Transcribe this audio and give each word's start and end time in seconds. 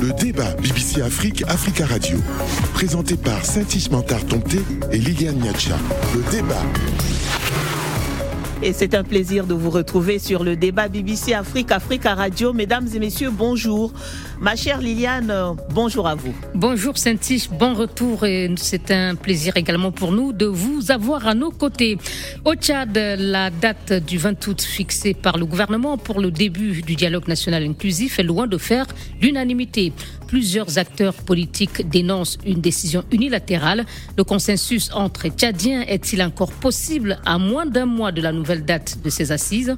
Le 0.00 0.12
débat 0.12 0.52
BBC 0.62 1.02
Afrique, 1.02 1.44
Africa 1.46 1.84
Radio. 1.86 2.16
Présenté 2.72 3.16
par 3.16 3.44
Saint-Ismantar 3.44 4.24
Tomté 4.24 4.60
et 4.92 4.98
Liliane 4.98 5.36
Niacha. 5.36 5.76
Le 6.14 6.22
débat. 6.30 6.62
Et 8.62 8.72
c'est 8.72 8.94
un 8.94 9.04
plaisir 9.04 9.46
de 9.46 9.52
vous 9.52 9.68
retrouver 9.68 10.18
sur 10.18 10.42
le 10.42 10.56
débat 10.56 10.88
BBC 10.88 11.34
Afrique, 11.34 11.70
Africa 11.70 12.14
Radio. 12.14 12.54
Mesdames 12.54 12.88
et 12.94 12.98
messieurs, 12.98 13.30
bonjour. 13.30 13.92
Ma 14.40 14.56
chère 14.56 14.80
Liliane, 14.80 15.32
bonjour 15.70 16.08
à 16.08 16.14
vous. 16.14 16.34
Bonjour 16.54 16.96
Saint-Tiche, 16.96 17.50
bon 17.50 17.74
retour 17.74 18.24
et 18.24 18.50
c'est 18.56 18.90
un 18.90 19.14
plaisir 19.14 19.58
également 19.58 19.92
pour 19.92 20.10
nous 20.12 20.32
de 20.32 20.46
vous 20.46 20.90
avoir 20.90 21.26
à 21.26 21.34
nos 21.34 21.50
côtés. 21.50 21.98
Au 22.46 22.54
Tchad, 22.54 22.96
la 22.96 23.50
date 23.50 23.92
du 23.92 24.16
20 24.16 24.46
août 24.46 24.62
fixée 24.62 25.12
par 25.12 25.36
le 25.36 25.44
gouvernement 25.44 25.98
pour 25.98 26.20
le 26.20 26.30
début 26.30 26.80
du 26.80 26.96
dialogue 26.96 27.28
national 27.28 27.62
inclusif 27.62 28.18
est 28.18 28.24
loin 28.24 28.46
de 28.46 28.56
faire 28.56 28.86
l'unanimité. 29.20 29.92
Plusieurs 30.26 30.78
acteurs 30.78 31.14
politiques 31.14 31.88
dénoncent 31.88 32.38
une 32.44 32.60
décision 32.60 33.04
unilatérale. 33.12 33.84
Le 34.16 34.24
consensus 34.24 34.90
entre 34.92 35.28
Tchadiens 35.28 35.82
est-il 35.82 36.22
encore 36.22 36.52
possible 36.52 37.18
à 37.24 37.38
moins 37.38 37.66
d'un 37.66 37.86
mois 37.86 38.10
de 38.10 38.20
la 38.20 38.32
nouvelle 38.32 38.64
date 38.64 38.98
de 39.04 39.10
ces 39.10 39.30
assises? 39.30 39.76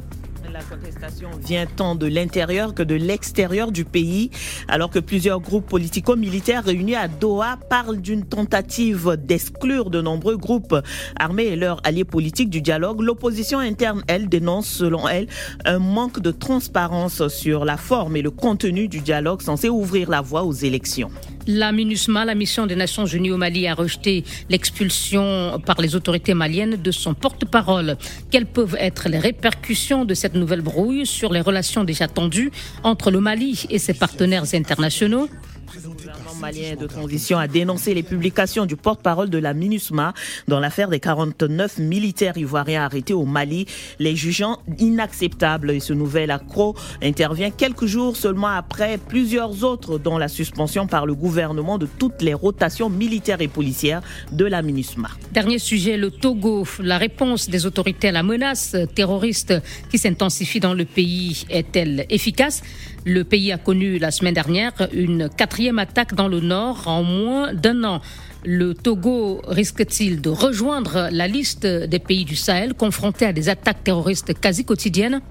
La 0.53 0.63
contestation 0.63 1.29
vient 1.45 1.67
tant 1.67 1.95
de 1.95 2.07
l'intérieur 2.07 2.75
que 2.75 2.83
de 2.83 2.95
l'extérieur 2.95 3.71
du 3.71 3.85
pays, 3.85 4.31
alors 4.69 4.91
que 4.91 4.99
plusieurs 4.99 5.41
groupes 5.41 5.67
politico-militaires 5.67 6.65
réunis 6.65 6.95
à 6.95 7.09
Doha 7.09 7.59
parlent 7.69 8.01
d'une 8.01 8.25
tentative 8.25 9.17
d'exclure 9.17 9.91
de 9.91 10.01
nombreux 10.01 10.37
groupes 10.37 10.77
armés 11.19 11.47
et 11.47 11.57
leurs 11.57 11.81
alliés 11.85 12.05
politiques 12.05 12.51
du 12.51 12.63
dialogue. 12.63 13.03
L'opposition 13.03 13.59
interne, 13.59 14.03
elle, 14.07 14.29
dénonce, 14.29 14.69
selon 14.69 15.07
elle, 15.09 15.27
un 15.65 15.79
manque 15.79 16.21
de 16.21 16.31
transparence 16.31 17.29
sur 17.29 17.65
la 17.65 17.77
forme 17.77 18.17
et 18.17 18.23
le 18.23 18.31
contenu 18.31 18.89
du 18.89 19.01
dialogue 19.01 19.43
censé 19.43 19.69
ouvrir 19.69 20.09
la 20.09 20.21
voie 20.21 20.45
aux 20.45 20.53
élections. 20.53 21.11
La 21.51 21.73
MINUSMA, 21.73 22.27
la 22.27 22.35
mission 22.35 22.67
des 22.67 22.77
Nations 22.77 23.07
Unies 23.07 23.31
au 23.31 23.39
Mali, 23.39 23.67
a 23.67 23.75
rejeté 23.75 24.23
l'expulsion 24.51 25.59
par 25.65 25.81
les 25.81 25.97
autorités 25.97 26.35
maliennes 26.35 26.77
de 26.77 26.91
son 26.91 27.15
porte-parole. 27.15 27.97
Quelles 28.31 28.45
peuvent 28.45 28.77
être 28.79 29.09
les 29.09 29.19
répercussions 29.19 30.05
de 30.05 30.13
cette 30.13 30.35
nouvelle 30.39 30.61
brouille 30.63 31.07
sur 31.07 31.33
les 31.33 31.41
relations 31.41 31.85
déjà 31.85 32.09
tendues 32.09 32.51
entre 32.83 33.11
le 33.11 33.21
Mali 33.21 33.67
et 33.71 33.79
ses 33.79 33.95
partenaires 33.95 34.45
internationaux 34.55 35.29
malien 36.39 36.77
de 36.77 36.87
transition 36.87 37.39
a 37.39 37.49
dénoncé 37.49 37.95
les 37.95 38.03
publications 38.03 38.67
du 38.67 38.77
porte-parole 38.77 39.31
de 39.31 39.39
la 39.39 39.55
MINUSMA 39.55 40.15
dans 40.47 40.61
l'affaire 40.61 40.89
des 40.89 41.01
49 41.01 41.79
militaires 41.79 42.37
ivoiriens 42.37 42.85
arrêtés 42.85 43.13
au 43.13 43.25
Mali, 43.25 43.67
les 43.99 44.15
jugeant 44.15 44.59
inacceptables. 44.79 45.71
Et 45.71 45.81
ce 45.81 45.93
nouvel 45.93 46.31
accro 46.31 46.77
intervient 47.03 47.51
quelques 47.51 47.87
jours 47.87 48.17
seulement 48.17 48.49
après 48.49 48.99
plusieurs 48.99 49.65
autres, 49.65 49.99
dont 49.99 50.19
la 50.19 50.29
suspension 50.29 50.87
par 50.87 51.07
le 51.07 51.15
gouvernement 51.15 51.79
de 51.79 51.87
toutes 51.87 52.23
les 52.23 52.35
rotations 52.35 52.91
militaires 52.91 53.41
et 53.41 53.49
policières 53.49 54.03
de 54.33 54.45
la 54.45 54.63
MINUSMA. 54.63 55.09
Dernier 55.33 55.59
sujet, 55.59 55.97
le 55.97 56.11
Togo. 56.11 56.67
La 56.81 56.99
réponse 56.99 57.49
des 57.49 57.67
autorités 57.67 58.09
à 58.09 58.13
la 58.13 58.23
menace 58.23 58.77
terroriste 58.95 59.55
qui 59.91 59.99
s'intensifie 59.99 60.61
dans 60.61 60.75
le 60.75 60.85
pays 60.85 61.45
est-elle 61.51 62.07
efficace? 62.11 62.63
Le 63.09 63.25
pays 63.25 63.53
a 63.53 63.57
connu 63.57 63.99
la 63.99 64.11
semaine 64.11 64.35
dernière 64.35 64.75
une 64.93 65.31
quatrième 65.35 65.79
attaque 65.79 66.15
dans 66.15 66.29
le 66.29 66.41
nord 66.41 66.87
en 66.89 67.03
moins 67.03 67.55
d'un 67.55 67.83
an. 67.83 68.03
Le 68.45 68.75
Togo 68.75 69.41
risque-t-il 69.49 70.21
de 70.21 70.29
rejoindre 70.29 71.09
la 71.11 71.27
liste 71.27 71.67
des 71.67 71.99
pays 72.01 72.27
du 72.27 72.37
Sahel 72.37 72.75
confrontés 72.75 73.25
à 73.25 73.33
des 73.33 73.49
attaques 73.49 73.83
terroristes 73.83 74.39
quasi 74.39 74.67
quotidiennes? 74.67 75.23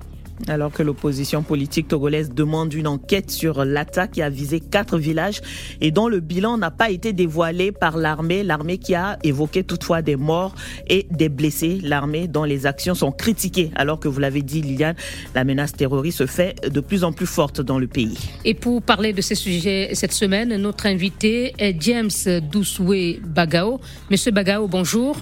Alors 0.47 0.71
que 0.71 0.83
l'opposition 0.83 1.43
politique 1.43 1.87
togolaise 1.87 2.31
demande 2.31 2.73
une 2.73 2.87
enquête 2.87 3.31
sur 3.31 3.65
l'attaque 3.65 4.11
qui 4.11 4.21
a 4.21 4.29
visé 4.29 4.59
quatre 4.59 4.97
villages 4.97 5.41
et 5.81 5.91
dont 5.91 6.07
le 6.07 6.19
bilan 6.19 6.57
n'a 6.57 6.71
pas 6.71 6.89
été 6.89 7.13
dévoilé 7.13 7.71
par 7.71 7.97
l'armée, 7.97 8.43
l'armée 8.43 8.77
qui 8.77 8.95
a 8.95 9.17
évoqué 9.23 9.63
toutefois 9.63 10.01
des 10.01 10.15
morts 10.15 10.55
et 10.87 11.07
des 11.11 11.29
blessés, 11.29 11.79
l'armée 11.83 12.27
dont 12.27 12.43
les 12.43 12.65
actions 12.65 12.95
sont 12.95 13.11
critiquées, 13.11 13.71
alors 13.75 13.99
que 13.99 14.07
vous 14.07 14.19
l'avez 14.19 14.41
dit 14.41 14.61
Liliane, 14.61 14.95
la 15.35 15.43
menace 15.43 15.73
terroriste 15.73 16.19
se 16.19 16.25
fait 16.25 16.55
de 16.69 16.79
plus 16.79 17.03
en 17.03 17.11
plus 17.11 17.25
forte 17.25 17.61
dans 17.61 17.79
le 17.79 17.87
pays. 17.87 18.17
Et 18.45 18.53
pour 18.53 18.81
parler 18.81 19.13
de 19.13 19.21
ces 19.21 19.35
sujets 19.35 19.89
cette 19.93 20.13
semaine, 20.13 20.55
notre 20.57 20.85
invité 20.85 21.53
est 21.57 21.75
James 21.81 22.09
Doussoué 22.51 23.19
Bagao. 23.25 23.79
Monsieur 24.09 24.31
Bagao, 24.31 24.67
bonjour. 24.67 25.17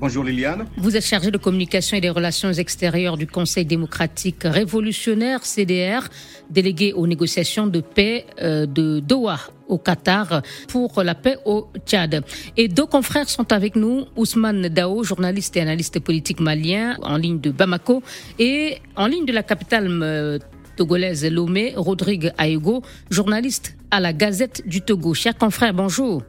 Bonjour 0.00 0.24
Liliane. 0.24 0.64
Vous 0.78 0.96
êtes 0.96 1.04
chargé 1.04 1.30
de 1.30 1.36
communication 1.36 1.94
et 1.94 2.00
des 2.00 2.08
relations 2.08 2.50
extérieures 2.50 3.18
du 3.18 3.26
Conseil 3.26 3.66
démocratique 3.66 4.44
révolutionnaire 4.44 5.44
CDR, 5.44 6.08
délégué 6.48 6.94
aux 6.94 7.06
négociations 7.06 7.66
de 7.66 7.82
paix 7.82 8.24
euh, 8.40 8.64
de 8.64 9.00
Doha 9.00 9.38
au 9.68 9.76
Qatar 9.76 10.40
pour 10.68 11.02
la 11.02 11.14
paix 11.14 11.36
au 11.44 11.68
Tchad. 11.84 12.24
Et 12.56 12.68
deux 12.68 12.86
confrères 12.86 13.28
sont 13.28 13.52
avec 13.52 13.76
nous, 13.76 14.06
Ousmane 14.16 14.68
Dao, 14.68 15.04
journaliste 15.04 15.58
et 15.58 15.60
analyste 15.60 16.00
politique 16.00 16.40
malien 16.40 16.96
en 17.02 17.18
ligne 17.18 17.38
de 17.38 17.50
Bamako 17.50 18.02
et 18.38 18.78
en 18.96 19.06
ligne 19.06 19.26
de 19.26 19.34
la 19.34 19.42
capitale 19.42 19.86
euh, 20.02 20.38
togolaise 20.76 21.26
Lomé, 21.26 21.74
Rodrigue 21.76 22.32
Aego, 22.38 22.80
journaliste 23.10 23.76
à 23.90 24.00
la 24.00 24.14
Gazette 24.14 24.66
du 24.66 24.80
Togo. 24.80 25.12
Chers 25.12 25.36
confrères, 25.36 25.74
bonjour. 25.74 26.22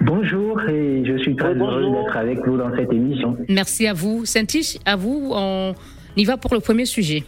Bonjour 0.00 0.60
et 0.68 1.04
je 1.04 1.18
suis 1.18 1.36
très 1.36 1.54
heureux 1.54 1.90
d'être 1.92 2.16
avec 2.16 2.46
vous 2.46 2.56
dans 2.56 2.74
cette 2.74 2.92
émission. 2.92 3.36
Merci 3.48 3.86
à 3.86 3.92
vous. 3.92 4.24
Saint-Tiche, 4.24 4.78
à 4.84 4.96
vous, 4.96 5.30
on 5.34 5.74
y 6.16 6.24
va 6.24 6.36
pour 6.36 6.54
le 6.54 6.60
premier 6.60 6.86
sujet. 6.86 7.24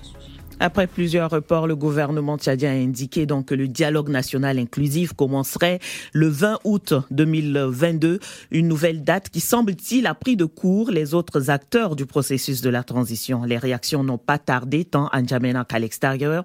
Après 0.62 0.87
plusieurs 0.87 1.31
reports, 1.31 1.66
le 1.66 1.75
gouvernement 1.75 2.37
tchadien 2.37 2.72
a 2.72 2.75
indiqué 2.75 3.25
donc 3.25 3.47
que 3.47 3.54
le 3.54 3.66
dialogue 3.66 4.10
national 4.10 4.59
inclusif 4.59 5.15
commencerait 5.15 5.78
le 6.12 6.28
20 6.28 6.59
août 6.65 6.93
2022, 7.10 8.21
une 8.50 8.69
nouvelle 8.69 9.03
date 9.03 9.31
qui 9.31 9.41
semble-t-il 9.41 10.06
a 10.06 10.15
pris 10.15 10.37
de 10.37 10.44
court 10.44 10.91
les 10.91 11.15
autres 11.15 11.48
acteurs 11.48 11.97
du 11.97 12.04
processus 12.04 12.60
de 12.60 12.69
la 12.69 12.82
transition. 12.82 13.43
Les 13.44 13.56
réactions 13.56 14.04
n'ont 14.04 14.19
pas 14.19 14.37
tardé 14.37 14.84
tant 14.84 15.06
à 15.09 15.22
N'Djamena 15.22 15.65
qu'à 15.65 15.78
l'extérieur. 15.78 16.44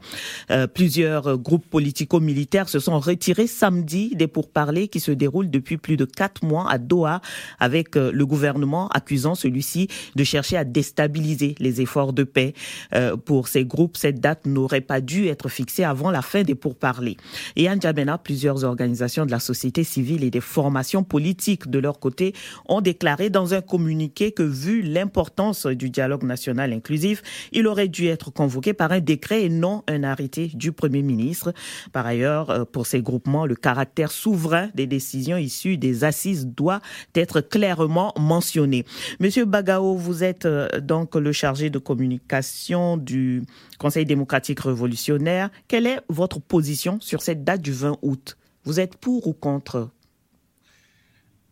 Euh, 0.49 0.65
plusieurs 0.65 1.37
groupes 1.37 1.69
politico-militaires 1.69 2.69
se 2.69 2.79
sont 2.79 3.01
retirés 3.01 3.47
samedi 3.47 4.15
des 4.15 4.27
pourparlers 4.27 4.87
qui 4.87 5.01
se 5.01 5.11
déroulent 5.11 5.49
depuis 5.49 5.75
plus 5.75 5.97
de 5.97 6.05
quatre 6.05 6.45
mois 6.45 6.71
à 6.71 6.77
Doha 6.77 7.19
avec 7.59 7.97
euh, 7.97 8.13
le 8.13 8.25
gouvernement 8.25 8.87
accusant 8.89 9.35
celui-ci 9.35 9.89
de 10.15 10.23
chercher 10.23 10.55
à 10.55 10.63
déstabiliser 10.63 11.55
les 11.59 11.81
efforts 11.81 12.13
de 12.13 12.23
paix 12.23 12.53
euh, 12.93 13.17
pour 13.17 13.49
ces 13.49 13.65
groupes 13.65 13.97
cette 14.05 14.19
date 14.19 14.45
n'aurait 14.45 14.81
pas 14.81 15.01
dû 15.01 15.29
être 15.29 15.49
fixée 15.49 15.83
avant 15.83 16.11
la 16.11 16.21
fin 16.21 16.43
des 16.43 16.53
pourparlers. 16.53 17.17
Et 17.55 17.67
à 17.67 17.75
N'Djamena, 17.75 18.19
plusieurs 18.19 18.63
organisations 18.63 19.25
de 19.25 19.31
la 19.31 19.39
société 19.39 19.83
civile 19.83 20.23
et 20.23 20.29
des 20.29 20.41
formations 20.41 21.03
politiques 21.03 21.71
de 21.71 21.79
leur 21.79 21.97
côté 21.97 22.35
ont 22.69 22.81
déclaré 22.81 23.31
dans 23.31 23.55
un 23.55 23.61
communiqué 23.61 24.31
que 24.31 24.43
vu 24.43 24.83
l'importance 24.83 25.65
du 25.65 25.89
dialogue 25.89 26.21
national 26.21 26.71
inclusif, 26.71 27.23
il 27.51 27.65
aurait 27.65 27.87
dû 27.87 28.05
être 28.05 28.29
convoqué 28.29 28.73
par 28.73 28.91
un 28.91 28.99
décret 28.99 29.41
et 29.41 29.49
non 29.49 29.81
un 29.87 30.03
arrêté 30.03 30.51
du 30.53 30.71
Premier 30.71 31.01
ministre. 31.01 31.51
Par 31.91 32.05
ailleurs, 32.05 32.51
euh, 32.51 32.63
pour 32.63 32.85
ces 32.85 33.01
groupements, 33.01 33.47
le 33.47 33.55
caractère 33.55 34.11
souverain 34.11 34.69
des 34.75 34.85
décisions 34.85 35.37
issues 35.37 35.77
des 35.77 36.03
assises 36.03 36.45
doit 36.45 36.81
être 37.15 37.41
clairement 37.41 38.13
mentionné. 38.19 38.85
Monsieur 39.19 39.45
Bagao, 39.45 39.95
vous 39.95 40.23
êtes 40.23 40.45
euh, 40.45 40.67
donc 40.79 41.15
le 41.15 41.31
chargé 41.31 41.71
de 41.71 41.79
communication 41.79 42.97
du 42.97 43.41
Conseil 43.79 43.94
démocratique 44.03 44.59
révolutionnaire. 44.59 45.49
Quelle 45.67 45.87
est 45.87 46.01
votre 46.09 46.41
position 46.41 46.99
sur 46.99 47.21
cette 47.21 47.43
date 47.45 47.61
du 47.61 47.71
20 47.71 47.99
août? 48.01 48.37
Vous 48.65 48.79
êtes 48.79 48.97
pour 48.97 49.27
ou 49.27 49.33
contre? 49.33 49.89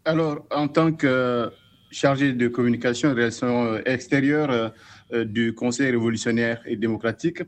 Alors, 0.04 0.46
en 0.52 0.68
tant 0.68 0.92
que 0.92 1.50
chargé 1.92 2.34
de 2.34 2.48
communication 2.48 3.10
et 3.10 3.14
relations 3.14 3.78
extérieures 3.86 4.74
euh, 5.14 5.24
du 5.24 5.54
Conseil 5.54 5.92
révolutionnaire 5.92 6.62
et 6.66 6.76
démocratique, 6.76 7.44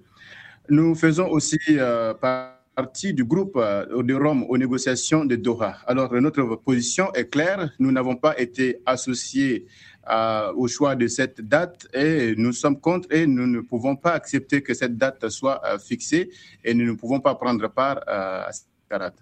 nous 0.70 0.96
faisons 0.96 1.28
aussi 1.28 1.58
euh, 1.70 2.14
partie 2.14 3.14
du 3.14 3.24
groupe 3.24 3.58
euh, 3.58 4.04
de 4.04 4.14
Rome 4.14 4.46
aux 4.48 4.58
négociations 4.58 5.26
de 5.26 5.36
Doha. 5.36 5.78
Alors, 5.88 6.14
notre 6.22 6.44
position 6.56 7.12
est 7.14 7.30
claire. 7.30 7.72
Nous 7.80 7.92
n'avons 7.92 8.16
pas 8.16 8.40
été 8.40 8.78
associés 8.86 9.66
au 10.56 10.68
choix 10.68 10.96
de 10.96 11.08
cette 11.08 11.42
date 11.42 11.88
et 11.94 12.36
nous 12.38 12.54
sommes 12.54 12.80
contre 12.80 13.12
et 13.12 13.26
nous 13.26 13.48
ne 13.48 13.62
pouvons 13.62 13.96
pas 13.96 14.12
accepter 14.12 14.62
que 14.62 14.74
cette 14.74 14.98
date 14.98 15.30
soit 15.30 15.62
euh, 15.66 15.78
fixée 15.80 16.30
et 16.64 16.74
nous 16.74 16.86
ne 16.86 16.94
pouvons 16.94 17.20
pas 17.20 17.36
prendre 17.36 17.68
part 17.68 17.98
euh, 18.08 18.44
à 18.48 18.52
cette 18.52 18.68
date. 18.90 19.18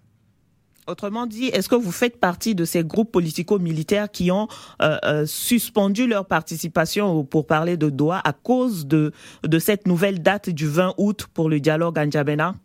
Autrement 0.85 1.25
dit, 1.25 1.45
est-ce 1.45 1.69
que 1.69 1.75
vous 1.75 1.93
faites 1.93 2.19
partie 2.19 2.55
de 2.55 2.65
ces 2.65 2.83
groupes 2.83 3.11
politico-militaires 3.13 4.11
qui 4.11 4.31
ont 4.31 4.49
euh, 4.81 5.25
suspendu 5.25 6.07
leur 6.07 6.25
participation 6.25 7.23
pour 7.23 7.47
parler 7.47 7.77
de 7.77 7.89
Doha 7.89 8.21
à 8.21 8.33
cause 8.33 8.85
de, 8.85 9.13
de 9.43 9.59
cette 9.59 9.87
nouvelle 9.87 10.21
date 10.21 10.49
du 10.49 10.67
20 10.67 10.95
août 10.97 11.27
pour 11.33 11.49
le 11.49 11.61
dialogue 11.61 11.97
en 11.97 12.11
Djabena 12.11 12.55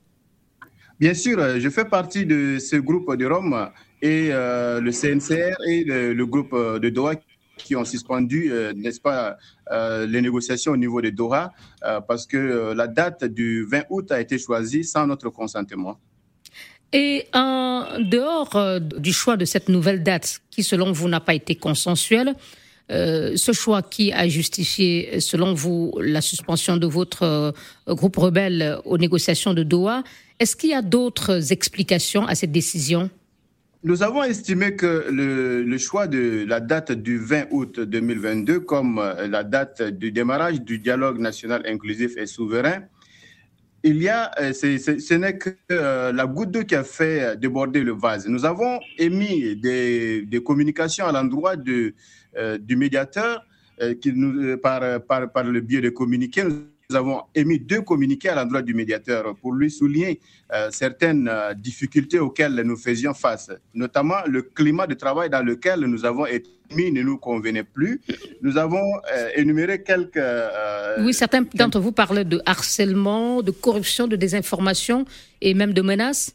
Bien 0.98 1.14
sûr, 1.14 1.60
je 1.60 1.68
fais 1.68 1.84
partie 1.84 2.26
de 2.26 2.58
ce 2.58 2.74
groupe 2.74 3.14
de 3.14 3.24
Rome 3.24 3.70
et 4.02 4.30
le 4.30 4.90
CNCR 4.90 5.56
et 5.68 5.84
le, 5.84 6.12
le 6.12 6.26
groupe 6.26 6.56
de 6.56 6.88
Doha 6.88 7.14
qui 7.58 7.76
ont 7.76 7.84
suspendu, 7.84 8.52
n'est-ce 8.76 9.00
pas, 9.00 9.36
les 9.70 10.20
négociations 10.22 10.72
au 10.72 10.76
niveau 10.76 11.00
de 11.00 11.10
Doha, 11.10 11.52
parce 12.06 12.26
que 12.26 12.72
la 12.72 12.86
date 12.86 13.24
du 13.24 13.64
20 13.64 13.82
août 13.90 14.12
a 14.12 14.20
été 14.20 14.38
choisie 14.38 14.84
sans 14.84 15.06
notre 15.06 15.30
consentement. 15.30 15.98
Et 16.92 17.26
en 17.34 17.84
dehors 18.00 18.80
du 18.80 19.12
choix 19.12 19.36
de 19.36 19.44
cette 19.44 19.68
nouvelle 19.68 20.02
date, 20.02 20.40
qui 20.50 20.62
selon 20.62 20.92
vous 20.92 21.08
n'a 21.08 21.20
pas 21.20 21.34
été 21.34 21.54
consensuelle, 21.54 22.34
euh, 22.90 23.36
ce 23.36 23.52
choix 23.52 23.82
qui 23.82 24.12
a 24.12 24.26
justifié, 24.28 25.20
selon 25.20 25.52
vous, 25.52 25.92
la 26.00 26.22
suspension 26.22 26.78
de 26.78 26.86
votre 26.86 27.22
euh, 27.22 27.52
groupe 27.86 28.16
rebelle 28.16 28.78
aux 28.86 28.96
négociations 28.96 29.52
de 29.52 29.62
Doha, 29.62 30.02
est-ce 30.38 30.56
qu'il 30.56 30.70
y 30.70 30.74
a 30.74 30.80
d'autres 30.80 31.52
explications 31.52 32.26
à 32.26 32.34
cette 32.34 32.52
décision? 32.52 33.10
Nous 33.84 34.02
avons 34.02 34.22
estimé 34.24 34.76
que 34.76 35.06
le, 35.10 35.78
choix 35.78 36.06
de 36.06 36.44
la 36.46 36.60
date 36.60 36.92
du 36.92 37.18
20 37.18 37.46
août 37.50 37.80
2022 37.80 38.60
comme 38.60 38.98
euh, 38.98 39.26
la 39.28 39.44
date 39.44 39.82
du 39.82 40.12
démarrage 40.12 40.60
du 40.62 40.78
dialogue 40.78 41.18
national 41.18 41.62
inclusif 41.66 42.16
et 42.16 42.26
souverain, 42.26 42.82
il 43.84 44.02
y 44.02 44.08
a, 44.08 44.30
ce 44.52 45.14
n'est 45.14 45.38
que 45.38 45.50
la 45.70 46.26
goutte 46.26 46.50
d'eau 46.50 46.64
qui 46.64 46.74
a 46.74 46.82
fait 46.82 47.36
déborder 47.36 47.84
le 47.84 47.92
vase. 47.92 48.26
Nous 48.26 48.44
avons 48.44 48.80
émis 48.98 49.54
des, 49.56 50.42
communications 50.44 51.06
à 51.06 51.12
l'endroit 51.12 51.54
euh, 52.36 52.58
du 52.58 52.76
médiateur 52.76 53.44
euh, 53.80 53.94
qui 53.94 54.12
euh, 54.12 54.56
par, 54.56 55.44
le 55.44 55.60
biais 55.60 55.80
de 55.80 55.90
communiqués. 55.90 56.42
Avons 56.96 57.20
émis 57.34 57.60
deux 57.60 57.82
communiqués 57.82 58.30
à 58.30 58.34
l'endroit 58.34 58.62
du 58.62 58.72
médiateur 58.72 59.36
pour 59.36 59.52
lui 59.52 59.70
souligner 59.70 60.20
certaines 60.70 61.30
difficultés 61.58 62.18
auxquelles 62.18 62.62
nous 62.64 62.76
faisions 62.78 63.12
face, 63.12 63.50
notamment 63.74 64.16
le 64.26 64.40
climat 64.40 64.86
de 64.86 64.94
travail 64.94 65.28
dans 65.28 65.42
lequel 65.42 65.80
nous 65.80 66.06
avons 66.06 66.24
été 66.24 66.48
mis 66.74 66.90
ne 66.90 67.02
nous 67.02 67.18
convenait 67.18 67.64
plus. 67.64 68.00
Nous 68.40 68.56
avons 68.56 68.82
énuméré 69.36 69.82
quelques... 69.82 70.18
oui, 71.00 71.12
certains 71.12 71.42
d'entre 71.54 71.78
vous 71.78 71.92
parlent 71.92 72.24
de 72.24 72.40
harcèlement, 72.46 73.42
de 73.42 73.50
corruption, 73.50 74.06
de 74.06 74.16
désinformation 74.16 75.04
et 75.42 75.52
même 75.52 75.74
de 75.74 75.82
menaces. 75.82 76.34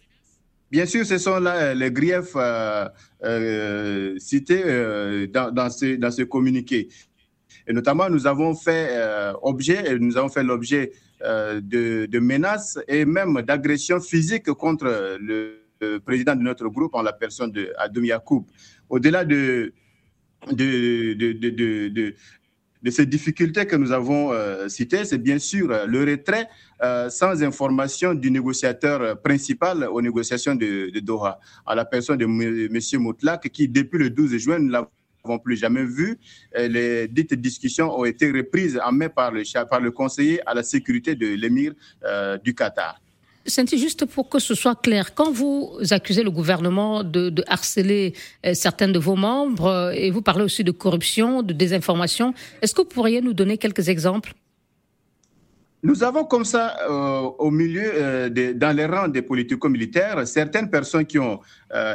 Bien 0.69 0.85
sûr, 0.85 1.05
ce 1.05 1.17
sont 1.19 1.39
là 1.39 1.73
les 1.73 1.91
griefs 1.91 2.35
euh, 2.35 4.15
cités 4.17 4.63
euh, 4.65 5.27
dans, 5.27 5.51
dans, 5.51 5.69
ce, 5.69 5.95
dans 5.97 6.09
ce 6.11 6.23
communiqué. 6.23 6.89
Et 7.67 7.73
notamment, 7.73 8.09
nous 8.09 8.27
avons 8.27 8.55
fait 8.55 8.89
euh, 8.91 9.33
objet, 9.41 9.97
nous 9.99 10.17
avons 10.17 10.29
fait 10.29 10.43
l'objet 10.43 10.91
de, 11.21 12.05
de, 12.05 12.19
menaces 12.19 12.77
et 12.85 13.05
même 13.05 13.41
d'agressions 13.43 14.01
physiques 14.01 14.51
contre 14.51 15.17
le, 15.21 15.63
président 16.05 16.35
de 16.35 16.41
notre 16.41 16.67
groupe 16.67 16.95
en 16.95 17.01
la 17.01 17.13
personne 17.13 17.51
de 17.51 17.73
Adoum 17.77 18.05
Yacoub. 18.05 18.45
Au-delà 18.89 19.25
de, 19.25 19.73
ces 22.91 23.05
difficultés 23.05 23.65
que 23.65 23.75
nous 23.75 23.91
avons 23.91 24.31
euh, 24.31 24.67
citées, 24.67 25.05
c'est 25.05 25.17
bien 25.17 25.39
sûr 25.39 25.71
euh, 25.71 25.85
le 25.85 26.03
retrait 26.03 26.49
euh, 26.81 27.09
sans 27.09 27.41
information 27.43 28.13
du 28.13 28.29
négociateur 28.29 29.21
principal 29.21 29.85
aux 29.85 30.01
négociations 30.01 30.55
de, 30.55 30.99
Doha, 30.99 31.39
à 31.65 31.75
la 31.75 31.85
personne 31.85 32.17
de 32.17 32.25
M. 32.25 33.01
Moutlak, 33.01 33.49
qui 33.49 33.67
depuis 33.67 33.99
le 33.99 34.09
12 34.09 34.37
juin, 34.37 34.59
nous 34.59 34.75
plus 35.43 35.55
jamais 35.55 35.85
vu. 35.85 36.19
Les 36.55 37.07
dites 37.07 37.33
discussions 37.33 37.97
ont 37.97 38.05
été 38.05 38.31
reprises 38.31 38.79
en 38.83 38.91
mai 38.91 39.09
par 39.09 39.31
le, 39.31 39.43
par 39.69 39.79
le 39.79 39.91
conseiller 39.91 40.41
à 40.47 40.53
la 40.53 40.63
sécurité 40.63 41.15
de 41.15 41.27
l'émir 41.27 41.73
du 42.43 42.53
Qatar. 42.53 42.99
C'est 43.45 43.77
juste 43.77 44.05
pour 44.05 44.29
que 44.29 44.39
ce 44.39 44.55
soit 44.55 44.79
clair, 44.81 45.13
quand 45.13 45.31
vous 45.31 45.77
accusez 45.91 46.23
le 46.23 46.31
gouvernement 46.31 47.03
de, 47.03 47.43
harceler 47.47 48.13
euh, 48.45 48.53
certains 48.53 48.87
de 48.87 48.97
vos 48.97 49.15
membres 49.17 49.65
euh, 49.65 49.91
et 49.91 50.11
vous 50.11 50.21
parlez 50.21 50.43
aussi 50.43 50.63
de 50.63 50.71
corruption, 50.71 51.43
de 51.43 51.51
désinformation, 51.51 52.33
est-ce 52.61 52.73
que 52.73 52.81
vous 52.81 52.87
pourriez 52.87 53.21
nous 53.21 53.33
donner 53.33 53.57
quelques 53.57 53.89
exemples? 53.89 54.33
Nous 55.83 56.03
avons 56.03 56.23
comme 56.23 56.45
ça, 56.45 56.77
euh, 56.89 57.29
au 57.37 57.51
milieu, 57.51 58.29
dans 58.55 58.75
les 58.75 58.85
rangs 58.85 59.07
des 59.07 59.21
politico-militaires, 59.21 60.27
certaines 60.27 60.69
personnes 60.69 61.05
qui 61.05 61.19
ont 61.19 61.39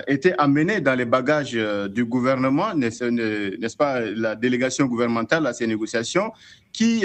été 0.07 0.35
amenées 0.39 0.81
dans 0.81 0.95
les 0.95 1.05
bagages 1.05 1.57
du 1.89 2.05
gouvernement, 2.05 2.75
n'est-ce 2.75 3.77
pas, 3.77 4.01
la 4.01 4.35
délégation 4.35 4.87
gouvernementale 4.87 5.47
à 5.47 5.53
ces 5.53 5.67
négociations, 5.67 6.33
qui 6.73 7.05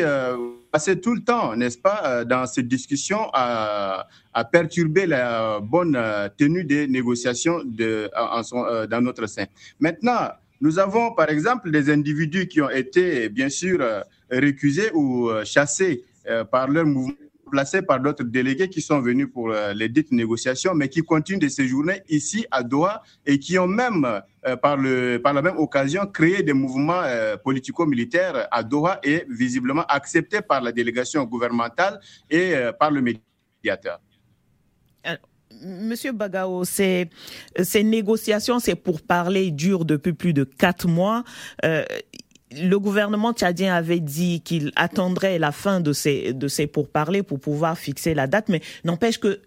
passaient 0.72 1.00
tout 1.00 1.14
le 1.14 1.22
temps, 1.22 1.56
n'est-ce 1.56 1.78
pas, 1.78 2.26
dans 2.26 2.46
ces 2.48 2.64
discussions 2.64 3.30
à, 3.34 4.08
perturber 4.52 5.06
la 5.06 5.60
bonne 5.60 5.96
euh, 5.96 6.28
tenue 6.38 6.64
des 6.64 6.88
négociations 6.88 7.62
euh, 7.80 8.88
dans 8.88 9.02
notre 9.02 9.28
sein. 9.28 9.46
Maintenant, 9.80 10.30
nous 10.62 10.80
avons 10.80 11.14
par 11.14 11.30
exemple 11.30 11.70
des 11.72 11.90
individus 11.92 12.48
qui 12.48 12.62
ont 12.62 12.70
été 12.70 13.30
bien 13.30 13.50
sûr 13.50 13.80
euh, 13.82 14.02
récusés 14.30 14.92
ou 14.94 15.30
chassés 15.44 16.04
par 16.52 16.68
leur 16.70 16.86
mouvement 16.86 17.14
placés 17.52 17.84
par 17.84 18.00
d'autres 18.00 18.24
délégués 18.24 18.68
qui 18.68 18.82
sont 18.82 19.00
venus 19.00 19.28
pour 19.32 19.54
les 19.76 19.88
dites 19.88 20.12
négociations, 20.12 20.74
mais 20.74 20.90
qui 20.90 21.02
continuent 21.02 21.40
de 21.40 21.50
séjourner 21.50 22.02
ici 22.10 22.48
à 22.50 22.64
Doha 22.64 23.04
et 23.28 23.38
qui 23.38 23.60
ont 23.60 23.68
même, 23.68 24.22
par, 24.64 24.76
le, 24.76 25.18
par 25.18 25.34
la 25.34 25.42
même 25.44 25.58
occasion, 25.58 26.08
créé 26.08 26.42
des 26.42 26.54
mouvements 26.54 27.04
politico-militaires 27.44 28.48
à 28.50 28.64
Doha 28.64 29.00
et 29.04 29.26
visiblement 29.30 29.86
acceptés 29.86 30.42
par 30.42 30.62
la 30.62 30.72
délégation 30.72 31.24
gouvernementale 31.26 32.00
et 32.28 32.56
par 32.80 32.90
le 32.90 33.02
médiateur. 33.02 34.00
Monsieur 35.62 36.12
Bagao, 36.12 36.66
ces, 36.66 37.10
ces 37.62 37.84
négociations, 37.84 38.60
ces 38.60 38.76
pourparlers 38.76 39.52
durent 39.52 39.86
depuis 39.86 40.14
plus 40.14 40.34
de 40.34 40.44
quatre 40.44 40.88
mois. 40.88 41.24
Euh, 41.64 41.86
le 42.62 42.78
gouvernement 42.78 43.34
tchadien 43.34 43.74
avait 43.74 44.00
dit 44.00 44.42
qu'il 44.42 44.72
attendrait 44.76 45.40
la 45.40 45.52
fin 45.52 45.80
de 45.80 45.94
ces, 45.94 46.34
pourparlers 46.72 47.24
pour 47.24 47.40
pouvoir 47.40 47.78
fixer 47.78 48.14
la 48.14 48.28
date, 48.28 48.50
mais 48.50 48.62
n'empêche 48.84 49.20
que 49.20 49.42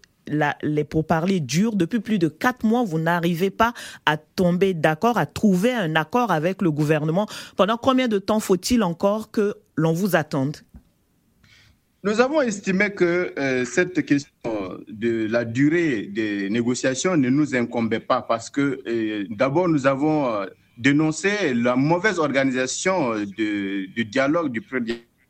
les 0.63 0.85
pourparlers 0.85 1.41
durent 1.41 1.77
depuis 1.77 2.01
plus 2.01 2.19
de 2.19 2.29
quatre 2.29 2.65
mois. 2.67 2.83
Vous 2.83 2.99
n'arrivez 2.99 3.51
pas 3.51 3.75
à 4.07 4.17
tomber 4.17 4.75
d'accord, 4.75 5.19
à 5.19 5.27
trouver 5.27 5.73
un 5.73 5.95
accord 5.95 6.33
avec 6.33 6.63
le 6.63 6.71
gouvernement. 6.73 7.29
Pendant 7.57 7.77
combien 7.77 8.09
de 8.09 8.19
temps 8.19 8.41
faut-il 8.41 8.83
encore 8.83 9.31
que 9.31 9.55
l'on 9.77 9.93
vous 9.93 10.17
attende? 10.17 10.57
Nous 12.03 12.21
avons 12.21 12.41
estimé 12.41 12.91
que 12.91 13.35
euh, 13.39 13.65
cette 13.65 14.05
question 14.05 14.31
de 14.89 15.27
la 15.29 15.45
durée 15.45 16.07
des 16.07 16.49
négociations 16.51 17.17
ne 17.17 17.29
nous 17.31 17.57
incombait 17.57 18.01
pas 18.01 18.23
parce 18.23 18.49
que 18.49 18.81
euh, 18.87 19.27
d'abord 19.31 19.69
nous 19.69 19.89
avons 19.89 20.27
euh, 20.27 20.47
dénoncé 20.77 21.55
la 21.55 21.77
mauvaise 21.77 22.19
organisation 22.19 23.15
du 23.25 24.05
dialogue, 24.11 24.51
du 24.51 24.63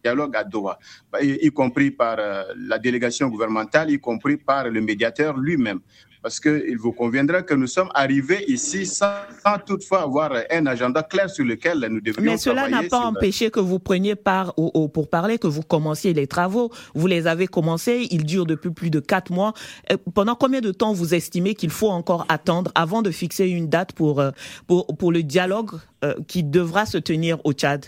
dialogue 0.03 0.37
à 0.37 0.45
Doha, 0.45 0.79
y 1.21 1.51
compris 1.51 1.91
par 1.91 2.19
la 2.57 2.79
délégation 2.79 3.29
gouvernementale, 3.29 3.91
y 3.91 3.99
compris 3.99 4.37
par 4.37 4.69
le 4.69 4.81
médiateur 4.81 5.37
lui-même 5.37 5.81
parce 6.26 6.40
qu'il 6.40 6.76
vous 6.76 6.90
conviendra 6.90 7.42
que 7.42 7.54
nous 7.54 7.68
sommes 7.68 7.90
arrivés 7.95 8.45
ici 8.49 8.85
sans, 8.85 9.06
toutefois 9.64 10.02
avoir 10.02 10.33
un 10.50 10.66
agenda 10.66 11.04
clair 11.04 11.30
sur 11.30 11.45
lequel 11.45 11.87
nous 11.88 12.00
devrions 12.00 12.33
Mais 12.33 12.37
cela 12.37 12.68
n'a 12.68 12.83
pas 12.83 12.99
empêché 12.99 13.52
que 13.52 13.61
vous 13.61 13.78
preniez 13.78 14.16
part 14.16 14.52
au, 14.56 14.88
pour 14.88 15.09
parler, 15.09 15.38
que 15.38 15.47
vous 15.47 15.62
commenciez 15.62 16.14
les 16.14 16.26
travaux. 16.26 16.73
Vous 16.97 17.06
les 17.06 17.28
avez 17.28 17.47
commencés, 17.47 18.09
ils 18.11 18.25
durent 18.25 18.45
depuis 18.45 18.73
plus 18.73 18.90
de 18.90 18.99
quatre 18.99 19.30
mois. 19.30 19.54
Euh, 19.92 19.99
pendant 20.14 20.35
combien 20.35 20.61
de 20.61 20.73
temps 20.73 20.92
vous 20.92 21.14
estimez 21.14 21.54
qu'il 21.54 21.71
faut 21.71 21.90
encore 21.90 22.26
attendre 22.28 22.73
avant 22.75 23.02
de 23.02 23.12
fixer 23.12 23.47
une 23.47 23.68
date 23.68 23.92
pour, 23.92 24.18
euh, 24.18 24.33
pour, 24.66 24.88
pour 24.97 25.12
le 25.12 25.23
dialogue 25.23 25.76
euh, 26.04 26.14
qui 26.26 26.42
devra 26.42 26.87
se 26.87 26.99
tenir 26.99 27.38
au 27.45 27.52
Tchad? 27.52 27.87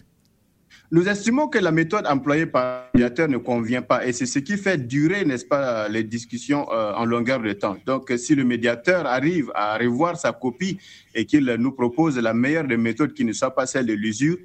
Nous 0.90 1.06
estimons 1.06 1.48
que 1.48 1.58
la 1.58 1.70
méthode 1.70 2.06
employée 2.06 2.46
par 2.46 2.86
le 2.94 3.00
médiateur 3.00 3.28
ne 3.28 3.36
convient 3.36 3.82
pas 3.82 4.06
et 4.06 4.12
c'est 4.12 4.26
ce 4.26 4.38
qui 4.38 4.56
fait 4.56 4.78
durer, 4.78 5.24
n'est-ce 5.24 5.44
pas, 5.44 5.88
les 5.88 6.02
discussions 6.02 6.66
euh, 6.72 6.94
en 6.94 7.04
longueur 7.04 7.40
de 7.40 7.52
temps. 7.52 7.76
Donc, 7.84 8.10
si 8.16 8.34
le 8.34 8.44
médiateur 8.44 9.06
arrive 9.06 9.50
à 9.54 9.76
revoir 9.76 10.18
sa 10.18 10.32
copie 10.32 10.78
et 11.14 11.26
qu'il 11.26 11.44
nous 11.58 11.72
propose 11.72 12.18
la 12.18 12.32
meilleure 12.32 12.64
des 12.64 12.78
méthodes 12.78 13.12
qui 13.12 13.24
ne 13.24 13.32
soit 13.32 13.54
pas 13.54 13.66
celle 13.66 13.86
de 13.86 13.92
l'usure, 13.92 14.38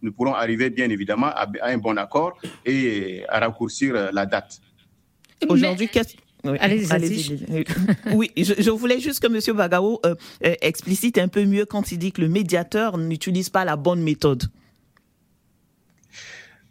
nous 0.00 0.12
pourrons 0.12 0.34
arriver 0.34 0.70
bien 0.70 0.88
évidemment 0.90 1.28
à, 1.28 1.48
un 1.62 1.78
bon 1.78 1.96
accord 1.96 2.38
et 2.64 3.24
à 3.28 3.40
raccourcir 3.40 3.96
euh, 3.96 4.10
la 4.12 4.26
date. 4.26 4.60
Aujourd'hui, 5.48 5.88
qu'est-ce 5.88 6.14
oui, 6.44 6.58
allez-y. 6.60 6.92
Allez 6.92 7.64
oui, 8.12 8.30
je, 8.36 8.70
voulais 8.70 9.00
juste 9.00 9.20
que 9.20 9.26
M. 9.26 9.56
Bagao 9.56 9.98
euh, 10.04 10.14
explicite 10.40 11.16
un 11.16 11.28
peu 11.28 11.46
mieux 11.46 11.64
quand 11.64 11.90
il 11.90 11.98
dit 11.98 12.12
que 12.12 12.20
le 12.20 12.28
médiateur 12.28 12.98
n'utilise 12.98 13.48
pas 13.48 13.64
la 13.64 13.76
bonne 13.76 14.02
méthode. 14.02 14.44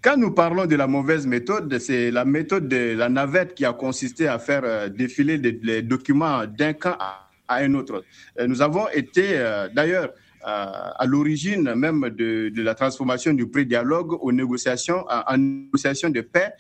Quand 0.04 0.18
nous 0.18 0.32
parlons 0.32 0.66
de 0.66 0.76
la 0.76 0.86
mauvaise 0.86 1.26
méthode, 1.26 1.80
c'est 1.80 2.12
la 2.12 2.26
méthode 2.26 2.68
de 2.68 2.94
la 2.94 3.08
navette 3.08 3.56
qui 3.56 3.64
a 3.64 3.72
consisté 3.72 4.28
à 4.28 4.38
faire 4.38 4.64
euh, 4.66 4.90
défiler 4.90 5.38
les 5.38 5.82
documents 5.82 6.46
d'un 6.46 6.74
camp 6.74 6.98
à, 7.00 7.30
un 7.48 7.74
autre. 7.74 8.04
Euh, 8.38 8.46
nous 8.46 8.62
avons 8.62 8.90
été, 8.90 9.38
euh, 9.38 9.70
d'ailleurs, 9.74 10.10
à 10.46 11.06
l'origine 11.06 11.74
même 11.74 12.10
de, 12.10 12.52
la 12.58 12.76
transformation 12.76 13.32
du 13.32 13.48
pré-dialogue 13.48 14.18
aux 14.22 14.34
négociations, 14.34 15.06
en 15.08 15.38
négociation 15.38 16.10
de 16.10 16.20
paix 16.20 16.52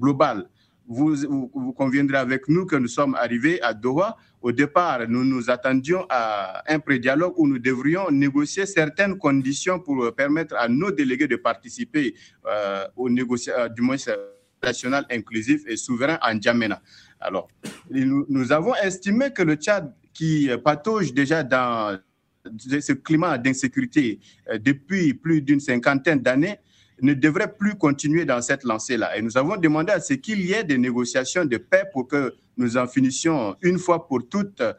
globale. 0.00 0.48
Vous, 0.86 1.72
conviendrez 1.76 2.18
avec 2.18 2.48
nous 2.48 2.66
que 2.66 2.76
nous 2.76 2.88
sommes 2.88 3.14
arrivés 3.14 3.60
à 3.62 3.74
Doha. 3.74 4.16
Au 4.40 4.52
départ, 4.52 5.08
nous 5.08 5.24
nous 5.24 5.50
attendions 5.50 6.04
à 6.08 6.62
un 6.72 6.78
pré-dialogue 6.80 7.34
où 7.36 7.46
nous 7.46 7.58
devrions 7.58 8.10
négocier 8.10 8.66
certaines 8.66 9.16
conditions 9.16 9.78
pour 9.78 10.12
permettre 10.14 10.56
à 10.56 10.68
nos 10.68 10.90
délégués 10.90 11.28
de 11.28 11.36
participer 11.36 12.14
euh, 12.46 12.84
aux 12.96 13.08
négociations, 13.08 13.72
du 13.74 13.82
moins 13.82 13.96
national 14.62 15.06
inclusif 15.10 15.62
et 15.66 15.76
souverain 15.76 16.18
en 16.22 16.40
Djamena. 16.40 16.80
Alors, 17.20 17.48
nous, 17.90 18.26
nous 18.28 18.52
avons 18.52 18.74
estimé 18.74 19.32
que 19.32 19.42
le 19.42 19.54
Tchad, 19.54 19.94
qui 20.12 20.50
patauge 20.62 21.14
déjà 21.14 21.42
dans 21.42 21.98
ce 22.58 22.92
climat 22.92 23.38
d'insécurité 23.38 24.18
euh, 24.50 24.58
depuis 24.58 25.14
plus 25.14 25.42
d'une 25.42 25.60
cinquantaine 25.60 26.20
d'années, 26.20 26.58
ne 27.00 27.14
devrait 27.14 27.52
plus 27.52 27.74
continuer 27.74 28.24
dans 28.24 28.42
cette 28.42 28.64
lancée-là. 28.64 29.16
Et 29.16 29.22
nous 29.22 29.36
avons 29.36 29.56
demandé 29.56 29.92
à 29.92 30.00
ce 30.00 30.14
qu'il 30.14 30.40
y 30.42 30.52
ait 30.52 30.64
des 30.64 30.78
négociations 30.78 31.44
de 31.44 31.56
paix 31.56 31.84
pour 31.92 32.06
que 32.06 32.34
nous 32.56 32.76
en 32.76 32.86
finissions 32.86 33.56
une 33.62 33.78
fois 33.78 34.06
pour 34.06 34.28
toutes 34.28 34.60
euh, 34.60 34.74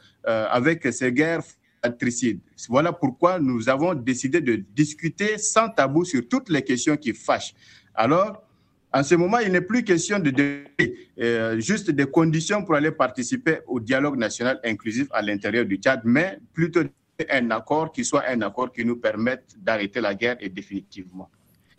avec 0.49 0.87
ces 0.93 1.11
guerres 1.11 1.43
fratricides. 1.81 2.39
Voilà 2.69 2.93
pourquoi 2.93 3.39
nous 3.39 3.67
avons 3.67 3.93
décidé 3.93 4.41
de 4.41 4.63
discuter 4.75 5.37
sans 5.37 5.69
tabou 5.69 6.05
sur 6.05 6.27
toutes 6.27 6.49
les 6.49 6.61
questions 6.61 6.95
qui 6.95 7.13
fâchent. 7.13 7.53
Alors, 7.93 8.43
en 8.95 9.01
ce 9.01 9.15
moment, 9.15 9.39
il 9.39 9.51
n'est 9.51 9.61
plus 9.61 9.83
question 9.83 10.19
de 10.19 10.31
euh, 11.19 11.59
juste 11.59 11.89
des 11.89 12.05
conditions 12.05 12.63
pour 12.63 12.75
aller 12.75 12.91
participer 12.91 13.59
au 13.65 13.79
dialogue 13.79 14.17
national 14.17 14.59
inclusif 14.63 15.07
à 15.11 15.21
l'intérieur 15.23 15.65
du 15.65 15.77
Tchad, 15.77 16.01
mais 16.03 16.37
plutôt 16.53 16.81
un 17.29 17.51
accord 17.51 17.91
qui 17.91 18.05
soit 18.05 18.23
un 18.27 18.41
accord 18.41 18.71
qui 18.71 18.85
nous 18.85 18.97
permette 18.97 19.55
d'arrêter 19.57 19.99
la 19.99 20.13
guerre 20.13 20.37
et 20.39 20.49
définitivement. 20.49 21.29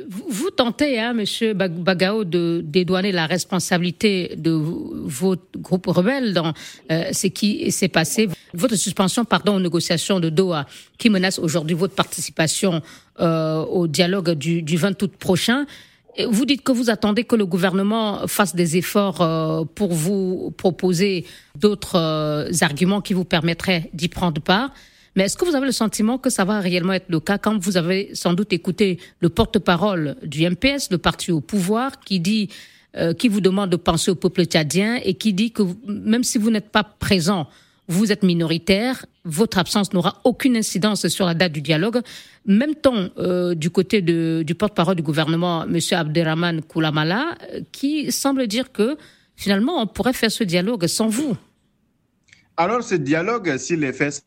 Vous 0.08 0.50
tentez, 0.50 0.98
hein, 0.98 1.12
Monsieur 1.12 1.54
Bagao, 1.54 2.24
de 2.24 2.62
dédouaner 2.64 3.12
la 3.12 3.26
responsabilité 3.26 4.34
de 4.36 4.50
votre 4.50 5.44
groupe 5.56 5.86
rebelle 5.86 6.34
dans 6.34 6.52
euh, 6.90 7.12
ce 7.12 7.28
qui 7.28 7.70
s'est 7.70 7.88
passé, 7.88 8.28
votre 8.54 8.74
suspension, 8.74 9.24
pardon, 9.24 9.54
aux 9.54 9.60
négociations 9.60 10.18
de 10.18 10.30
Doha, 10.30 10.66
qui 10.98 11.10
menace 11.10 11.38
aujourd'hui 11.38 11.76
votre 11.76 11.94
participation 11.94 12.82
euh, 13.20 13.62
au 13.64 13.86
dialogue 13.86 14.32
du, 14.32 14.62
du 14.62 14.76
20 14.76 15.00
août 15.00 15.12
prochain. 15.16 15.64
Vous 16.28 16.44
dites 16.44 16.62
que 16.62 16.72
vous 16.72 16.90
attendez 16.90 17.22
que 17.24 17.36
le 17.36 17.46
gouvernement 17.46 18.26
fasse 18.26 18.54
des 18.56 18.76
efforts 18.76 19.20
euh, 19.20 19.64
pour 19.76 19.92
vous 19.92 20.52
proposer 20.56 21.24
d'autres 21.54 22.48
arguments 22.62 23.00
qui 23.00 23.14
vous 23.14 23.24
permettraient 23.24 23.90
d'y 23.92 24.08
prendre 24.08 24.40
part. 24.40 24.70
Mais 25.16 25.24
est-ce 25.24 25.36
que 25.36 25.44
vous 25.44 25.54
avez 25.54 25.66
le 25.66 25.72
sentiment 25.72 26.18
que 26.18 26.30
ça 26.30 26.44
va 26.44 26.60
réellement 26.60 26.92
être 26.92 27.08
le 27.08 27.20
cas 27.20 27.38
quand 27.38 27.56
vous 27.58 27.76
avez 27.76 28.14
sans 28.14 28.32
doute 28.32 28.52
écouté 28.52 28.98
le 29.20 29.28
porte-parole 29.28 30.16
du 30.24 30.48
MPS, 30.48 30.90
le 30.90 30.98
parti 30.98 31.30
au 31.30 31.40
pouvoir, 31.40 32.00
qui 32.00 32.18
dit, 32.18 32.48
euh, 32.96 33.14
qui 33.14 33.28
vous 33.28 33.40
demande 33.40 33.70
de 33.70 33.76
penser 33.76 34.10
au 34.10 34.16
peuple 34.16 34.44
tchadien 34.44 34.96
et 35.04 35.14
qui 35.14 35.32
dit 35.32 35.52
que 35.52 35.62
même 35.86 36.24
si 36.24 36.38
vous 36.38 36.50
n'êtes 36.50 36.70
pas 36.70 36.82
présent, 36.82 37.48
vous 37.86 38.10
êtes 38.12 38.22
minoritaire, 38.22 39.04
votre 39.24 39.58
absence 39.58 39.92
n'aura 39.92 40.20
aucune 40.24 40.56
incidence 40.56 41.06
sur 41.08 41.26
la 41.26 41.34
date 41.34 41.52
du 41.52 41.60
dialogue. 41.60 42.00
Même 42.46 42.74
temps, 42.74 43.08
euh, 43.18 43.54
du 43.54 43.70
côté 43.70 44.02
de, 44.02 44.42
du 44.44 44.54
porte-parole 44.54 44.96
du 44.96 45.02
gouvernement, 45.02 45.64
M. 45.64 45.78
Abderrahman 45.92 46.62
Koulamala, 46.62 47.36
euh, 47.52 47.60
qui 47.72 48.10
semble 48.10 48.46
dire 48.46 48.72
que 48.72 48.96
finalement, 49.36 49.80
on 49.80 49.86
pourrait 49.86 50.12
faire 50.12 50.30
ce 50.30 50.44
dialogue 50.44 50.86
sans 50.86 51.08
vous. 51.08 51.36
Alors, 52.56 52.82
ce 52.82 52.94
dialogue, 52.94 53.56
s'il 53.58 53.84
est 53.84 53.92
fait 53.92 54.22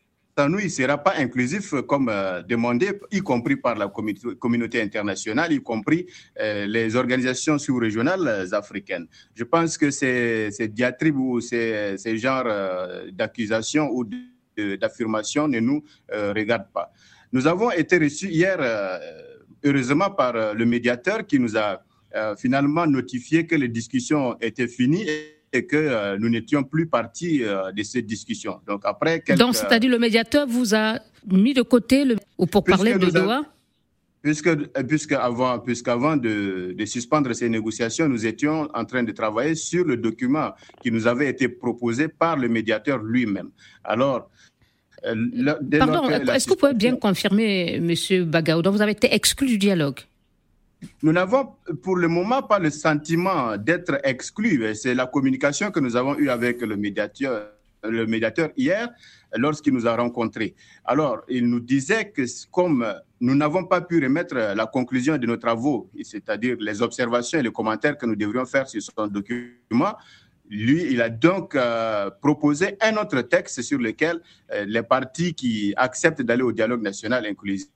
nous, 0.47 0.59
il 0.59 0.65
ne 0.65 0.69
sera 0.69 0.97
pas 0.97 1.15
inclusif 1.17 1.73
comme 1.87 2.09
euh, 2.09 2.43
demandé, 2.43 2.99
y 3.11 3.19
compris 3.19 3.55
par 3.55 3.75
la 3.75 3.91
communauté 4.39 4.81
internationale, 4.81 5.51
y 5.51 5.61
compris 5.61 6.05
euh, 6.39 6.67
les 6.67 6.95
organisations 6.95 7.57
sous-régionales 7.57 8.27
euh, 8.27 8.51
africaines. 8.51 9.07
Je 9.33 9.43
pense 9.43 9.77
que 9.77 9.89
ces, 9.89 10.51
diatribes 10.69 11.17
ou 11.17 11.41
ces, 11.41 11.97
genres 12.17 12.47
d'accusations 13.11 13.89
ou 13.91 14.05
d'affirmations 14.79 15.47
ne 15.47 15.59
nous 15.59 15.83
regardent 16.09 16.71
pas. 16.73 16.91
Nous 17.31 17.47
avons 17.47 17.71
été 17.71 17.97
reçus 17.97 18.29
hier, 18.29 18.57
heureusement, 19.63 20.09
par 20.11 20.53
le 20.53 20.65
médiateur 20.65 21.25
qui 21.25 21.39
nous 21.39 21.57
a 21.57 21.83
finalement 22.37 22.87
notifié 22.87 23.45
que 23.45 23.55
les 23.55 23.67
discussions 23.67 24.37
étaient 24.39 24.67
finies 24.67 25.05
que 25.65 25.75
euh, 25.75 26.17
nous 26.19 26.29
n'étions 26.29 26.63
plus 26.63 26.87
partis 26.87 27.43
euh, 27.43 27.71
de 27.71 27.83
cette 27.83 28.05
discussion. 28.05 28.59
Donc, 28.67 28.81
après 28.83 29.23
Donc, 29.37 29.55
c'est-à-dire 29.55 29.91
le 29.91 29.99
médiateur 29.99 30.47
vous 30.47 30.75
a 30.75 30.99
mis 31.29 31.53
de 31.53 31.61
côté 31.61 32.05
le... 32.05 32.15
pour 32.51 32.63
parler 32.63 32.93
de 32.97 33.09
Doha 33.09 33.41
Puisque, 34.21 34.53
puisqu'avant, 34.87 35.59
puisqu'avant 35.59 36.17
de, 36.17 36.73
de, 36.77 36.85
suspendre 36.85 37.33
ces 37.33 37.47
négociations, 37.47 38.09
nous 38.09 38.25
étions 38.25 38.67
en 38.73 38.83
train 38.83 39.03
de 39.03 39.11
travailler 39.11 39.55
sur 39.55 39.85
le 39.85 39.95
document 39.95 40.51
qui 40.81 40.91
nous 40.91 41.07
avait 41.07 41.29
été 41.29 41.47
proposé 41.47 42.07
par 42.07 42.35
le 42.35 42.49
médiateur 42.49 42.97
lui-même. 43.01 43.51
Alors, 43.83 44.29
euh, 45.05 45.15
Pardon, 45.77 46.09
est-ce 46.09 46.45
que 46.45 46.49
vous 46.51 46.55
pouvez 46.57 46.73
bien 46.73 46.95
confirmer, 46.95 47.75
M. 47.75 48.25
Bagaouda, 48.25 48.69
vous 48.69 48.81
avez 48.81 48.93
été 48.93 49.13
exclu 49.13 49.47
du 49.47 49.57
dialogue? 49.57 49.99
Nous 51.01 51.11
n'avons 51.11 51.53
pour 51.81 51.95
le 51.95 52.07
moment 52.07 52.41
pas 52.43 52.59
le 52.59 52.69
sentiment 52.69 53.57
d'être 53.57 53.99
exclus. 54.03 54.75
C'est 54.75 54.93
la 54.93 55.07
communication 55.07 55.71
que 55.71 55.79
nous 55.79 55.95
avons 55.95 56.17
eue 56.17 56.29
avec 56.29 56.61
le 56.61 56.75
médiateur, 56.75 58.49
hier 58.55 58.89
lorsqu'il 59.35 59.73
nous 59.73 59.87
a 59.87 59.95
rencontrés. 59.95 60.55
Alors, 60.85 61.21
il 61.27 61.47
nous 61.47 61.59
disait 61.59 62.11
que 62.11 62.23
comme 62.51 62.85
nous 63.19 63.35
n'avons 63.35 63.65
pas 63.65 63.81
pu 63.81 64.01
remettre 64.03 64.35
la 64.35 64.65
conclusion 64.67 65.17
de 65.17 65.25
nos 65.25 65.37
travaux, 65.37 65.89
c'est-à-dire 66.03 66.57
les 66.59 66.81
observations 66.81 67.39
et 67.39 67.43
les 67.43 67.51
commentaires 67.51 67.97
que 67.97 68.05
nous 68.05 68.15
devrions 68.15 68.45
faire 68.45 68.67
sur 68.67 68.81
son 68.81 69.07
document, 69.07 69.95
lui, 70.49 70.83
il 70.91 71.01
a 71.01 71.09
donc 71.09 71.55
euh, 71.55 72.09
proposé 72.21 72.77
un 72.79 72.95
autre 72.95 73.21
texte 73.21 73.61
sur 73.61 73.79
lequel 73.79 74.21
euh, 74.53 74.63
les 74.65 74.81
partis 74.81 75.33
qui 75.33 75.73
acceptent 75.75 76.21
d'aller 76.21 76.43
au 76.43 76.53
dialogue 76.53 76.81
national 76.81 77.25
inclusif 77.25 77.67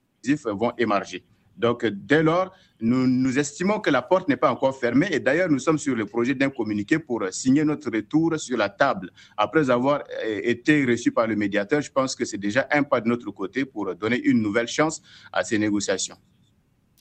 vont 0.45 0.71
émarger. 0.77 1.21
Donc, 1.57 1.85
dès 1.85 2.23
lors, 2.23 2.53
nous, 2.79 3.07
nous 3.07 3.37
estimons 3.37 3.79
que 3.79 3.89
la 3.89 4.01
porte 4.01 4.27
n'est 4.27 4.37
pas 4.37 4.51
encore 4.51 4.77
fermée 4.77 5.07
et 5.11 5.19
d'ailleurs, 5.19 5.49
nous 5.49 5.59
sommes 5.59 5.77
sur 5.77 5.95
le 5.95 6.05
projet 6.05 6.33
d'un 6.33 6.49
communiqué 6.49 6.97
pour 6.97 7.23
signer 7.31 7.63
notre 7.63 7.91
retour 7.91 8.39
sur 8.39 8.57
la 8.57 8.69
table. 8.69 9.11
Après 9.37 9.69
avoir 9.69 10.03
euh, 10.25 10.41
été 10.43 10.83
reçu 10.85 11.11
par 11.11 11.27
le 11.27 11.35
médiateur, 11.35 11.81
je 11.81 11.91
pense 11.91 12.15
que 12.15 12.25
c'est 12.25 12.37
déjà 12.37 12.67
un 12.71 12.83
pas 12.83 13.01
de 13.01 13.07
notre 13.07 13.29
côté 13.31 13.65
pour 13.65 13.93
donner 13.95 14.19
une 14.23 14.41
nouvelle 14.41 14.67
chance 14.67 15.01
à 15.31 15.43
ces 15.43 15.59
négociations. 15.59 16.17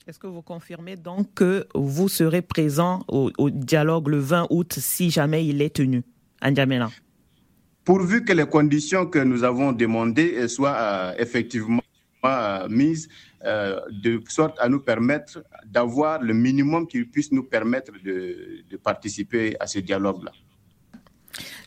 Est-ce 0.07 0.19
que 0.19 0.27
vous 0.27 0.41
confirmez 0.41 0.95
donc 0.95 1.33
que 1.35 1.67
vous 1.75 2.09
serez 2.09 2.41
présent 2.41 3.03
au, 3.07 3.31
dialogue 3.49 4.07
le 4.09 4.19
20 4.19 4.47
août 4.49 4.73
si 4.79 5.11
jamais 5.11 5.45
il 5.45 5.61
est 5.61 5.75
tenu 5.75 6.03
à 6.41 6.49
N'Djamena 6.49 6.89
Pourvu 7.85 8.23
que 8.23 8.33
les 8.33 8.45
conditions 8.45 9.05
que 9.07 9.19
nous 9.19 9.43
avons 9.43 9.71
demandées 9.71 10.47
soient 10.47 10.75
euh, 10.77 11.13
effectivement 11.17 11.81
euh, 12.25 12.67
mises 12.69 13.09
euh, 13.45 13.79
de 13.89 14.21
sorte 14.27 14.57
à 14.59 14.69
nous 14.69 14.79
permettre 14.79 15.43
d'avoir 15.65 16.21
le 16.21 16.33
minimum 16.33 16.87
qui 16.87 17.03
puisse 17.05 17.31
nous 17.31 17.43
permettre 17.43 17.91
de, 18.03 18.63
participer 18.83 19.55
à 19.59 19.67
ce 19.67 19.79
dialogue-là. 19.79 20.31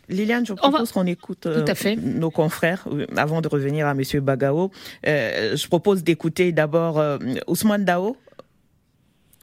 Liliane, 0.08 0.44
je 0.44 0.52
propose 0.52 0.92
qu'on 0.92 1.06
écoute 1.06 1.46
euh, 1.46 1.64
nos 1.96 2.30
confrères 2.30 2.86
avant 3.16 3.40
de 3.40 3.48
revenir 3.48 3.86
à 3.86 3.92
M. 3.92 4.02
Bagao. 4.20 4.70
je 5.02 5.66
propose 5.68 6.04
d'écouter 6.04 6.52
d'abord 6.52 7.02
Ousmane 7.46 7.84
Dao 7.84 8.16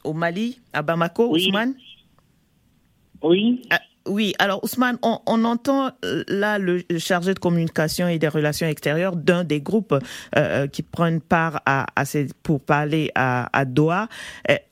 au 0.04 0.14
Mali, 0.14 0.60
à 0.74 0.82
Bamako. 0.82 1.34
Ousmane? 1.34 1.76
Oui. 3.22 3.62
Ah, 3.70 3.80
oui, 4.08 4.34
alors 4.40 4.64
Ousmane, 4.64 4.98
on, 5.04 5.46
entend 5.46 5.92
euh, 6.06 6.24
là 6.28 6.58
le 6.58 6.84
chargé 6.98 7.34
de 7.34 7.40
communication 7.40 8.08
et 8.08 8.18
des 8.18 8.28
relations 8.28 8.68
extérieures 8.68 9.16
d'un 9.16 9.44
des 9.44 9.62
groupes 9.62 9.94
euh, 9.94 10.00
euh, 10.38 10.68
qui 10.68 10.82
prennent 10.82 11.22
part 11.22 11.62
à, 11.66 11.86
à 11.96 12.06
ces, 12.06 12.28
pour 12.42 12.62
parler 12.62 13.12
à, 13.14 13.56
à 13.58 13.66
Doha. 13.66 14.08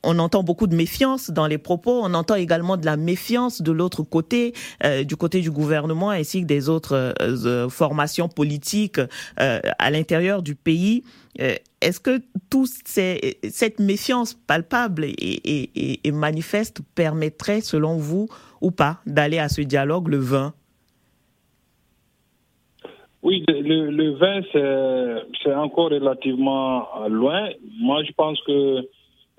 on 0.02 0.18
entend 0.18 0.42
beaucoup 0.42 0.66
de 0.66 0.74
méfiance 0.74 1.30
dans 1.30 1.46
les 1.46 1.58
propos. 1.58 2.00
On 2.02 2.14
entend 2.14 2.34
également 2.34 2.76
de 2.76 2.84
la 2.84 2.96
méfiance 2.96 3.62
de 3.62 3.70
l'autre 3.72 4.02
côté, 4.02 4.54
du 5.04 5.16
côté 5.16 5.40
du 5.40 5.50
gouvernement 5.50 6.10
ainsi 6.10 6.40
que 6.42 6.46
des 6.46 6.68
autres 6.68 7.14
formations 7.70 8.28
politiques 8.28 9.00
à 9.36 9.90
l'intérieur 9.90 10.42
du 10.42 10.54
pays. 10.54 11.04
Est-ce 11.38 12.00
que 12.00 12.20
toute 12.50 12.70
cette 12.86 13.78
méfiance 13.78 14.34
palpable 14.34 15.04
et, 15.04 15.12
et, 15.14 16.00
et 16.04 16.12
manifeste 16.12 16.80
permettrait, 16.94 17.60
selon 17.60 17.96
vous, 17.96 18.28
ou 18.60 18.70
pas 18.70 18.98
d'aller 19.06 19.38
à 19.38 19.48
ce 19.48 19.62
dialogue 19.62 20.08
le 20.08 20.18
20 20.18 20.52
Oui, 23.22 23.44
le, 23.48 23.90
le 23.90 24.10
20, 24.12 25.26
c'est 25.42 25.54
encore 25.54 25.90
relativement 25.90 26.86
loin. 27.08 27.48
Moi, 27.80 28.02
je 28.04 28.12
pense 28.12 28.40
que 28.42 28.86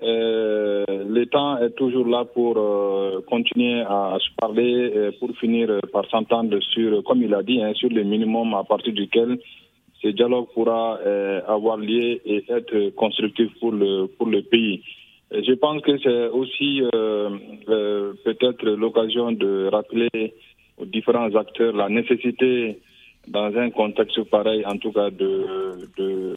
euh, 0.02 0.84
le 0.88 1.26
temps 1.26 1.58
est 1.58 1.70
toujours 1.76 2.06
là 2.06 2.24
pour 2.24 2.56
euh, 2.56 3.20
continuer 3.28 3.82
à, 3.82 4.18
se 4.18 4.34
parler, 4.36 5.10
pour 5.20 5.30
finir 5.36 5.80
par 5.92 6.04
s'entendre 6.10 6.58
sur, 6.60 7.02
comme 7.04 7.22
il 7.22 7.34
a 7.34 7.42
dit, 7.42 7.62
hein, 7.62 7.72
sur 7.74 7.88
le 7.88 8.02
minimum 8.02 8.54
à 8.54 8.64
partir 8.64 8.92
duquel 8.92 9.38
ce 10.02 10.08
dialogue 10.08 10.46
pourra 10.52 10.98
euh, 11.06 11.40
avoir 11.46 11.76
lieu 11.76 12.20
et 12.26 12.44
être 12.48 12.90
constructif 12.96 13.48
pour 13.60 13.72
le, 13.72 14.06
pour 14.06 14.26
le 14.26 14.42
pays. 14.42 14.82
Je 15.32 15.54
pense 15.54 15.82
que 15.82 15.98
c'est 15.98 16.28
aussi 16.28 16.82
peut-être 18.24 18.64
l'occasion 18.64 19.32
de 19.32 19.68
rappeler 19.72 20.34
aux 20.78 20.84
différents 20.84 21.34
acteurs 21.34 21.74
la 21.74 21.88
nécessité, 21.88 22.80
dans 23.28 23.54
un 23.56 23.70
contexte 23.70 24.22
pareil, 24.24 24.64
en 24.66 24.76
tout 24.78 24.92
cas, 24.92 25.10
de, 25.10 26.34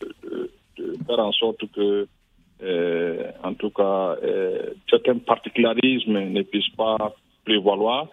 faire 1.07 1.19
en 1.19 1.31
sorte 1.31 1.63
que 1.73 2.07
euh, 2.63 3.31
en 3.43 3.53
tout 3.53 3.69
cas, 3.69 4.15
euh, 4.23 4.73
certains 4.89 5.17
particularismes 5.17 6.19
ne 6.29 6.41
puissent 6.43 6.75
pas 6.77 7.13
prévaloir. 7.43 8.07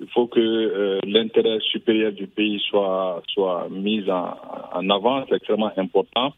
Il 0.00 0.08
faut 0.08 0.26
que 0.26 0.40
euh, 0.40 1.00
l'intérêt 1.06 1.58
supérieur 1.60 2.12
du 2.12 2.26
pays 2.26 2.60
soit, 2.68 3.22
soit 3.28 3.68
mis 3.70 4.10
en, 4.10 4.34
en 4.72 4.90
avant, 4.90 5.24
c'est 5.28 5.36
extrêmement 5.36 5.70
important. 5.76 6.34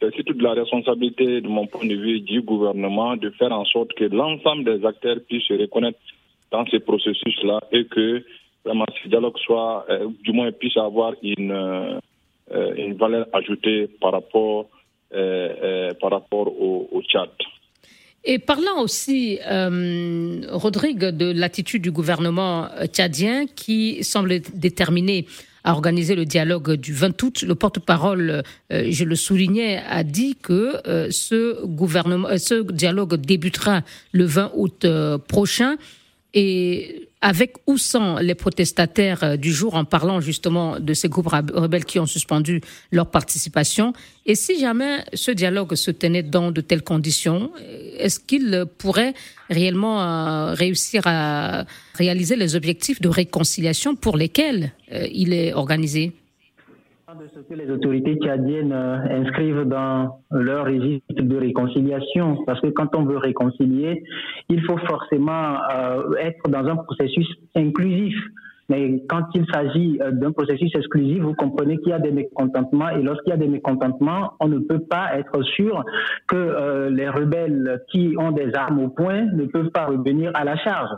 C'est 0.00 0.14
surtout 0.14 0.34
de 0.34 0.42
la 0.42 0.52
responsabilité, 0.52 1.40
de 1.40 1.48
mon 1.48 1.66
point 1.66 1.86
de 1.86 1.94
vue, 1.94 2.20
du 2.20 2.42
gouvernement 2.42 3.16
de 3.16 3.30
faire 3.30 3.52
en 3.52 3.64
sorte 3.64 3.94
que 3.94 4.04
l'ensemble 4.04 4.64
des 4.64 4.86
acteurs 4.86 5.16
puissent 5.26 5.48
se 5.48 5.54
reconnaître 5.54 5.98
dans 6.50 6.66
ces 6.66 6.80
processus-là 6.80 7.60
et 7.72 7.86
que 7.86 8.22
vraiment 8.64 8.84
ce 9.02 9.08
dialogue 9.08 9.38
soit, 9.38 9.86
du 10.22 10.32
moins, 10.32 10.52
puisse 10.52 10.76
avoir 10.76 11.14
une, 11.22 12.00
une 12.76 12.94
valeur 12.94 13.26
ajoutée 13.32 13.88
par 14.00 14.12
rapport 14.12 14.68
euh, 15.14 15.48
euh, 15.62 15.94
par 16.00 16.10
rapport 16.10 16.48
au, 16.48 17.00
Tchad. 17.02 17.30
Et 18.24 18.40
parlant 18.40 18.82
aussi, 18.82 19.38
euh, 19.46 20.40
Rodrigue, 20.50 20.98
de 20.98 21.30
l'attitude 21.30 21.80
du 21.80 21.92
gouvernement 21.92 22.66
tchadien 22.92 23.46
qui 23.46 24.02
semble 24.02 24.40
déterminé 24.52 25.26
à 25.66 25.72
organiser 25.72 26.14
le 26.14 26.24
dialogue 26.24 26.74
du 26.74 26.94
20 26.94 27.22
août, 27.22 27.42
le 27.42 27.54
porte-parole, 27.54 28.42
je 28.70 29.04
le 29.04 29.16
soulignais, 29.16 29.82
a 29.88 30.04
dit 30.04 30.36
que 30.40 30.80
ce, 31.10 31.66
gouvernement, 31.66 32.28
ce 32.38 32.62
dialogue 32.72 33.16
débutera 33.16 33.82
le 34.12 34.24
20 34.24 34.52
août 34.54 34.86
prochain. 35.26 35.76
Et 36.32 37.05
avec 37.20 37.54
ou 37.66 37.78
sans 37.78 38.18
les 38.18 38.34
protestataires 38.34 39.24
euh, 39.24 39.36
du 39.36 39.52
jour, 39.52 39.74
en 39.74 39.84
parlant 39.84 40.20
justement 40.20 40.78
de 40.78 40.94
ces 40.94 41.08
groupes 41.08 41.28
rebelles 41.28 41.84
qui 41.84 41.98
ont 41.98 42.06
suspendu 42.06 42.60
leur 42.92 43.10
participation. 43.10 43.92
Et 44.26 44.34
si 44.34 44.60
jamais 44.60 45.04
ce 45.14 45.30
dialogue 45.30 45.74
se 45.74 45.90
tenait 45.90 46.22
dans 46.22 46.50
de 46.50 46.60
telles 46.60 46.82
conditions, 46.82 47.50
est-ce 47.98 48.20
qu'il 48.20 48.66
pourrait 48.78 49.14
réellement 49.48 50.02
euh, 50.02 50.54
réussir 50.54 51.02
à 51.06 51.64
réaliser 51.94 52.36
les 52.36 52.54
objectifs 52.54 53.00
de 53.00 53.08
réconciliation 53.08 53.96
pour 53.96 54.16
lesquels 54.16 54.72
euh, 54.92 55.06
il 55.10 55.32
est 55.32 55.54
organisé? 55.54 56.12
De 57.18 57.28
ce 57.28 57.40
que 57.40 57.54
les 57.54 57.70
autorités 57.70 58.16
tchadiennes 58.16 58.72
euh, 58.72 58.98
inscrivent 59.22 59.64
dans 59.64 60.20
leur 60.30 60.66
registre 60.66 61.22
de 61.22 61.36
réconciliation. 61.36 62.44
Parce 62.46 62.60
que 62.60 62.68
quand 62.68 62.94
on 62.94 63.04
veut 63.04 63.16
réconcilier, 63.16 64.02
il 64.48 64.60
faut 64.62 64.76
forcément 64.78 65.56
euh, 65.72 66.14
être 66.18 66.48
dans 66.48 66.66
un 66.66 66.76
processus 66.76 67.26
inclusif. 67.54 68.14
Mais 68.68 69.02
quand 69.08 69.22
il 69.34 69.46
s'agit 69.52 69.98
euh, 70.02 70.10
d'un 70.10 70.32
processus 70.32 70.74
exclusif, 70.74 71.22
vous 71.22 71.34
comprenez 71.34 71.78
qu'il 71.78 71.90
y 71.90 71.92
a 71.92 72.00
des 72.00 72.10
mécontentements 72.10 72.90
et 72.90 73.02
lorsqu'il 73.02 73.30
y 73.30 73.34
a 73.34 73.38
des 73.38 73.48
mécontentements, 73.48 74.34
on 74.40 74.48
ne 74.48 74.58
peut 74.58 74.80
pas 74.80 75.16
être 75.16 75.42
sûr 75.42 75.84
que 76.26 76.88
les 76.88 77.08
rebelles 77.08 77.82
qui 77.90 78.14
ont 78.18 78.32
des 78.32 78.52
armes 78.54 78.80
au 78.80 78.88
poing 78.88 79.26
ne 79.26 79.44
peuvent 79.46 79.70
pas 79.70 79.86
revenir 79.86 80.32
à 80.34 80.44
la 80.44 80.56
charge. 80.56 80.90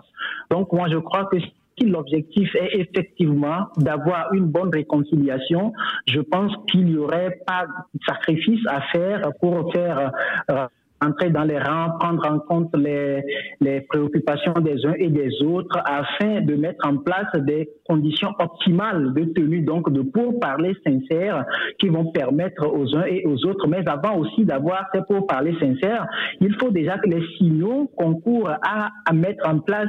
Donc 0.51 0.73
moi 0.73 0.89
je 0.91 0.97
crois 0.97 1.27
que 1.27 1.37
si 1.79 1.87
l'objectif 1.87 2.55
est 2.55 2.81
effectivement 2.81 3.69
d'avoir 3.77 4.33
une 4.33 4.47
bonne 4.47 4.71
réconciliation, 4.73 5.73
je 6.07 6.21
pense 6.21 6.53
qu'il 6.71 6.87
n'y 6.87 6.97
aurait 6.97 7.39
pas 7.47 7.67
de 7.95 8.01
sacrifice 8.07 8.61
à 8.69 8.81
faire 8.93 9.31
pour 9.41 9.73
faire 9.73 10.11
euh, 10.51 10.67
entrer 11.01 11.31
dans 11.31 11.45
les 11.45 11.59
rangs, 11.59 11.93
prendre 11.99 12.27
en 12.31 12.39
compte 12.41 12.77
les, 12.77 13.23
les 13.61 13.81
préoccupations 13.83 14.55
des 14.55 14.85
uns 14.87 14.95
et 14.99 15.09
des 15.09 15.43
autres 15.43 15.79
afin 15.85 16.41
de 16.41 16.55
mettre 16.55 16.87
en 16.87 16.97
place 16.99 17.31
des 17.45 17.69
conditions 17.89 18.31
optimales 18.39 19.15
de 19.15 19.25
tenue, 19.25 19.61
donc 19.61 19.91
de 19.93 20.03
pourparlers 20.03 20.77
sincères 20.87 21.45
qui 21.79 21.89
vont 21.89 22.11
permettre 22.13 22.67
aux 22.67 22.97
uns 22.97 23.05
et 23.05 23.25
aux 23.27 23.47
autres. 23.47 23.67
Mais 23.69 23.89
avant 23.89 24.17
aussi 24.19 24.45
d'avoir 24.45 24.87
ces 24.93 25.01
pourparlers 25.03 25.59
sincères, 25.59 26.07
il 26.41 26.55
faut 26.55 26.71
déjà 26.71 26.99
que 26.99 27.09
les 27.09 27.23
signaux 27.37 27.91
concourent 27.97 28.51
à, 28.51 28.91
à 29.07 29.13
mettre 29.13 29.49
en 29.49 29.61
place, 29.61 29.89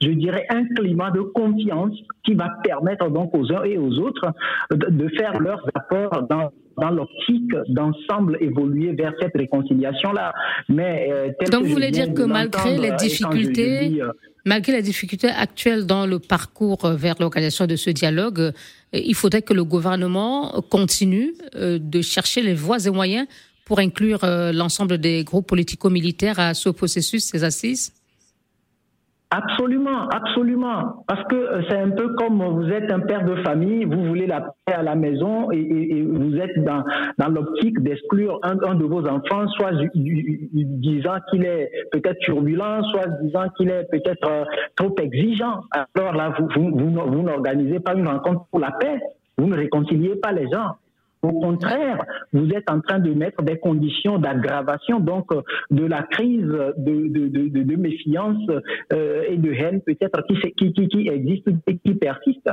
je 0.00 0.10
dirais, 0.10 0.46
un 0.50 0.64
climat 0.74 1.10
de 1.10 1.20
confiance 1.20 1.96
qui 2.24 2.34
va 2.34 2.48
permettre 2.62 3.08
donc 3.10 3.34
aux 3.36 3.52
uns 3.52 3.64
et 3.64 3.78
aux 3.78 3.98
autres 3.98 4.32
de, 4.70 4.86
de 4.90 5.08
faire 5.16 5.38
leurs 5.40 5.64
apports 5.74 6.22
dans 6.28 6.50
dans 6.78 6.90
l'optique 6.90 7.52
d'ensemble 7.68 8.38
évoluer 8.40 8.92
vers 8.92 9.12
cette 9.20 9.34
réconciliation-là. 9.34 10.32
Mais 10.68 11.08
euh, 11.10 11.30
donc 11.50 11.64
vous 11.64 11.72
voulez 11.72 11.90
dire 11.90 12.12
que 12.12 12.22
malgré 12.22 12.76
les 12.78 12.92
difficultés, 12.92 14.00
euh, 14.00 14.12
malgré 14.44 14.72
les 14.72 14.82
difficultés 14.82 15.28
actuelles 15.28 15.86
dans 15.86 16.06
le 16.06 16.18
parcours 16.18 16.86
vers 16.88 17.14
l'organisation 17.18 17.66
de 17.66 17.76
ce 17.76 17.90
dialogue, 17.90 18.40
euh, 18.40 18.52
il 18.92 19.14
faudrait 19.14 19.42
que 19.42 19.54
le 19.54 19.64
gouvernement 19.64 20.62
continue 20.70 21.34
de 21.54 22.02
chercher 22.02 22.42
les 22.42 22.54
voies 22.54 22.84
et 22.86 22.90
moyens 22.90 23.26
pour 23.64 23.80
inclure 23.80 24.20
l'ensemble 24.22 24.98
des 24.98 25.24
groupes 25.24 25.48
politico-militaires 25.48 26.38
à 26.38 26.54
ce 26.54 26.68
processus, 26.68 27.24
ces 27.24 27.42
assises? 27.42 27.95
Absolument, 29.36 30.08
absolument. 30.08 31.04
Parce 31.06 31.22
que 31.24 31.34
euh, 31.36 31.62
c'est 31.68 31.76
un 31.78 31.90
peu 31.90 32.14
comme 32.14 32.42
vous 32.42 32.70
êtes 32.70 32.90
un 32.90 33.00
père 33.00 33.22
de 33.22 33.36
famille, 33.42 33.84
vous 33.84 34.02
voulez 34.06 34.26
la 34.26 34.40
paix 34.64 34.72
à 34.72 34.82
la 34.82 34.94
maison 34.94 35.50
et, 35.50 36.02
vous 36.02 36.36
êtes 36.38 36.64
dans, 36.64 36.82
dans 37.18 37.28
l'optique 37.28 37.78
d'exclure 37.82 38.38
un, 38.42 38.54
de 38.54 38.84
vos 38.84 39.06
enfants, 39.06 39.46
soit 39.48 39.72
disant 40.54 41.16
qu'il 41.28 41.44
est 41.44 41.70
peut-être 41.92 42.18
turbulent, 42.20 42.82
soit 42.92 43.08
disant 43.22 43.48
qu'il 43.58 43.68
est 43.68 43.84
peut-être 43.90 44.26
euh, 44.26 44.44
trop 44.74 44.94
exigeant. 45.02 45.60
Alors 45.94 46.14
là, 46.14 46.32
vous, 46.38 46.70
vous, 46.70 46.90
vous 46.90 47.22
n'organisez 47.22 47.80
pas 47.80 47.94
une 47.94 48.08
rencontre 48.08 48.46
pour 48.50 48.60
la 48.60 48.70
paix. 48.70 48.98
Vous 49.36 49.48
ne 49.48 49.56
réconciliez 49.56 50.16
pas 50.16 50.32
les 50.32 50.48
gens. 50.50 50.76
Au 51.22 51.32
contraire, 51.32 52.04
vous 52.32 52.48
êtes 52.50 52.70
en 52.70 52.80
train 52.80 52.98
de 52.98 53.12
mettre 53.12 53.42
des 53.42 53.58
conditions 53.58 54.18
d'aggravation 54.18 55.00
donc 55.00 55.32
de 55.70 55.84
la 55.84 56.02
crise 56.02 56.42
de, 56.42 57.76
méfiance 57.76 58.42
euh, 58.92 59.22
et 59.28 59.36
de 59.36 59.52
haine 59.52 59.80
peut-être 59.80 60.22
qui, 60.26 61.08
existe 61.08 61.48
et 61.66 61.78
qui 61.78 61.94
persiste. 61.94 62.50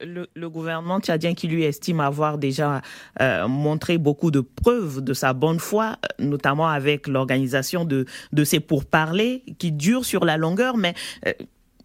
Le, 0.00 0.48
gouvernement 0.48 1.00
tchadien 1.00 1.34
qui 1.34 1.48
lui 1.48 1.64
estime 1.64 2.00
avoir 2.00 2.38
déjà 2.38 2.80
euh, 3.20 3.46
montré 3.46 3.98
beaucoup 3.98 4.30
de 4.30 4.40
preuves 4.40 5.04
de 5.04 5.12
sa 5.12 5.34
bonne 5.34 5.58
foi, 5.58 5.96
notamment 6.18 6.68
avec 6.68 7.06
l'organisation 7.08 7.84
de, 7.84 8.06
ces 8.44 8.60
pourparlers 8.60 9.42
qui 9.58 9.72
durent 9.72 10.06
sur 10.06 10.24
la 10.24 10.38
longueur, 10.38 10.78
mais 10.78 10.94
euh, 11.26 11.32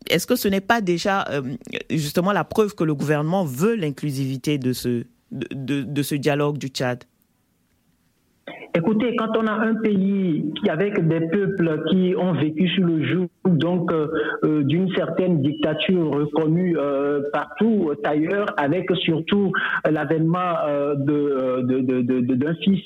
est-ce 0.10 0.26
que 0.26 0.38
ce 0.38 0.48
n'est 0.48 0.62
pas 0.62 0.80
déjà 0.80 1.26
justement 1.92 2.32
la 2.32 2.44
preuve 2.44 2.74
que 2.76 2.84
le 2.84 2.96
gouvernement 2.96 3.46
veut 3.46 3.76
l'inclusivité 3.76 4.58
de 4.58 4.74
ce, 4.74 5.04
de, 5.32 5.84
de, 5.84 6.04
ce 6.04 6.16
dialogue 6.16 6.58
du 6.58 6.68
Tchad 6.68 7.04
Écoutez, 8.74 9.16
quand 9.16 9.38
on 9.38 9.48
a 9.48 9.54
un 9.54 9.76
pays 9.76 10.54
avec 10.70 11.08
des 11.08 11.22
peuples 11.28 11.84
qui 11.90 12.16
ont 12.18 12.34
vécu 12.34 12.68
sous 12.70 12.84
le 12.84 13.04
joug 13.04 13.28
donc 13.46 13.92
euh, 13.92 14.08
euh, 14.44 14.64
d'une 14.64 14.90
certaine 14.94 15.42
dictature 15.42 16.12
reconnue 16.12 16.78
euh, 16.78 17.22
partout 17.34 17.92
ailleurs, 18.04 18.48
avec 18.58 18.90
surtout 19.04 19.52
l'avènement 19.90 20.56
de, 20.96 22.34
d'un 22.36 22.56
fils 22.56 22.84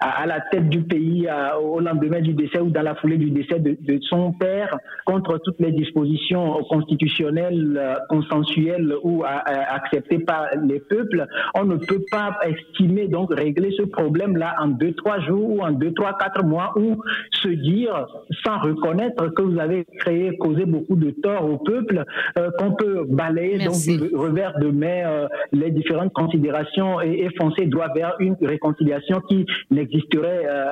à, 0.00 0.26
la 0.26 0.40
tête 0.52 0.68
du 0.68 0.82
pays 0.82 1.28
au 1.62 1.80
lendemain 1.80 2.20
du 2.20 2.34
décès 2.34 2.60
ou 2.60 2.70
dans 2.70 2.82
la 2.82 2.94
foulée 2.96 3.16
du 3.16 3.30
décès 3.30 3.58
de, 3.58 3.76
son 4.08 4.32
père, 4.32 4.76
contre 5.04 5.38
toutes 5.38 5.60
les 5.60 5.72
dispositions 5.72 6.62
constitutionnelles, 6.68 7.98
consensuelles 8.08 8.94
ou 9.02 9.24
acceptées 9.24 10.20
par 10.20 10.46
les 10.66 10.80
peuples, 10.80 11.26
on 11.54 11.64
ne 11.64 11.76
peut 11.76 12.02
pas 12.10 12.38
estimer 12.46 13.08
donc 13.08 13.32
régler 13.34 13.70
ce 13.76 13.82
problème-là 13.82 14.56
en 14.60 14.68
deux 14.68 14.89
trois 14.94 15.20
jours 15.20 15.50
ou 15.50 15.60
en 15.62 15.72
deux, 15.72 15.92
trois, 15.92 16.16
quatre 16.18 16.44
mois 16.44 16.72
ou 16.76 16.96
se 17.32 17.48
dire, 17.48 18.06
sans 18.44 18.58
reconnaître 18.58 19.28
que 19.28 19.42
vous 19.42 19.58
avez 19.58 19.84
créé, 19.98 20.36
causé 20.38 20.64
beaucoup 20.64 20.96
de 20.96 21.10
tort 21.10 21.44
au 21.44 21.58
peuple, 21.58 22.04
euh, 22.38 22.50
qu'on 22.58 22.72
peut 22.72 23.04
balayer 23.08 23.58
donc 23.64 23.76
du 23.86 24.14
revers 24.14 24.58
de 24.58 24.70
main 24.70 25.06
euh, 25.06 25.28
les 25.52 25.70
différentes 25.70 26.12
considérations 26.12 27.00
et, 27.00 27.28
foncer 27.38 27.66
droit 27.66 27.88
vers 27.94 28.14
une 28.18 28.36
réconciliation 28.42 29.20
qui 29.28 29.46
n'existerait 29.70 30.46
euh, 30.46 30.64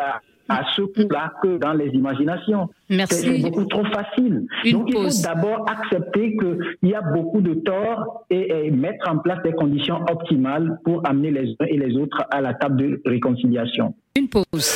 à 0.49 0.63
ce 0.75 0.83
coup-là 0.83 1.33
que 1.43 1.59
dans 1.59 1.73
les 1.73 1.89
imaginations. 1.89 2.69
C'est 3.11 3.39
beaucoup 3.41 3.65
trop 3.65 3.85
facile. 3.85 4.47
Donc 4.73 4.89
il 4.89 4.95
faut 4.95 5.23
d'abord 5.23 5.67
accepter 5.69 6.37
qu'il 6.37 6.91
y 6.91 6.95
a 6.95 7.03
beaucoup 7.03 7.41
de 7.41 7.55
torts 7.55 8.25
et, 8.31 8.71
mettre 8.71 9.11
en 9.11 9.19
place 9.19 9.43
des 9.43 9.53
conditions 9.53 10.01
optimales 10.11 10.79
pour 10.85 11.07
amener 11.07 11.31
les 11.31 11.55
uns 11.61 11.67
et 11.67 11.77
les 11.77 11.97
autres 11.97 12.23
à 12.31 12.41
la 12.41 12.55
table 12.55 12.77
de 12.77 13.03
réconciliation. 13.05 13.95
Une 14.17 14.29
pause. 14.29 14.75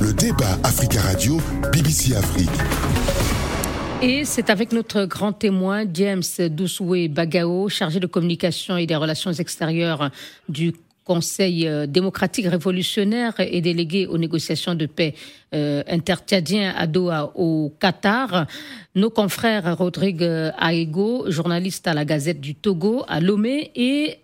Le 0.00 0.12
débat 0.12 0.58
Africa 0.64 1.00
Radio, 1.00 1.36
BBC 1.72 2.16
Afrique. 2.16 2.50
Et 4.02 4.24
c'est 4.24 4.50
avec 4.50 4.72
notre 4.72 5.06
grand 5.06 5.32
témoin, 5.32 5.84
James 5.92 6.22
Doussoué 6.50 7.08
Bagao, 7.08 7.68
chargé 7.68 8.00
de 8.00 8.06
communication 8.06 8.76
et 8.76 8.86
des 8.86 8.96
relations 8.96 9.32
extérieures 9.32 10.10
du 10.48 10.74
Conseil 11.04 11.70
démocratique 11.86 12.46
révolutionnaire 12.46 13.34
et 13.38 13.60
délégué 13.60 14.06
aux 14.06 14.18
négociations 14.18 14.74
de 14.74 14.86
paix 14.86 15.14
intertchadien 15.52 16.72
à 16.76 16.86
Doha 16.86 17.32
au 17.34 17.72
Qatar. 17.78 18.46
Nos 18.94 19.10
confrères 19.10 19.76
Rodrigue 19.76 20.22
Aego, 20.22 21.30
journaliste 21.30 21.86
à 21.86 21.94
la 21.94 22.04
Gazette 22.04 22.40
du 22.40 22.54
Togo 22.54 23.04
à 23.06 23.20
Lomé, 23.20 23.70
et 23.74 24.18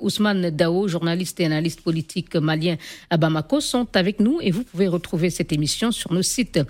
Ousmane 0.00 0.50
Dao, 0.50 0.88
journaliste 0.88 1.40
et 1.40 1.46
analyste 1.46 1.82
politique 1.82 2.34
malien 2.36 2.76
à 3.10 3.16
Bamako, 3.16 3.60
sont 3.60 3.88
avec 3.94 4.18
nous 4.20 4.38
et 4.42 4.50
vous 4.50 4.64
pouvez 4.64 4.88
retrouver 4.88 5.30
cette 5.30 5.52
émission 5.52 5.92
sur 5.92 6.12
nos 6.12 6.22
sites 6.22 6.60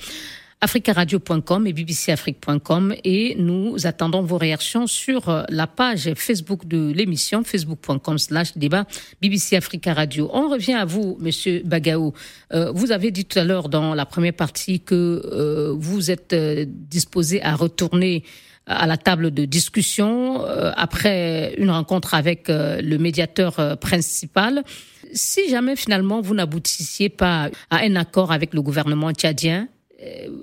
africaradio.com 0.64 1.66
et 1.66 1.74
bbcafrique.com 1.74 2.94
et 3.04 3.36
nous 3.38 3.86
attendons 3.86 4.22
vos 4.22 4.38
réactions 4.38 4.86
sur 4.86 5.28
euh, 5.28 5.42
la 5.50 5.66
page 5.66 6.14
Facebook 6.14 6.66
de 6.66 6.90
l'émission 6.90 7.44
facebook.com 7.44 8.16
slash 8.16 8.56
débat 8.56 8.86
BBC 9.20 9.56
Africa 9.56 9.92
Radio. 9.92 10.30
On 10.32 10.48
revient 10.48 10.72
à 10.72 10.86
vous, 10.86 11.18
Monsieur 11.20 11.60
Bagao. 11.66 12.14
Euh, 12.54 12.72
vous 12.72 12.92
avez 12.92 13.10
dit 13.10 13.26
tout 13.26 13.38
à 13.38 13.44
l'heure 13.44 13.68
dans 13.68 13.94
la 13.94 14.06
première 14.06 14.32
partie 14.32 14.80
que 14.80 14.94
euh, 14.94 15.74
vous 15.76 16.10
êtes 16.10 16.34
disposé 16.34 17.42
à 17.42 17.56
retourner 17.56 18.24
à 18.66 18.86
la 18.86 18.96
table 18.96 19.30
de 19.32 19.44
discussion 19.44 20.42
après 20.46 21.54
une 21.58 21.68
rencontre 21.68 22.14
avec 22.14 22.48
le 22.48 22.96
médiateur 22.96 23.78
principal. 23.78 24.64
Si 25.12 25.50
jamais 25.50 25.76
finalement 25.76 26.22
vous 26.22 26.34
n'aboutissiez 26.34 27.10
pas 27.10 27.50
à 27.68 27.80
un 27.80 27.94
accord 27.96 28.32
avec 28.32 28.54
le 28.54 28.62
gouvernement 28.62 29.12
tchadien, 29.12 29.64
euh, 29.64 29.73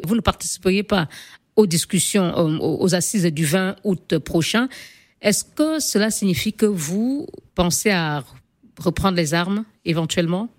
vous 0.05 0.15
ne 0.15 0.21
participeriez 0.21 0.83
pas 0.83 1.07
aux 1.55 1.67
discussions, 1.67 2.23
euh, 2.23 2.57
aux 2.59 2.95
assises 2.95 3.25
du 3.25 3.45
20 3.45 3.75
août 3.83 4.17
prochain. 4.19 4.69
Est-ce 5.21 5.43
que 5.43 5.79
cela 5.79 6.09
signifie 6.09 6.53
que 6.53 6.65
vous 6.65 7.27
pensez 7.55 7.91
à 7.91 8.23
reprendre 8.77 9.17
les 9.17 9.33
armes 9.33 9.65
éventuellement? 9.85 10.49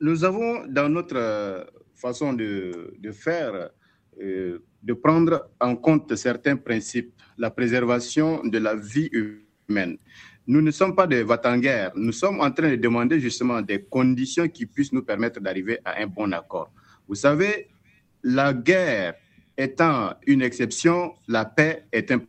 Nous 0.00 0.24
avons 0.24 0.66
dans 0.66 0.88
notre 0.88 1.16
euh, 1.16 1.64
façon 1.94 2.32
de, 2.32 2.92
faire, 3.12 3.70
de 4.18 4.92
prendre 4.92 5.48
en 5.60 5.76
compte 5.76 6.14
certains 6.16 6.56
principes, 6.56 7.12
la 7.38 7.50
préservation 7.50 8.42
de 8.44 8.58
la 8.58 8.74
vie 8.74 9.10
humaine. 9.12 9.98
Nous 10.46 10.60
ne 10.60 10.70
sommes 10.70 10.94
pas 10.94 11.06
des 11.06 11.22
vatanguerres, 11.22 11.92
nous 11.96 12.12
sommes 12.12 12.40
en 12.40 12.50
train 12.50 12.68
de 12.68 12.76
demander 12.76 13.18
justement 13.18 13.62
des 13.62 13.82
conditions 13.82 14.46
qui 14.48 14.66
puissent 14.66 14.92
nous 14.92 15.02
permettre 15.02 15.40
d'arriver 15.40 15.78
à 15.84 16.02
un 16.02 16.06
bon 16.06 16.32
accord. 16.32 16.70
Vous 17.08 17.14
savez, 17.14 17.68
la 18.24 18.52
guerre 18.52 19.14
étant 19.56 20.14
une 20.26 20.42
exception, 20.42 21.12
la 21.28 21.44
paix 21.44 21.84
est 21.92 22.10
un 22.10 22.20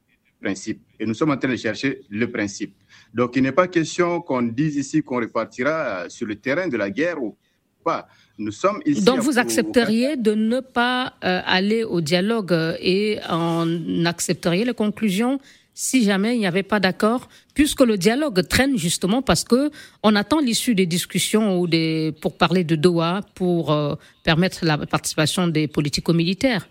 principe. 0.42 0.82
Et 1.00 1.06
nous 1.06 1.14
sommes 1.14 1.32
en 1.32 1.38
train 1.38 1.50
de 1.50 1.56
chercher 1.56 2.02
le 2.10 2.30
principe. 2.30 2.76
Donc, 3.14 3.36
il 3.36 3.44
n'est 3.44 3.52
pas 3.52 3.68
question 3.68 4.22
qu'on 4.22 4.44
dise 4.44 4.76
ici 4.76 5.02
qu'on 5.02 5.20
repartira 5.20 6.10
sur 6.10 6.28
le 6.28 6.36
terrain 6.36 6.68
de 6.68 6.78
la 6.78 6.90
guerre 6.90 7.22
ou 7.22 7.36
pas. 7.84 8.08
Nous 8.38 8.52
sommes 8.52 8.82
ici. 8.86 9.04
Donc, 9.04 9.20
vous 9.20 9.40
accepteriez 9.40 10.18
de 10.18 10.34
ne 10.34 10.60
pas 10.60 11.14
euh, 11.24 11.42
aller 11.46 11.84
au 11.84 12.02
dialogue 12.02 12.54
et 12.80 13.20
en 13.30 14.06
accepteriez 14.06 14.66
les 14.66 14.74
conclusions 14.74 15.40
si 15.76 16.04
jamais 16.04 16.36
il 16.36 16.40
n'y 16.40 16.48
avait 16.48 16.64
pas 16.64 16.80
d'accord, 16.80 17.28
puisque 17.54 17.82
le 17.82 17.98
dialogue 17.98 18.48
traîne 18.48 18.78
justement 18.78 19.22
parce 19.22 19.44
que 19.44 19.70
on 20.02 20.16
attend 20.16 20.40
l'issue 20.40 20.74
des 20.74 20.86
discussions 20.86 21.60
ou 21.60 21.68
des 21.68 22.14
pour 22.22 22.38
parler 22.38 22.64
de 22.64 22.78
Doha 22.78 23.22
pour 23.36 23.72
euh, 23.72 23.96
permettre 24.24 24.66
la 24.66 24.78
participation 24.78 25.48
des 25.48 25.68
politico-militaires. 25.68 26.68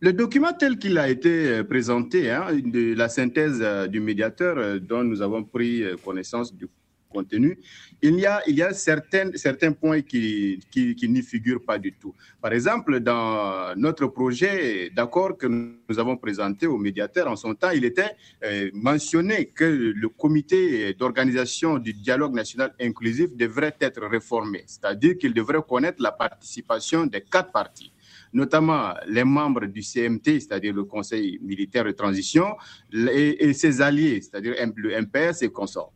Le 0.00 0.12
document 0.12 0.52
tel 0.58 0.78
qu'il 0.78 0.98
a 0.98 1.08
été 1.08 1.46
euh, 1.46 1.64
présenté, 1.64 2.30
hein, 2.30 2.46
de 2.64 2.94
la 2.94 3.08
synthèse 3.10 3.60
euh, 3.60 3.86
du 3.86 4.00
médiateur 4.00 4.80
dont 4.80 5.04
nous 5.04 5.20
avons 5.20 5.44
pris 5.44 5.84
connaissance 6.02 6.54
du 6.54 6.68
contenu, 7.10 7.58
il 8.02 8.18
y 8.18 8.62
a, 8.62 8.72
certains, 8.72 9.72
points 9.72 10.02
qui 10.02 10.58
n'y 10.74 11.22
figurent 11.22 11.64
pas 11.64 11.78
du 11.78 11.92
tout. 11.92 12.14
Par 12.40 12.52
exemple, 12.52 12.98
dans 12.98 13.74
notre 13.76 14.08
projet 14.08 14.90
d'accord 14.90 15.38
que 15.38 15.46
nous 15.46 15.98
avons 15.98 16.16
présenté 16.16 16.66
au 16.66 16.78
médiateur 16.78 17.28
en 17.28 17.36
son 17.36 17.54
temps, 17.54 17.70
il 17.70 17.84
était 17.84 18.10
euh, 18.44 18.70
mentionné 18.74 19.46
que 19.46 19.64
le 19.64 20.08
comité 20.08 20.94
d'organisation 20.94 21.78
du 21.78 21.92
dialogue 21.92 22.34
national 22.34 22.74
inclusif 22.80 23.36
devrait 23.36 23.76
être 23.80 24.04
réformé, 24.06 24.64
c'est-à-dire 24.66 25.16
qu'il 25.16 25.32
devrait 25.32 25.62
connaître 25.66 26.02
la 26.02 26.12
participation 26.12 27.06
des 27.06 27.20
quatre 27.20 27.52
parties 27.52 27.92
notamment 28.34 28.94
les 29.06 29.24
membres 29.24 29.66
du 29.66 29.82
CMT, 29.82 30.40
c'est-à-dire 30.40 30.72
le 30.72 30.84
Conseil 30.84 31.38
militaire 31.42 31.84
de 31.84 31.90
transition, 31.90 32.56
et, 32.92 33.44
et 33.44 33.52
ses 33.52 33.82
alliés, 33.82 34.22
c'est-à-dire 34.22 34.54
le 34.74 35.00
MPS 35.02 35.42
et 35.42 35.50
consorts. 35.50 35.92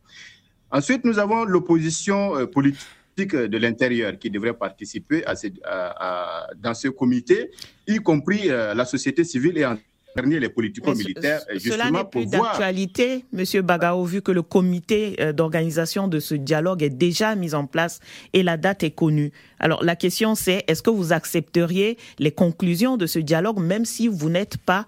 Ensuite, 0.71 1.05
nous 1.05 1.17
avons 1.19 1.45
l'opposition 1.45 2.35
euh, 2.35 2.45
politique 2.45 3.35
de 3.35 3.57
l'intérieur 3.57 4.19
qui 4.19 4.29
devrait 4.29 4.53
participer 4.53 5.23
à 5.25 6.47
dans 6.61 6.73
ce 6.73 6.89
comité, 6.89 7.51
y 7.87 7.97
compris 7.97 8.49
euh, 8.49 8.73
la 8.73 8.85
société 8.85 9.23
civile 9.23 9.57
et 9.57 9.65
en 9.65 9.77
dernier 10.15 10.39
les 10.39 10.49
politico-militaires. 10.49 11.41
Cela 11.59 11.89
n'est 11.89 12.03
plus 12.03 12.25
d'actualité, 12.25 13.25
Monsieur 13.31 13.61
Bagao, 13.61 14.03
vu 14.03 14.21
que 14.21 14.31
le 14.31 14.41
comité 14.41 15.15
euh, 15.19 15.31
d'organisation 15.31 16.07
de 16.07 16.19
ce 16.19 16.35
dialogue 16.35 16.83
est 16.83 16.89
déjà 16.89 17.35
mis 17.35 17.53
en 17.53 17.65
place 17.65 17.99
et 18.33 18.43
la 18.43 18.57
date 18.57 18.83
est 18.83 18.91
connue. 18.91 19.31
Alors 19.59 19.83
la 19.83 19.95
question 19.95 20.35
c'est, 20.35 20.63
est-ce 20.67 20.83
que 20.83 20.89
vous 20.89 21.13
accepteriez 21.13 21.97
les 22.19 22.31
conclusions 22.31 22.97
de 22.97 23.05
ce 23.05 23.19
dialogue, 23.19 23.59
même 23.59 23.85
si 23.85 24.07
vous 24.07 24.29
n'êtes 24.29 24.57
pas 24.57 24.85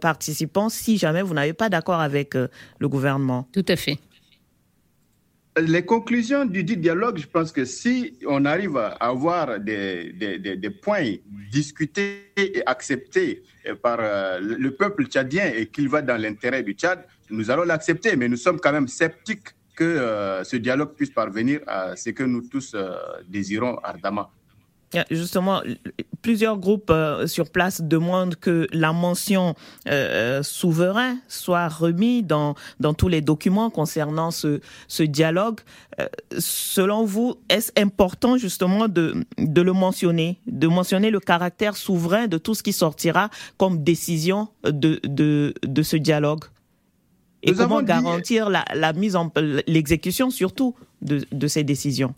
participant, 0.00 0.68
si 0.68 0.98
jamais 0.98 1.22
vous 1.22 1.34
n'avez 1.34 1.52
pas 1.52 1.68
d'accord 1.68 2.00
avec 2.00 2.34
le 2.34 2.88
gouvernement? 2.88 3.48
Tout 3.52 3.64
à 3.68 3.76
fait 3.76 3.98
les 5.56 5.84
conclusions 5.84 6.44
du 6.44 6.64
dit 6.64 6.76
dialogue, 6.76 7.18
je 7.18 7.26
pense 7.26 7.50
que 7.50 7.64
si 7.64 8.18
on 8.26 8.44
arrive 8.44 8.76
à 8.76 8.88
avoir 9.00 9.58
des, 9.58 10.12
des, 10.12 10.70
points 10.70 11.14
discutés 11.50 12.30
et 12.36 12.62
acceptés 12.66 13.42
par 13.82 13.98
euh, 14.00 14.38
le 14.40 14.70
peuple 14.72 15.06
tchadien 15.06 15.50
et 15.54 15.66
qu'il 15.66 15.88
va 15.88 16.02
dans 16.02 16.20
l'intérêt 16.20 16.62
du 16.62 16.72
Tchad, 16.72 17.04
nous 17.30 17.50
allons 17.50 17.64
l'accepter, 17.64 18.16
mais 18.16 18.28
nous 18.28 18.36
sommes 18.36 18.60
quand 18.60 18.72
même 18.72 18.88
sceptiques 18.88 19.48
que 19.74 19.84
euh, 19.84 20.44
ce 20.44 20.56
dialogue 20.56 20.94
puisse 20.94 21.10
parvenir 21.10 21.60
à 21.66 21.96
ce 21.96 22.10
que 22.10 22.22
nous 22.22 22.42
tous 22.42 22.72
euh, 22.74 22.94
désirons 23.26 23.78
ardemment. 23.82 24.30
Justement, 25.10 25.62
plusieurs 26.22 26.58
groupes 26.58 26.90
euh, 26.90 27.26
sur 27.26 27.50
place 27.50 27.80
demandent 27.82 28.36
que 28.36 28.66
la 28.72 28.92
mention 28.92 29.54
euh, 29.88 30.42
souverain 30.42 31.18
soit 31.28 31.68
remise 31.68 32.24
dans, 32.24 32.54
dans 32.80 32.94
tous 32.94 33.08
les 33.08 33.20
documents 33.20 33.70
concernant 33.70 34.30
ce, 34.30 34.60
ce 34.88 35.02
dialogue. 35.02 35.60
Euh, 36.00 36.06
selon 36.38 37.04
vous, 37.04 37.36
est-ce 37.48 37.72
important 37.76 38.38
justement 38.38 38.88
de, 38.88 39.24
de 39.38 39.62
le 39.62 39.72
mentionner, 39.72 40.40
de 40.46 40.66
mentionner 40.66 41.10
le 41.10 41.20
caractère 41.20 41.76
souverain 41.76 42.26
de 42.26 42.38
tout 42.38 42.54
ce 42.54 42.62
qui 42.62 42.72
sortira 42.72 43.30
comme 43.56 43.84
décision 43.84 44.48
de, 44.64 45.00
de, 45.04 45.54
de 45.62 45.82
ce 45.82 45.96
dialogue? 45.96 46.44
Et 47.42 47.52
comment 47.52 47.82
garantir 47.82 48.50
la, 48.50 48.64
la 48.74 48.92
mise 48.92 49.14
en 49.14 49.30
l'exécution 49.66 50.30
surtout 50.30 50.74
de, 51.02 51.24
de 51.30 51.46
ces 51.46 51.62
décisions? 51.62 52.14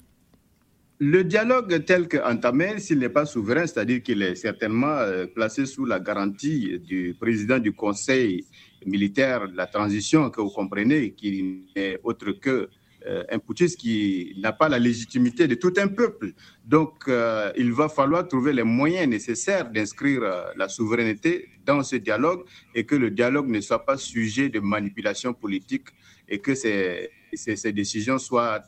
Le 1.01 1.23
dialogue 1.23 1.85
tel 1.85 2.09
qu'entamé, 2.09 2.81
s'il 2.81 2.99
n'est 2.99 3.09
pas 3.09 3.25
souverain, 3.25 3.67
c'est-à-dire 3.67 4.03
qu'il 4.03 4.21
est 4.23 4.35
certainement 4.35 4.97
euh, 4.99 5.27
placé 5.27 5.65
sous 5.65 5.85
la 5.85 6.01
garantie 6.01 6.81
du 6.81 7.17
président 7.19 7.59
du 7.59 7.73
Conseil 7.73 8.45
militaire 8.85 9.49
de 9.49 9.57
la 9.57 9.67
transition, 9.67 10.29
que 10.31 10.41
vous 10.41 10.51
comprenez, 10.51 11.13
qui 11.13 11.67
n'est 11.77 12.01
autre 12.03 12.33
que 12.33 12.69
euh, 13.07 13.39
putschiste 13.47 13.79
qui 13.79 14.35
n'a 14.39 14.53
pas 14.53 14.69
la 14.69 14.81
légitimité 14.81 15.47
de 15.47 15.55
tout 15.55 15.73
un 15.77 15.87
peuple. 15.87 16.33
Donc, 16.65 17.07
euh, 17.07 17.53
il 17.57 17.73
va 17.73 17.89
falloir 17.89 18.27
trouver 18.27 18.53
les 18.53 18.65
moyens 18.65 19.09
nécessaires 19.09 19.71
d'inscrire 19.71 20.23
la 20.57 20.69
souveraineté 20.69 21.49
dans 21.65 21.85
ce 21.85 21.95
dialogue 21.95 22.43
et 22.75 22.85
que 22.85 22.97
le 22.97 23.13
dialogue 23.13 23.49
ne 23.49 23.61
soit 23.61 23.87
pas 23.87 23.97
sujet 23.97 24.49
de 24.49 24.59
manipulation 24.59 25.33
politique 25.33 25.87
et 26.29 26.41
que 26.41 26.57
ces 26.57 27.73
décisions 27.73 28.19
soient 28.19 28.63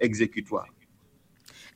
exécutoires. 0.00 0.66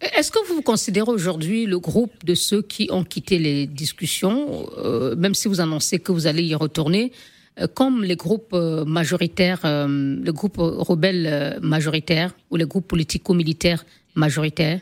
Est-ce 0.02 0.32
que 0.32 0.44
vous 0.48 0.62
considérez 0.62 1.10
aujourd'hui 1.10 1.64
le 1.64 1.78
groupe 1.78 2.24
de 2.24 2.34
ceux 2.34 2.60
qui 2.60 2.88
ont 2.90 3.04
quitté 3.04 3.38
les 3.38 3.66
discussions, 3.66 4.68
euh, 4.78 5.14
même 5.14 5.34
si 5.34 5.46
vous 5.46 5.60
annoncez 5.60 6.00
que 6.00 6.10
vous 6.10 6.26
allez 6.26 6.42
y 6.42 6.56
retourner, 6.56 7.12
euh, 7.60 7.68
comme 7.72 8.02
les 8.02 8.16
groupes 8.16 8.52
euh, 8.52 8.84
majoritaires, 8.84 9.60
le 9.64 10.30
groupe 10.32 10.56
rebelle 10.58 11.58
majoritaire 11.62 12.34
ou 12.50 12.56
les 12.56 12.66
groupes 12.66 12.88
politico-militaires 12.88 13.84
majoritaires? 14.16 14.80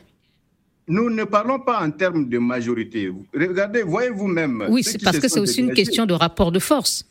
Nous 0.87 1.11
ne 1.11 1.23
parlons 1.23 1.59
pas 1.59 1.85
en 1.85 1.91
termes 1.91 2.27
de 2.27 2.39
majorité. 2.39 3.11
Regardez, 3.33 3.83
voyez 3.83 4.09
vous-même. 4.09 4.65
Oui, 4.69 4.83
c'est 4.83 5.01
parce 5.03 5.19
que 5.19 5.27
c'est 5.27 5.39
aussi 5.39 5.61
une 5.61 5.73
question 5.73 6.07
de 6.07 6.13
rapport 6.13 6.51
de 6.51 6.59
force. 6.59 7.05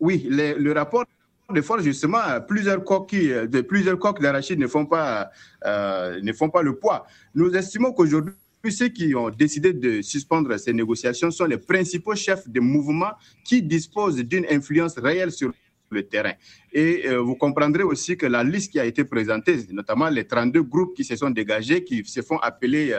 Oui, 0.00 0.26
le 0.28 0.72
rapport 0.72 1.06
de 1.54 1.62
force, 1.62 1.82
justement, 1.82 2.20
plusieurs 2.46 2.84
coquilles, 2.84 3.32
euh, 3.32 3.46
de 3.46 3.62
plusieurs 3.62 3.98
coques 3.98 4.20
d'arachide 4.20 4.58
ne 4.58 4.66
font 4.66 4.84
pas, 4.84 5.30
euh, 5.64 6.20
ne 6.20 6.32
font 6.32 6.50
pas 6.50 6.62
le 6.62 6.76
poids. 6.76 7.06
Nous 7.34 7.50
estimons 7.54 7.92
qu'aujourd'hui, 7.92 8.34
ceux 8.70 8.88
qui 8.88 9.14
ont 9.14 9.30
décidé 9.30 9.72
de 9.72 10.02
suspendre 10.02 10.58
ces 10.58 10.72
négociations 10.72 11.30
sont 11.30 11.46
les 11.46 11.58
principaux 11.58 12.14
chefs 12.14 12.48
de 12.48 12.60
mouvements 12.60 13.12
qui 13.44 13.62
disposent 13.62 14.16
d'une 14.16 14.46
influence 14.50 14.98
réelle 14.98 15.32
sur 15.32 15.52
le 15.90 16.02
terrain. 16.02 16.32
Et 16.72 17.06
vous 17.14 17.36
comprendrez 17.36 17.82
aussi 17.82 18.16
que 18.16 18.24
la 18.24 18.42
liste 18.42 18.72
qui 18.72 18.80
a 18.80 18.86
été 18.86 19.04
présentée, 19.04 19.58
notamment 19.70 20.08
les 20.08 20.26
32 20.26 20.62
groupes 20.62 20.96
qui 20.96 21.04
se 21.04 21.14
sont 21.14 21.28
dégagés, 21.28 21.84
qui 21.84 22.02
se 22.06 22.22
font 22.22 22.38
appeler 22.38 22.98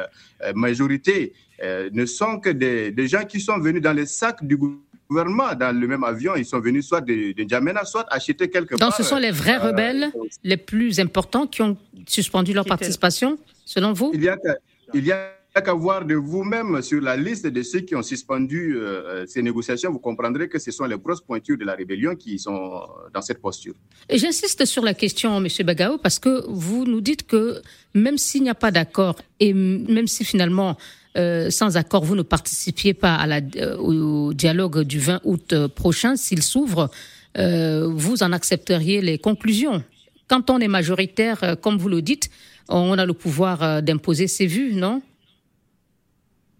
majorité, 0.53 1.33
ne 1.63 2.05
sont 2.05 2.39
que 2.39 2.51
des, 2.51 2.91
des, 2.91 3.07
gens 3.07 3.25
qui 3.25 3.41
sont 3.41 3.57
venus 3.57 3.81
dans 3.81 3.93
les 3.93 4.05
sacs 4.05 4.45
du 4.45 4.55
gouvernement 4.55 4.84
dans 5.09 5.79
le 5.79 5.87
même 5.87 6.03
avion. 6.03 6.35
Ils 6.35 6.45
sont 6.45 6.59
venus 6.59 6.87
soit 6.87 7.01
de, 7.01 7.33
de 7.33 7.43
N'Djamena, 7.43 7.85
soit 7.85 8.05
acheter 8.09 8.49
quelque 8.49 8.75
part. 8.75 8.89
Donc 8.89 8.97
ce 8.97 9.03
sont 9.03 9.17
les 9.17 9.31
vrais 9.31 9.57
euh, 9.57 9.67
rebelles 9.69 10.11
les 10.43 10.57
plus 10.57 10.99
importants 10.99 11.47
qui 11.47 11.61
ont 11.61 11.77
suspendu 12.07 12.53
leur 12.53 12.65
participation, 12.65 13.37
selon 13.65 13.93
vous? 13.93 14.11
Il 14.13 14.23
y 14.23 14.29
a, 14.29 14.37
il 14.93 15.05
y 15.05 15.11
a 15.11 15.31
qu'à 15.61 15.73
voir 15.73 16.03
de 16.03 16.15
vous-même 16.15 16.81
sur 16.81 16.99
la 17.01 17.15
liste 17.15 17.47
de 17.47 17.63
ceux 17.63 17.79
qui 17.79 17.95
ont 17.95 18.03
suspendu 18.03 18.75
euh, 18.77 19.25
ces 19.25 19.41
négociations, 19.41 19.89
vous 19.89 19.99
comprendrez 19.99 20.49
que 20.49 20.59
ce 20.59 20.69
sont 20.69 20.83
les 20.85 20.97
grosses 20.97 21.21
pointures 21.21 21.57
de 21.57 21.63
la 21.63 21.75
rébellion 21.75 22.15
qui 22.15 22.37
sont 22.37 22.81
dans 23.13 23.21
cette 23.21 23.41
posture. 23.41 23.73
Et 24.09 24.17
j'insiste 24.17 24.65
sur 24.65 24.83
la 24.83 24.93
question, 24.93 25.37
M. 25.37 25.47
Bagao, 25.63 25.97
parce 25.97 26.19
que 26.19 26.43
vous 26.49 26.83
nous 26.83 26.99
dites 26.99 27.25
que 27.25 27.61
même 27.93 28.17
s'il 28.17 28.43
n'y 28.43 28.49
a 28.49 28.55
pas 28.55 28.71
d'accord 28.71 29.15
et 29.39 29.53
même 29.53 30.07
si 30.07 30.25
finalement 30.25 30.77
euh, 31.17 31.49
sans 31.49 31.77
accord, 31.77 32.03
vous 32.03 32.15
ne 32.15 32.21
participiez 32.21 32.93
pas 32.93 33.15
à 33.15 33.25
la, 33.25 33.39
euh, 33.57 33.77
au 33.77 34.33
dialogue 34.33 34.81
du 34.81 34.99
20 34.99 35.21
août 35.23 35.53
euh, 35.53 35.67
prochain, 35.67 36.15
s'il 36.15 36.43
s'ouvre, 36.43 36.89
vous 37.37 38.23
en 38.23 38.31
accepteriez 38.31 39.01
les 39.01 39.17
conclusions. 39.17 39.83
Quand 40.29 40.49
on 40.49 40.59
est 40.59 40.69
majoritaire, 40.69 41.57
comme 41.61 41.77
vous 41.77 41.89
le 41.89 42.01
dites, 42.01 42.29
on 42.69 42.97
a 42.97 43.05
le 43.05 43.11
pouvoir 43.11 43.83
d'imposer 43.83 44.27
ses 44.27 44.45
vues, 44.45 44.73
non? 44.73 45.01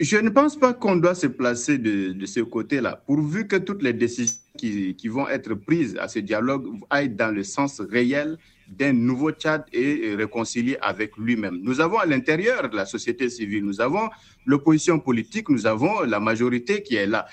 Je 0.01 0.17
ne 0.17 0.29
pense 0.29 0.57
pas 0.57 0.73
qu'on 0.73 0.97
doit 0.97 1.15
se 1.15 1.27
placer 1.27 1.77
de, 1.77 2.25
ce 2.25 2.41
côté-là, 2.41 3.01
pourvu 3.07 3.47
que 3.47 3.55
toutes 3.55 3.81
les 3.81 3.93
décisions 3.93 4.35
qui, 4.57 5.07
vont 5.07 5.29
être 5.29 5.53
prises 5.53 5.95
à 5.97 6.09
ce 6.09 6.19
dialogue 6.19 6.67
aillent 6.89 7.07
dans 7.07 7.33
le 7.33 7.43
sens 7.45 7.79
réel 7.79 8.37
d'un 8.67 8.93
nouveau 8.93 9.31
Tchad 9.31 9.63
et 9.71 10.15
réconcilié 10.15 10.77
avec 10.81 11.17
lui-même. 11.17 11.59
Nous 11.61 11.79
avons 11.81 11.99
à 11.99 12.05
l'intérieur 12.05 12.69
de 12.69 12.75
la 12.75 12.85
société 12.85 13.29
civile, 13.29 13.63
nous 13.63 13.81
avons 13.81 14.09
l'opposition 14.45 14.99
politique, 14.99 15.49
nous 15.49 15.67
avons 15.67 16.01
la 16.01 16.19
majorité 16.19 16.81
qui 16.81 16.95
est 16.95 17.07
là. 17.07 17.27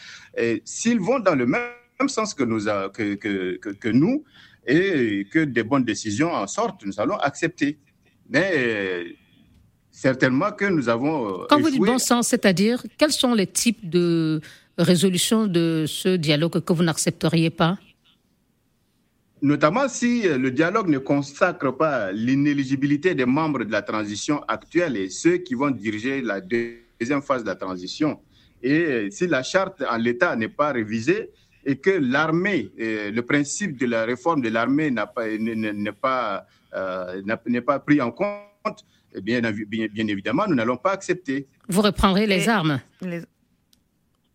S'ils 0.64 1.00
vont 1.00 1.18
dans 1.18 1.34
le 1.34 1.46
même 1.46 2.08
sens 2.08 2.34
que 2.34 2.44
nous, 2.44 2.64
que, 2.92 3.14
que, 3.14 3.56
que, 3.56 3.88
nous 3.88 4.24
et 4.66 5.26
que 5.30 5.40
des 5.40 5.62
bonnes 5.62 5.84
décisions 5.84 6.32
en 6.32 6.46
sortent, 6.46 6.84
nous 6.84 7.00
allons 7.00 7.16
accepter. 7.16 7.78
Mais 8.28 9.04
certainement 9.90 10.52
que 10.52 10.64
nous 10.64 10.88
avons... 10.88 11.46
Quand 11.48 11.60
vous 11.60 11.70
dites 11.70 11.80
bon 11.80 11.98
sens, 11.98 12.28
c'est-à-dire, 12.28 12.82
quels 12.98 13.12
sont 13.12 13.34
les 13.34 13.46
types 13.46 13.88
de 13.88 14.40
résolutions 14.78 15.46
de 15.46 15.84
ce 15.86 16.16
dialogue 16.16 16.60
que 16.64 16.72
vous 16.72 16.82
n'accepteriez 16.82 17.50
pas? 17.50 17.78
Notamment 19.42 19.88
si 19.88 20.26
euh, 20.26 20.38
le 20.38 20.50
dialogue 20.50 20.88
ne 20.88 20.98
consacre 20.98 21.76
pas 21.76 22.12
l'inéligibilité 22.12 23.14
des 23.14 23.26
membres 23.26 23.64
de 23.64 23.72
la 23.72 23.82
transition 23.82 24.42
actuelle 24.48 24.96
et 24.96 25.10
ceux 25.10 25.38
qui 25.38 25.54
vont 25.54 25.70
diriger 25.70 26.22
la 26.22 26.40
deuxième 26.40 27.22
phase 27.22 27.42
de 27.42 27.48
la 27.48 27.56
transition. 27.56 28.20
Et 28.62 28.72
euh, 28.72 29.10
si 29.10 29.26
la 29.26 29.42
charte 29.42 29.82
en 29.90 29.96
l'état 29.96 30.36
n'est 30.36 30.48
pas 30.48 30.72
révisée 30.72 31.30
et 31.64 31.76
que 31.76 31.90
l'armée, 31.90 32.70
euh, 32.80 33.10
le 33.10 33.22
principe 33.22 33.76
de 33.78 33.86
la 33.86 34.04
réforme 34.04 34.40
de 34.40 34.48
l'armée 34.48 34.90
n'est 34.90 35.02
pas, 35.14 35.28
n'est 35.28 35.92
pas, 35.92 36.46
n'est 37.46 37.60
pas 37.60 37.78
pris 37.80 38.00
en 38.00 38.12
compte, 38.12 38.84
eh 39.14 39.20
bien, 39.20 39.40
bien, 39.40 39.86
bien 39.92 40.06
évidemment, 40.06 40.44
nous 40.48 40.54
n'allons 40.54 40.76
pas 40.76 40.92
accepter. 40.92 41.46
Vous 41.68 41.82
reprendrez 41.82 42.26
les 42.26 42.48
armes 42.48 42.80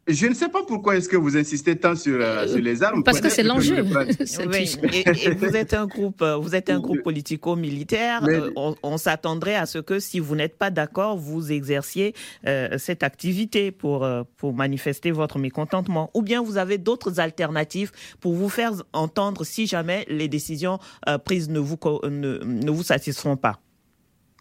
je 0.07 0.27
ne 0.27 0.33
sais 0.33 0.49
pas 0.49 0.63
pourquoi 0.63 0.95
est-ce 0.95 1.09
que 1.09 1.17
vous 1.17 1.37
insistez 1.37 1.75
tant 1.75 1.95
sur, 1.95 2.17
euh, 2.19 2.47
sur 2.47 2.59
les 2.59 2.83
armes. 2.83 3.03
Parce 3.03 3.19
que 3.19 3.29
c'est 3.29 3.43
l'enjeu. 3.43 3.77
et, 3.79 5.29
vous 5.31 5.55
êtes 5.55 5.73
un 5.73 5.85
groupe, 5.85 6.21
euh, 6.21 6.37
vous 6.37 6.55
êtes 6.55 6.69
un 6.69 6.79
groupe 6.79 7.01
politico-militaire. 7.03 8.23
Euh, 8.27 8.51
on, 8.55 8.97
s'attendrait 8.97 9.55
à 9.55 9.65
ce 9.65 9.79
que 9.79 9.99
si 9.99 10.19
vous 10.19 10.35
n'êtes 10.35 10.57
pas 10.57 10.71
d'accord, 10.71 11.17
vous 11.17 11.51
exerciez 11.51 12.13
cette 12.77 13.03
activité 13.03 13.71
pour 13.71 14.07
pour 14.37 14.53
manifester 14.53 15.11
votre 15.11 15.39
mécontentement. 15.39 16.09
Ou 16.13 16.21
bien 16.21 16.41
vous 16.41 16.57
avez 16.57 16.77
d'autres 16.77 17.19
alternatives 17.19 17.91
pour 18.19 18.33
vous 18.33 18.49
faire 18.49 18.71
entendre 18.93 19.43
si 19.43 19.67
jamais 19.67 20.05
les 20.09 20.27
décisions 20.27 20.79
prises 21.25 21.49
ne 21.49 21.59
vous 21.59 21.77
ne, 22.03 22.39
ne 22.43 22.71
vous 22.71 22.83
satisfont 22.83 23.37
pas. 23.37 23.59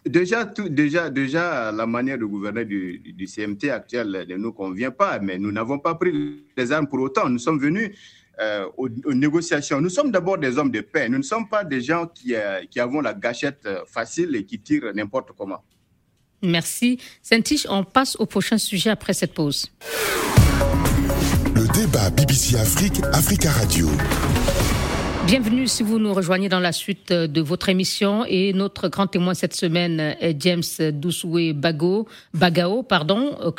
Déjà, 0.09 0.45
tout, 0.45 0.69
déjà, 0.69 1.09
déjà, 1.09 1.71
la 1.71 1.85
manière 1.85 2.17
de 2.17 2.25
gouverner 2.25 2.65
du, 2.65 2.99
du, 2.99 3.25
CMT 3.25 3.69
actuel 3.69 4.25
ne 4.27 4.35
nous 4.35 4.53
convient 4.53 4.91
pas, 4.91 5.19
mais 5.19 5.37
nous 5.37 5.51
n'avons 5.51 5.79
pas 5.79 5.95
pris 5.95 6.43
les 6.55 6.71
armes 6.71 6.87
pour 6.87 6.99
autant. 6.99 7.29
Nous 7.29 7.39
sommes 7.39 7.59
venus 7.59 7.91
euh, 8.39 8.67
aux, 8.77 8.89
négociations. 9.13 9.81
Nous 9.81 9.89
sommes 9.89 10.11
d'abord 10.11 10.37
des 10.37 10.57
hommes 10.59 10.69
de 10.69 10.81
paix. 10.81 11.09
Nous 11.09 11.17
ne 11.17 11.23
sommes 11.23 11.49
pas 11.49 11.63
des 11.63 11.81
gens 11.81 12.05
qui, 12.05 12.35
euh, 12.35 12.61
qui 12.69 12.79
avons 12.79 13.01
la 13.01 13.15
gâchette 13.15 13.61
euh, 13.65 13.81
facile 13.87 14.35
et 14.35 14.45
qui 14.45 14.59
tirent 14.59 14.93
n'importe 14.93 15.31
comment. 15.35 15.63
Merci. 16.43 16.99
Saint-Tiche, 17.23 17.65
on 17.67 17.83
passe 17.83 18.15
au 18.19 18.27
prochain 18.27 18.59
sujet 18.59 18.91
après 18.91 19.13
cette 19.13 19.33
pause. 19.33 19.71
Le 21.55 21.65
débat 21.73 22.11
BBC 22.11 22.55
Afrique, 22.57 23.01
Africa 23.11 23.49
Radio. 23.49 23.87
Bienvenue 25.27 25.67
si 25.67 25.83
vous 25.83 25.99
nous 25.99 26.13
rejoignez 26.13 26.47
dans 26.47 26.61
la 26.61 26.71
suite 26.71 27.11
de 27.11 27.41
votre 27.41 27.67
émission. 27.67 28.23
Et 28.25 28.53
notre 28.53 28.87
grand 28.87 29.07
témoin 29.07 29.33
cette 29.33 29.53
semaine 29.53 30.15
est 30.21 30.41
James 30.41 30.63
Doussoué 30.93 31.51
Bagao, 31.51 32.07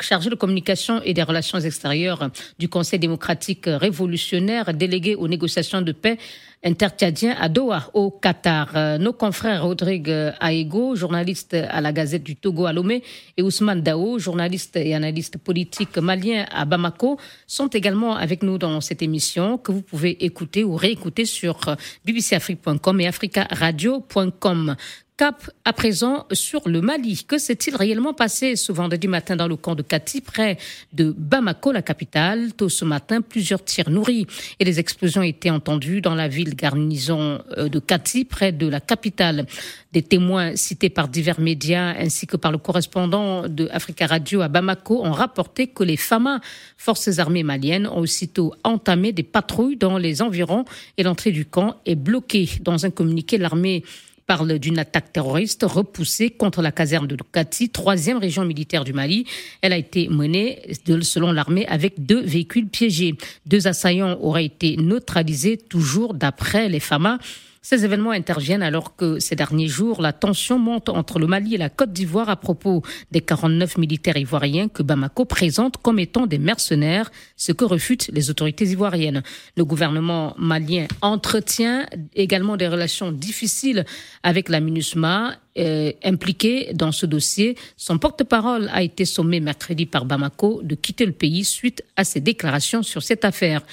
chargé 0.01 0.31
de 0.31 0.35
communication 0.35 0.99
et 1.03 1.13
des 1.13 1.21
relations 1.21 1.59
extérieures 1.59 2.31
du 2.57 2.69
Conseil 2.69 2.97
démocratique 2.97 3.65
révolutionnaire, 3.67 4.73
délégué 4.73 5.13
aux 5.13 5.27
négociations 5.27 5.83
de 5.83 5.91
paix 5.91 6.17
intertchadien 6.63 7.35
à 7.39 7.49
Doha, 7.49 7.89
au 7.93 8.11
Qatar. 8.11 8.71
Euh, 8.75 8.97
nos 8.97 9.13
confrères 9.13 9.63
Rodrigue 9.63 10.13
Aego, 10.41 10.95
journaliste 10.95 11.53
à 11.53 11.81
la 11.81 11.91
Gazette 11.91 12.23
du 12.23 12.35
Togo 12.35 12.65
à 12.65 12.73
Lomé, 12.73 13.03
et 13.37 13.41
Ousmane 13.41 13.81
Dao, 13.81 14.19
journaliste 14.19 14.75
et 14.75 14.93
analyste 14.93 15.37
politique 15.37 15.97
malien 15.97 16.45
à 16.51 16.65
Bamako, 16.65 17.17
sont 17.47 17.67
également 17.67 18.15
avec 18.15 18.43
nous 18.43 18.57
dans 18.57 18.81
cette 18.81 19.01
émission 19.01 19.57
que 19.57 19.71
vous 19.71 19.81
pouvez 19.81 20.23
écouter 20.23 20.63
ou 20.63 20.75
réécouter 20.75 21.25
sur 21.25 21.59
bbcafrique.com 22.05 23.01
et 23.01 23.07
africaradio.com. 23.07 24.75
Cap 25.19 25.51
à 25.65 25.73
présent 25.73 26.25
sur 26.31 26.69
le 26.69 26.79
Mali. 26.79 27.25
Que 27.27 27.37
s'est-il 27.37 27.75
réellement 27.75 28.13
passé 28.13 28.55
ce 28.55 28.71
vendredi 28.71 29.09
matin 29.09 29.35
dans 29.35 29.49
le 29.49 29.57
camp 29.57 29.75
de 29.75 29.81
Kati, 29.81 30.21
près 30.21 30.57
de 30.93 31.13
Bamako, 31.17 31.73
la 31.73 31.81
capitale? 31.81 32.53
Tôt 32.53 32.69
ce 32.69 32.85
matin, 32.85 33.19
plusieurs 33.19 33.61
tirs 33.61 33.89
nourris 33.89 34.27
et 34.61 34.63
des 34.63 34.79
explosions 34.79 35.21
étaient 35.21 35.49
entendues 35.49 35.99
dans 35.99 36.15
la 36.15 36.29
ville 36.29 36.55
garnison 36.55 37.43
euh, 37.57 37.67
de 37.67 37.79
Kati, 37.79 38.23
près 38.23 38.53
de 38.53 38.65
la 38.65 38.79
capitale. 38.79 39.45
Des 39.91 40.03
témoins 40.03 40.55
cités 40.55 40.89
par 40.89 41.09
divers 41.09 41.41
médias 41.41 41.95
ainsi 41.99 42.25
que 42.25 42.37
par 42.37 42.53
le 42.53 42.57
correspondant 42.57 43.49
de 43.49 43.67
Africa 43.73 44.07
Radio 44.07 44.39
à 44.39 44.47
Bamako 44.47 45.03
ont 45.03 45.11
rapporté 45.11 45.67
que 45.67 45.83
les 45.83 45.97
FAMA, 45.97 46.39
forces 46.77 47.19
armées 47.19 47.43
maliennes, 47.43 47.87
ont 47.87 47.99
aussitôt 47.99 48.53
entamé 48.63 49.11
des 49.11 49.23
patrouilles 49.23 49.75
dans 49.75 49.97
les 49.97 50.21
environs 50.21 50.63
et 50.97 51.03
l'entrée 51.03 51.31
du 51.33 51.45
camp 51.45 51.75
est 51.85 51.95
bloquée. 51.95 52.47
Dans 52.61 52.85
un 52.85 52.89
communiqué, 52.89 53.37
l'armée 53.37 53.83
parle 54.29 54.59
d'une 54.59 54.77
attaque 54.77 55.11
terroriste 55.11 55.65
repoussée 55.67 56.29
contre 56.29 56.61
la 56.61 56.71
caserne 56.71 57.07
de 57.07 57.17
Kati, 57.33 57.69
troisième 57.69 58.19
région 58.19 58.45
militaire 58.45 58.83
du 58.83 58.93
Mali. 58.93 59.25
Elle 59.63 59.73
a 59.73 59.77
été 59.77 60.07
menée, 60.07 60.61
selon 61.01 61.31
l'armée, 61.31 61.65
avec 61.65 62.05
deux 62.05 62.21
véhicules 62.21 62.67
piégés. 62.67 63.15
Deux 63.47 63.65
assaillants 63.65 64.19
auraient 64.21 64.45
été 64.45 64.77
neutralisés, 64.77 65.57
toujours 65.57 66.13
d'après 66.13 66.69
les 66.69 66.79
FAMA. 66.79 67.17
Ces 67.61 67.83
événements 67.83 68.11
interviennent 68.11 68.63
alors 68.63 68.95
que 68.95 69.19
ces 69.19 69.35
derniers 69.35 69.67
jours, 69.67 70.01
la 70.01 70.13
tension 70.13 70.57
monte 70.57 70.87
entre 70.87 71.19
le 71.19 71.27
Mali 71.27 71.55
et 71.55 71.57
la 71.57 71.69
Côte 71.69 71.91
d'Ivoire 71.91 72.29
à 72.29 72.37
propos 72.37 72.83
des 73.11 73.19
49 73.19 73.77
militaires 73.77 74.17
ivoiriens 74.17 74.69
que 74.69 74.81
Bamako 74.81 75.25
présente 75.25 75.77
comme 75.77 75.99
étant 75.99 76.25
des 76.25 76.37
mercenaires, 76.37 77.11
ce 77.35 77.51
que 77.51 77.65
refutent 77.65 78.09
les 78.13 78.29
autorités 78.29 78.65
ivoiriennes. 78.65 79.23
Le 79.57 79.65
gouvernement 79.65 80.35
malien 80.37 80.87
entretient 81.01 81.85
également 82.15 82.55
des 82.55 82.67
relations 82.67 83.11
difficiles 83.11 83.85
avec 84.23 84.47
la 84.47 84.61
MINUSMA 84.61 85.35
euh, 85.57 85.91
impliqué 86.05 86.71
dans 86.73 86.93
ce 86.93 87.05
dossier. 87.05 87.57
Son 87.75 87.97
porte-parole 87.97 88.69
a 88.71 88.83
été 88.83 89.03
sommé 89.03 89.41
mercredi 89.41 89.85
par 89.85 90.05
Bamako 90.05 90.61
de 90.63 90.75
quitter 90.75 91.05
le 91.05 91.11
pays 91.11 91.43
suite 91.43 91.83
à 91.97 92.05
ses 92.05 92.21
déclarations 92.21 92.83
sur 92.83 93.03
cette 93.03 93.25
affaire. 93.25 93.63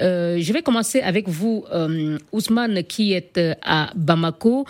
Euh, 0.00 0.38
je 0.38 0.52
vais 0.52 0.62
commencer 0.62 1.00
avec 1.00 1.28
vous, 1.28 1.64
euh, 1.72 2.18
Ousmane, 2.32 2.82
qui 2.84 3.12
est 3.12 3.36
euh, 3.38 3.54
à 3.62 3.90
Bamako. 3.94 4.64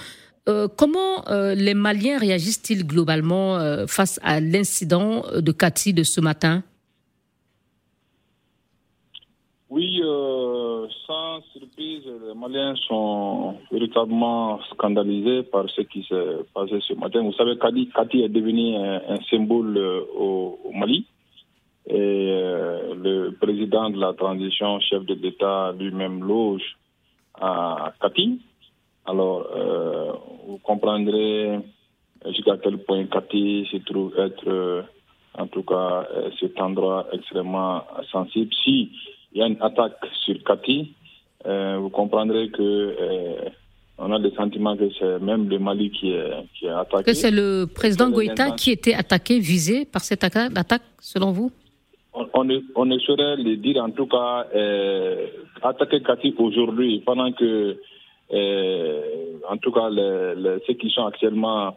comment 0.76 1.22
les 1.54 1.74
Maliens 1.74 2.18
réagissent-ils 2.18 2.84
globalement 2.84 3.58
face 3.86 4.18
à 4.24 4.40
l'incident 4.40 5.22
de 5.38 5.52
Cathy 5.52 5.94
de 5.94 6.02
ce 6.02 6.20
matin? 6.20 6.64
Oui, 9.70 10.02
sans 11.06 11.40
surprise, 11.52 12.02
les 12.26 12.34
Maliens 12.34 12.74
sont 12.88 13.54
véritablement 13.70 14.60
scandalisés 14.72 15.44
par 15.44 15.70
ce 15.70 15.82
qui 15.82 16.02
s'est 16.08 16.42
passé 16.52 16.80
ce 16.88 16.94
matin. 16.94 17.22
Vous 17.22 17.34
savez, 17.34 17.56
Cathy 17.56 18.22
est 18.22 18.28
devenu 18.28 18.74
un, 18.74 19.20
symbole 19.30 19.78
au 20.18 20.58
Mali. 20.74 21.06
Et 21.86 22.30
euh, 22.30 22.94
le 22.94 23.30
président 23.40 23.90
de 23.90 23.98
la 23.98 24.12
transition, 24.12 24.78
chef 24.80 25.04
de 25.04 25.14
l'État 25.14 25.72
lui-même 25.78 26.22
loge 26.22 26.76
à 27.34 27.92
Kati. 28.00 28.40
Alors, 29.04 29.48
vous 30.46 30.58
comprendrez 30.58 31.58
jusqu'à 32.26 32.56
quel 32.62 32.78
point 32.78 33.04
Kati 33.06 33.66
se 33.72 33.78
trouve 33.78 34.16
être, 34.16 34.84
en 35.36 35.46
tout 35.48 35.64
cas, 35.64 36.06
cet 36.38 36.60
endroit 36.60 37.08
extrêmement 37.12 37.82
sensible. 38.12 38.52
Si 38.62 38.92
il 39.32 39.40
y 39.40 39.42
a 39.42 39.46
une 39.48 39.60
attaque 39.60 39.98
sur 40.24 40.36
Kati, 40.44 40.94
vous 41.44 41.90
comprendrez 41.90 42.50
que 42.50 42.94
on 43.98 44.12
a 44.12 44.18
le 44.18 44.30
sentiment 44.32 44.76
que 44.76 44.88
c'est 44.98 45.18
même 45.18 45.48
le 45.48 45.58
Mali 45.58 45.90
qui 45.90 46.12
est, 46.12 46.32
qui 46.54 46.66
est 46.66 46.70
attaqué. 46.70 47.04
Que 47.04 47.14
c'est 47.14 47.30
le 47.30 47.66
président 47.66 48.08
Goïta 48.08 48.52
qui 48.52 48.70
était 48.70 48.94
attaqué, 48.94 49.38
visé 49.40 49.84
par 49.84 50.02
cette 50.02 50.22
attaque, 50.22 50.82
selon 51.00 51.32
vous? 51.32 51.50
On, 52.14 52.44
ne, 52.44 52.60
on, 52.74 52.86
ne, 52.86 52.98
saurait 52.98 53.36
le 53.36 53.56
dire, 53.56 53.82
en 53.82 53.90
tout 53.90 54.06
cas, 54.06 54.46
euh, 54.54 55.26
attaquer 55.62 56.02
Kati 56.02 56.34
aujourd'hui, 56.38 57.02
pendant 57.04 57.32
que, 57.32 57.78
euh, 58.32 59.00
en 59.48 59.56
tout 59.56 59.72
cas, 59.72 59.88
les, 59.90 60.58
ceux 60.66 60.74
qui 60.74 60.90
sont 60.90 61.06
actuellement 61.06 61.76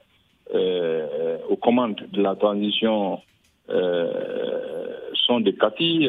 euh, 0.54 1.38
aux 1.50 1.58
commandes 1.58 2.02
de 2.12 2.21
la 2.21 2.36
transition 2.36 3.19
sont 3.67 5.39
des 5.39 5.56
Kati, 5.56 6.08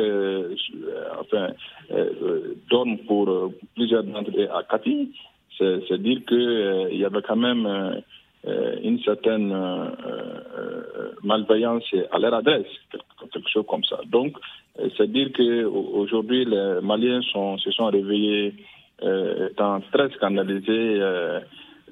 enfin, 1.19 1.49
donnent 2.71 2.99
pour 3.07 3.53
plusieurs 3.75 4.05
d'entre 4.05 4.31
eux 4.39 4.49
à 4.53 4.63
Kati 4.63 5.11
c'est 5.59 5.99
dire 5.99 6.21
qu'il 6.27 6.39
euh, 6.39 6.93
y 6.93 7.05
avait 7.05 7.23
quand 7.23 7.37
même 7.37 7.67
euh, 7.67 8.01
euh, 8.47 8.77
une 8.83 9.01
certaine 9.01 9.55
malveillance 11.23 11.85
à 12.13 12.19
leur 12.19 12.35
adresse, 12.35 12.67
chose 13.49 13.65
comme 13.69 13.85
ça. 13.85 14.01
Donc, 14.07 14.37
c'est 14.97 15.11
dire 15.11 15.31
qu'aujourd'hui, 15.35 16.45
les 16.45 16.81
Maliens 16.83 17.23
sont, 17.33 17.59
se 17.59 17.71
sont 17.71 17.87
réveillés 17.87 18.55
étant 19.03 19.81
très 19.93 20.11
scandalisés 20.11 21.01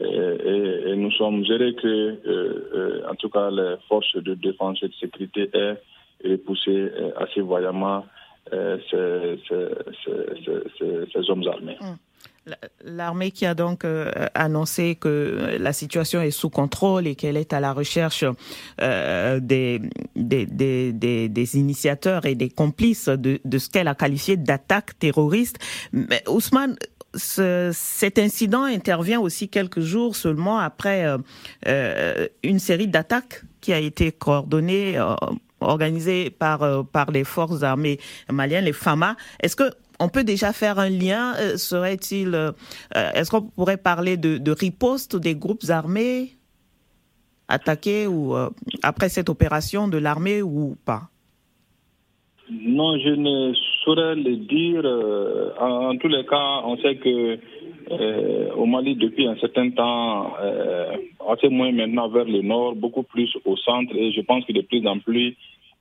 et, 0.01 0.97
nous 0.97 1.11
sommes 1.13 1.45
gérés 1.45 1.75
que, 1.75 3.09
en 3.11 3.15
tout 3.15 3.29
cas, 3.29 3.51
les 3.51 3.77
forces 3.89 4.17
de 4.17 4.35
défense 4.35 4.83
et 4.83 4.89
de 4.89 4.95
sécurité 4.95 5.49
aient 5.55 5.77
repoussé 6.25 6.91
assez 7.17 7.41
voyamment 7.41 8.05
ces, 8.51 9.39
hommes 11.31 11.49
armés. 11.49 11.77
Hum. 11.81 11.97
L'armée 12.85 13.31
qui 13.31 13.47
a 13.47 13.55
donc 13.55 13.85
euh, 13.87 14.11
annoncé 14.35 14.97
que 14.97 15.57
la 15.59 15.73
situation 15.73 16.21
est 16.21 16.31
sous 16.31 16.51
contrôle 16.51 17.07
et 17.07 17.15
qu'elle 17.15 17.39
est 17.39 17.55
à 17.55 17.61
la 17.61 17.73
recherche 17.73 18.23
euh, 18.83 19.41
des, 19.41 19.81
des, 20.15 20.45
des, 20.45 20.93
des, 20.93 21.57
initiateurs 21.57 22.27
et 22.27 22.35
des 22.35 22.51
complices 22.51 23.09
de, 23.09 23.41
de 23.43 23.59
ce 23.59 23.71
qu'elle 23.71 23.89
a 23.89 23.95
qualifié 23.95 24.37
d'attaque 24.37 24.99
terroriste. 24.99 25.57
Mais 25.93 26.23
Ousmane, 26.29 26.77
cet 27.15 28.19
incident 28.19 28.65
intervient 28.65 29.21
aussi 29.21 29.49
quelques 29.49 29.81
jours 29.81 30.15
seulement 30.15 30.59
après 30.59 31.07
euh, 31.67 32.29
une 32.43 32.59
série 32.59 32.89
d'attaques 32.89 33.43
qui 33.63 33.73
a 33.73 33.79
été 33.79 34.13
coordonnée 34.13 35.03
organisée 35.61 36.29
par 36.29 36.85
par 36.87 37.11
les 37.11 37.25
forces 37.25 37.63
armées 37.63 37.99
maliennes, 38.31 38.67
les 38.67 38.75
FAMA. 38.75 39.17
Est-ce 39.41 39.57
que 39.57 39.71
on 40.01 40.09
peut 40.09 40.25
déjà 40.25 40.53
faire 40.53 40.79
un 40.79 40.91
lien. 40.91 41.35
Euh, 41.39 41.57
serait-il, 41.57 42.35
euh, 42.35 42.53
euh, 42.97 43.11
est-ce 43.15 43.31
qu'on 43.31 43.43
pourrait 43.43 43.77
parler 43.77 44.17
de, 44.17 44.51
riposte 44.51 45.17
des 45.17 45.35
groupes 45.35 45.65
armés 45.69 46.31
attaqués 47.49 48.07
ou 48.07 48.35
après 48.83 49.09
cette 49.09 49.29
opération 49.29 49.89
de 49.89 49.99
l'armée 49.99 50.41
ou 50.43 50.77
pas? 50.87 51.03
Non, 52.51 52.99
je 52.99 53.11
ne 53.11 53.53
saurais 53.85 54.15
le 54.15 54.37
dire. 54.37 54.85
En, 55.61 55.97
tous 55.99 56.09
les 56.09 56.25
cas, 56.25 56.63
on 56.65 56.77
sait 56.79 56.97
que 56.97 57.39
au 58.57 58.65
Mali, 58.65 58.97
depuis 58.97 59.27
un 59.27 59.37
certain 59.37 59.71
temps, 59.71 60.35
assez 61.29 61.49
moins 61.49 61.73
maintenant 61.73 62.09
vers 62.09 62.25
le 62.25 62.41
nord, 62.43 62.77
beaucoup 62.77 63.03
plus 63.03 63.31
au 63.45 63.57
centre, 63.57 63.95
et 63.95 64.13
je 64.13 64.21
pense 64.23 64.45
que 64.47 64.53
de 64.53 64.63
plus 64.63 64.87
en 64.87 64.99
plus, 65.01 65.37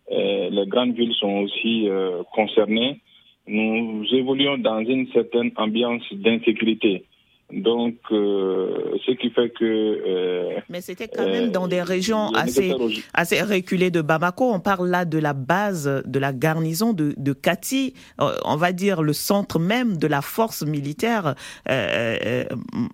les 0.10 0.66
grandes 0.68 0.96
villes 0.96 1.14
sont 1.14 1.44
aussi 1.44 1.88
concernées 2.34 3.00
nous 3.48 4.06
évoluons 4.12 4.58
dans 4.58 4.80
une 4.80 5.08
certaine 5.12 5.52
ambiance 5.58 6.04
d'insécurité. 6.12 7.06
Donc, 7.52 7.96
euh, 8.12 8.98
ce 9.06 9.12
qui 9.12 9.30
fait 9.30 9.50
que... 9.50 9.64
Euh, 9.64 10.60
Mais 10.70 10.82
c'était 10.82 11.08
quand 11.08 11.28
même 11.28 11.52
dans 11.52 11.68
des 11.68 11.84
régions 11.84 12.32
assez, 12.34 12.74
assez 13.14 13.42
reculées 13.42 13.92
de 13.92 14.02
Bamako. 14.02 14.52
On 14.52 14.60
parle 14.60 14.90
là 14.90 15.06
de 15.06 15.20
la 15.20 15.34
base 15.34 16.04
de 16.06 16.20
la 16.20 16.34
garnison 16.34 16.94
de, 16.94 17.14
de 17.16 17.34
Kati, 17.34 17.94
euh, 18.22 18.34
on 18.46 18.56
va 18.56 18.72
dire 18.72 19.04
le 19.04 19.14
centre 19.14 19.60
même 19.60 19.98
de 19.98 20.08
la 20.08 20.22
force 20.22 20.66
militaire 20.66 21.36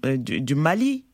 du, 0.03 0.41
du, 0.41 0.55
Mali. 0.55 1.05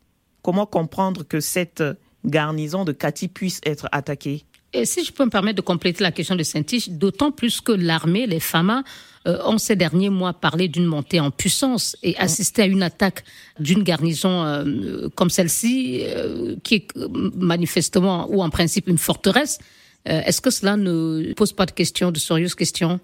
Comment 0.41 0.65
comprendre 0.65 1.23
que 1.23 1.39
cette 1.39 1.83
garnison 2.23 2.83
de 2.83 2.93
Kati 2.93 3.27
puisse 3.27 3.61
être 3.65 3.87
attaquée? 3.91 4.43
Et 4.75 4.83
si 4.85 5.05
je 5.05 5.13
peux 5.13 5.23
me 5.23 5.29
permettre 5.29 5.55
de 5.55 5.61
compléter 5.61 6.03
la 6.03 6.11
question 6.11 6.35
de 6.35 6.43
Saint-Tiche, 6.43 6.89
d'autant 6.89 7.31
plus 7.31 7.61
que 7.61 7.71
l'armée, 7.71 8.27
les 8.27 8.41
FAMA, 8.41 8.83
euh, 9.25 9.37
ont 9.45 9.57
ces 9.57 9.75
derniers 9.75 10.09
mois 10.09 10.33
parlé 10.33 10.67
d'une 10.67 10.85
montée 10.85 11.19
en 11.21 11.31
puissance 11.31 11.97
et 12.03 12.15
assisté 12.17 12.63
à 12.63 12.65
une 12.65 12.83
attaque 12.83 13.23
d'une 13.57 13.83
garnison 13.83 14.43
euh, 14.43 15.07
comme 15.15 15.29
celle-ci, 15.29 16.01
euh, 16.03 16.55
qui 16.63 16.75
est 16.75 16.87
manifestement 17.35 18.27
ou 18.29 18.43
en 18.43 18.49
principe 18.49 18.87
une 18.87 18.97
forteresse. 18.97 19.59
Est-ce 20.05 20.39
que 20.39 20.51
cela 20.51 20.77
ne 20.77 21.33
pose 21.33 21.51
pas 21.51 21.65
de 21.65 21.71
questions, 21.71 22.11
de 22.11 22.19
sérieuses 22.19 22.53
questions? 22.53 22.99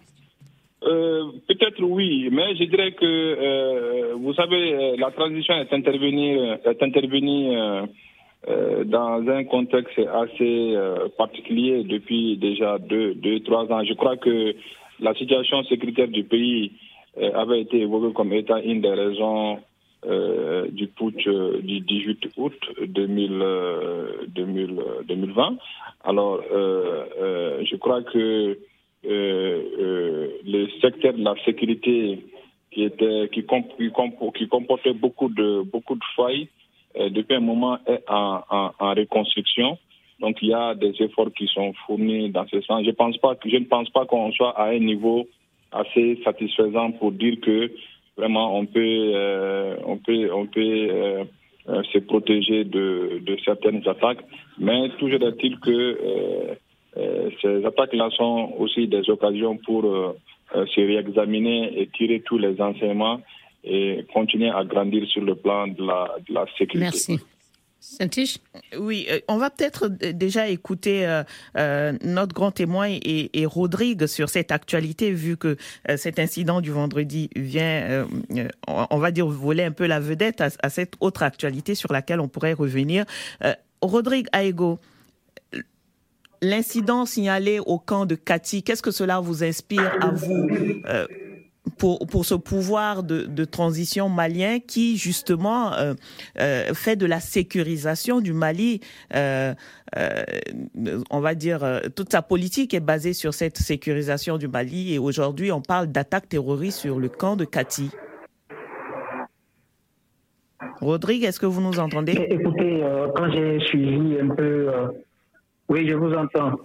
Peut-être 0.82 1.82
oui, 1.82 2.30
mais 2.32 2.56
je 2.56 2.66
dirais 2.66 2.92
que, 2.92 4.14
vous 4.14 4.34
savez, 4.36 4.96
la 4.98 5.10
transition 5.10 5.56
est 5.56 5.74
intervenue, 5.74 6.38
est 6.64 6.84
intervenue 6.84 7.58
dans 8.48 9.24
un 9.28 9.44
contexte 9.44 10.00
assez 10.00 10.76
particulier 11.18 11.84
depuis 11.84 12.38
déjà 12.38 12.80
deux, 12.80 13.14
deux, 13.14 13.42
trois 13.42 13.72
ans. 13.72 13.84
Je 13.84 13.94
crois 13.94 14.18
que 14.18 14.56
la 15.02 15.14
situation 15.16 15.64
sécuritaire 15.64 16.08
du 16.08 16.24
pays 16.24 16.72
euh, 17.18 17.34
avait 17.34 17.60
été 17.62 17.82
évoquée 17.82 18.14
comme 18.14 18.32
étant 18.34 18.58
une 18.58 18.82
des 18.82 18.94
raisons 18.94 19.58
euh, 20.06 20.68
du 20.70 20.86
putsch 20.88 21.28
euh, 21.28 21.60
du 21.62 21.80
18 21.82 22.30
août 22.38 22.54
2020. 22.88 25.58
Alors, 26.04 26.42
je 26.50 27.76
crois 27.76 28.02
que 28.04 28.58
le 29.04 30.68
secteur 30.82 31.14
de 31.14 31.24
la 31.24 31.36
sécurité 31.44 32.24
qui 32.72 32.84
était 32.84 33.30
qui, 33.34 33.44
qui, 33.44 34.48
comportait 34.48 34.94
beaucoup 34.94 35.30
de 35.30 35.64
beaucoup 35.64 35.96
de 35.96 36.04
failles 36.16 36.48
depuis 36.96 37.36
un 37.36 37.42
moment 37.42 37.78
est 37.88 38.04
en, 38.08 38.42
en 38.50 38.94
reconstruction. 38.94 39.78
Donc 40.22 40.38
il 40.42 40.50
y 40.50 40.54
a 40.54 40.76
des 40.76 40.94
efforts 41.00 41.34
qui 41.36 41.48
sont 41.48 41.74
fournis 41.86 42.30
dans 42.30 42.46
ce 42.48 42.62
sens. 42.62 42.84
Je, 42.86 42.90
ne 42.90 43.66
pense 43.66 43.90
pas 43.90 44.06
qu'on 44.06 44.32
soit 44.32 44.58
à 44.58 44.68
un 44.70 44.80
niveau 44.80 45.28
assez 45.72 46.20
satisfaisant 46.24 46.92
pour 46.92 47.12
dire 47.12 47.40
que 47.42 47.72
vraiment 48.18 48.56
euh, 48.76 49.76
on 49.86 49.98
peut 49.98 50.30
euh, 50.70 51.24
euh, 51.70 51.84
se 51.92 51.98
protéger 52.00 52.64
de, 52.66 53.20
de, 53.26 53.38
certaines 53.44 53.88
attaques. 53.88 54.24
Mais 54.60 54.90
toujours 55.00 55.24
est-il 55.24 55.60
que 55.60 56.58
ces 57.42 57.66
attaques-là 57.66 58.10
sont 58.12 58.54
aussi 58.60 58.88
des 58.88 59.10
occasions 59.10 59.58
pour 59.58 59.84
se 60.54 60.82
réexaminer 60.82 61.82
et 61.82 61.88
tirer 61.88 62.20
tous 62.20 62.38
les 62.38 62.62
enseignements 62.62 63.22
et 63.64 64.06
continuer 64.14 64.50
à 64.50 64.64
grandir 64.64 65.08
sur 65.08 65.22
le 65.22 65.36
plan 65.36 65.68
de 65.68 65.86
la, 65.86 66.16
de 66.28 66.34
la 66.34 66.46
sécurité. 66.58 66.80
Merci. 66.80 67.20
Oui, 68.78 69.08
euh, 69.10 69.20
on 69.28 69.38
va 69.38 69.50
peut-être 69.50 69.88
déjà 69.88 70.48
écouter 70.50 71.08
euh, 71.08 71.24
euh, 71.58 71.94
notre 72.04 72.34
grand 72.34 72.52
témoin 72.52 72.88
et, 72.90 73.46
Rodrigue 73.46 74.06
sur 74.06 74.30
cette 74.30 74.52
actualité, 74.52 75.12
vu 75.12 75.36
que 75.36 75.58
cet 75.98 76.20
incident 76.20 76.62
du 76.62 76.72
vendredi 76.72 77.30
vient, 77.36 78.08
on 78.68 78.98
va 78.98 79.12
dire, 79.12 79.26
voler 79.28 79.64
un 79.64 79.72
peu 79.72 79.88
la 79.88 80.00
vedette 80.00 80.42
à, 80.42 80.70
cette 80.70 80.94
autre 81.00 81.24
actualité 81.24 81.74
sur 81.76 81.92
laquelle 81.92 82.20
on 82.20 82.28
pourrait 82.28 82.54
revenir. 82.54 83.06
Rodrigue 83.82 84.28
Aego, 84.32 84.80
l'incident 86.42 87.06
signalé 87.06 87.60
au 87.60 87.80
camp 87.80 88.06
de 88.06 88.16
Cathy, 88.16 88.64
qu'est-ce 88.64 88.84
que 88.84 88.92
cela 88.92 89.20
vous 89.20 89.44
inspire 89.44 89.92
à 90.02 90.12
vous 90.12 90.48
pour, 91.78 92.00
pour 92.08 92.26
ce 92.26 92.36
pouvoir 92.36 93.04
de, 93.04 93.46
transition 93.46 94.10
malien 94.10 94.60
qui 94.60 94.98
justement 94.98 95.74
euh, 95.74 95.94
euh, 96.40 96.74
fait 96.74 96.96
de 96.96 97.06
la 97.06 97.20
sécurisation 97.20 98.22
du 98.22 98.34
Mali, 98.34 98.82
euh, 99.16 99.54
on 101.10 101.20
va 101.20 101.36
dire, 101.36 101.82
toute 101.96 102.12
sa 102.12 102.22
politique 102.22 102.74
est 102.74 102.80
basée 102.80 103.14
sur 103.14 103.34
cette 103.34 103.58
sécurisation 103.58 104.38
du 104.38 104.48
Mali 104.48 104.94
et 104.94 105.00
aujourd'hui 105.00 105.52
on 105.52 105.62
parle 105.62 105.88
d'attaques 105.88 106.30
terroristes 106.30 106.80
sur 106.80 107.00
le 107.00 107.10
camp 107.10 107.36
de 107.36 107.46
Kati. 107.46 107.92
Rodrigue, 110.80 111.24
est-ce 111.24 111.40
que 111.40 111.46
vous 111.46 111.62
nous 111.62 111.80
entendez? 111.80 112.14
Écoutez, 112.30 112.84
quand 113.16 113.32
j'ai 113.32 113.60
suivi 113.66 114.20
un 114.20 114.30
peu, 114.30 114.72
oui, 115.70 115.88
je 115.88 115.96
vous 115.96 116.14
entends. 116.14 116.58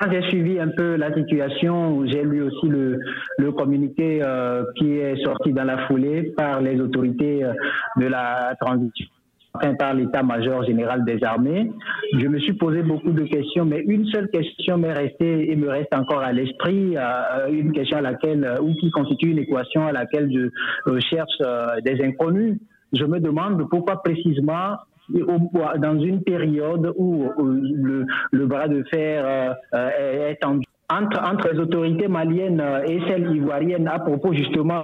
Quand 0.00 0.10
j'ai 0.10 0.22
suivi 0.28 0.58
un 0.58 0.68
peu 0.68 0.96
la 0.96 1.12
situation, 1.14 2.06
j'ai 2.06 2.22
lu 2.22 2.42
aussi 2.42 2.68
le, 2.68 2.98
le 3.38 3.52
communiqué 3.52 4.20
euh, 4.22 4.64
qui 4.76 4.98
est 4.98 5.22
sorti 5.24 5.52
dans 5.52 5.64
la 5.64 5.86
foulée 5.86 6.32
par 6.36 6.60
les 6.60 6.80
autorités 6.80 7.44
euh, 7.44 7.52
de 7.98 8.06
la 8.06 8.54
transition 8.60 9.06
enfin 9.54 9.74
par 9.74 9.92
l'état-major 9.92 10.64
général 10.64 11.04
des 11.04 11.22
armées. 11.22 11.70
Je 12.18 12.26
me 12.26 12.38
suis 12.38 12.54
posé 12.54 12.82
beaucoup 12.82 13.12
de 13.12 13.24
questions, 13.24 13.66
mais 13.66 13.80
une 13.80 14.06
seule 14.06 14.30
question 14.30 14.78
m'est 14.78 14.94
restée 14.94 15.52
et 15.52 15.56
me 15.56 15.68
reste 15.68 15.94
encore 15.94 16.20
à 16.20 16.32
l'esprit, 16.32 16.96
euh, 16.96 17.50
une 17.50 17.70
question 17.72 17.98
à 17.98 18.00
laquelle, 18.00 18.50
ou 18.62 18.72
qui 18.76 18.90
constitue 18.90 19.28
une 19.28 19.40
équation 19.40 19.86
à 19.86 19.92
laquelle 19.92 20.32
je 20.32 21.00
cherche 21.00 21.36
des 21.84 22.02
inconnus. 22.02 22.56
Je 22.92 23.04
me 23.04 23.20
demande 23.20 23.68
pourquoi 23.68 24.02
précisément 24.02 24.76
dans 25.08 25.98
une 26.00 26.22
période 26.22 26.92
où 26.96 27.28
le, 27.38 28.46
bras 28.46 28.68
de 28.68 28.84
fer 28.84 29.54
euh, 29.74 30.28
est 30.30 30.36
tendu 30.36 30.64
entre, 30.90 31.20
entre 31.22 31.48
les 31.52 31.58
autorités 31.58 32.08
maliennes 32.08 32.62
et 32.86 33.00
celles 33.08 33.34
ivoiriennes 33.34 33.88
à 33.88 33.98
propos 33.98 34.32
justement 34.32 34.82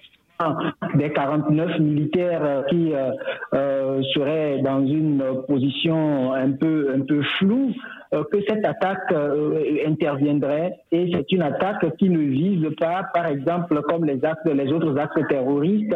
des 0.95 1.13
49 1.13 1.81
militaires 1.81 2.45
euh, 2.45 2.63
qui 2.71 2.95
euh, 2.95 3.11
euh, 3.55 4.03
seraient 4.15 4.61
dans 4.63 4.87
une 4.87 5.23
position 5.49 6.33
un 6.33 6.53
peu 6.53 6.93
un 6.95 7.01
peu 7.01 7.23
floue 7.39 7.73
euh, 7.73 7.98
que 8.11 8.41
cette 8.49 8.65
attaque 8.65 9.13
interviendrait 9.87 10.79
et 10.93 11.11
c'est 11.13 11.31
une 11.33 11.43
attaque 11.43 11.97
qui 11.99 12.09
ne 12.09 12.19
vise 12.19 12.67
pas 12.79 13.05
par 13.13 13.27
exemple 13.27 13.81
comme 13.83 14.05
les 14.05 14.25
actes 14.25 14.47
les 14.47 14.73
autres 14.73 14.99
actes 14.99 15.27
terroristes 15.29 15.95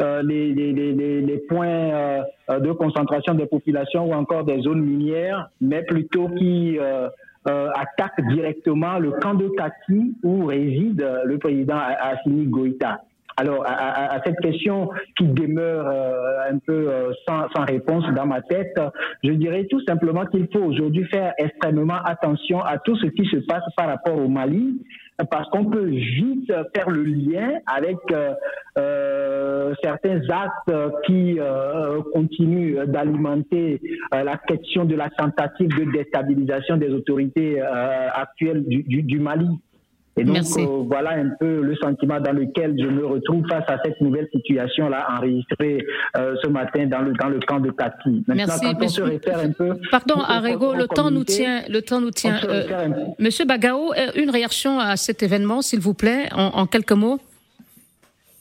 les, 0.00 0.52
les, 0.52 0.72
les, 0.72 1.20
les, 1.20 1.38
points 1.48 2.22
de 2.48 2.72
concentration 2.72 3.34
des 3.34 3.46
populations 3.46 4.06
ou 4.06 4.14
encore 4.14 4.44
des 4.44 4.60
zones 4.62 4.82
minières 4.82 5.48
mais 5.60 5.82
plutôt 5.82 6.28
qui 6.28 6.78
attaque 7.44 8.20
directement 8.28 8.98
le 8.98 9.12
camp 9.12 9.34
de 9.34 9.48
Kati 9.48 10.16
où 10.22 10.46
réside 10.46 11.06
le 11.24 11.38
président 11.38 11.78
Assimi 11.78 12.46
Goïta. 12.46 13.00
Alors, 13.36 13.64
à, 13.66 14.20
cette 14.24 14.38
question 14.40 14.90
qui 15.18 15.24
demeure 15.24 15.86
euh, 15.88 16.52
un 16.52 16.58
peu 16.58 16.88
euh, 16.88 17.12
sans, 17.26 17.48
sans, 17.54 17.64
réponse 17.64 18.04
dans 18.14 18.26
ma 18.26 18.40
tête, 18.42 18.78
je 19.24 19.32
dirais 19.32 19.66
tout 19.68 19.80
simplement 19.86 20.24
qu'il 20.26 20.46
faut 20.52 20.62
aujourd'hui 20.62 21.04
faire 21.06 21.32
extrêmement 21.38 22.00
attention 22.04 22.60
à 22.62 22.78
tout 22.78 22.96
ce 22.96 23.06
qui 23.06 23.26
se 23.26 23.38
passe 23.46 23.64
par 23.76 23.88
rapport 23.88 24.16
au 24.16 24.28
Mali, 24.28 24.80
parce 25.30 25.48
qu'on 25.50 25.64
peut 25.64 25.86
vite 25.86 26.52
faire 26.76 26.90
le 26.90 27.02
lien 27.02 27.54
avec 27.66 27.96
euh, 28.78 29.74
certains 29.82 30.20
actes 30.28 31.04
qui 31.06 31.38
continuent 32.12 32.84
d'alimenter 32.86 33.80
la 34.12 34.36
question 34.36 34.84
de 34.84 34.94
la 34.94 35.08
tentative 35.10 35.68
de 35.68 35.92
déstabilisation 35.92 36.76
des 36.76 36.90
autorités 36.90 37.60
actuelles 37.60 38.64
du, 38.66 38.82
du, 38.84 39.02
du 39.02 39.18
Mali. 39.18 39.48
Et 40.16 40.24
donc, 40.24 40.36
euh, 40.36 40.66
voilà 40.86 41.10
un 41.10 41.30
peu 41.40 41.62
le 41.62 41.74
sentiment 41.76 42.20
dans 42.20 42.32
lequel 42.32 42.76
je 42.78 42.86
me 42.86 43.04
retrouve 43.04 43.44
face 43.48 43.64
à 43.66 43.78
cette 43.84 44.00
nouvelle 44.00 44.28
situation-là 44.32 45.06
enregistrée 45.16 45.84
euh, 46.16 46.36
ce 46.42 46.48
matin 46.48 46.86
dans 46.86 47.00
le, 47.00 47.12
dans 47.14 47.28
le 47.28 47.40
camp 47.40 47.58
de 47.58 47.70
Tati. 47.70 48.24
Maintenant, 48.28 48.34
Merci, 48.46 48.64
quand 48.64 48.84
on 48.84 48.88
se 48.88 49.02
réfère 49.02 49.38
un 49.38 49.50
peu... 49.50 49.76
Pardon, 49.90 50.20
Arego, 50.20 50.74
le 50.74 50.86
temps 50.86 51.10
nous 51.10 51.24
tient. 51.24 51.62
Le 51.68 51.82
temps 51.82 52.00
nous 52.00 52.12
tient. 52.12 52.38
Euh, 52.44 52.88
Monsieur 53.18 53.44
Bagao, 53.44 53.92
une 54.16 54.30
réaction 54.30 54.78
à 54.78 54.96
cet 54.96 55.22
événement, 55.22 55.62
s'il 55.62 55.80
vous 55.80 55.94
plaît, 55.94 56.28
en 56.32 56.66
quelques 56.66 56.92
mots? 56.92 57.18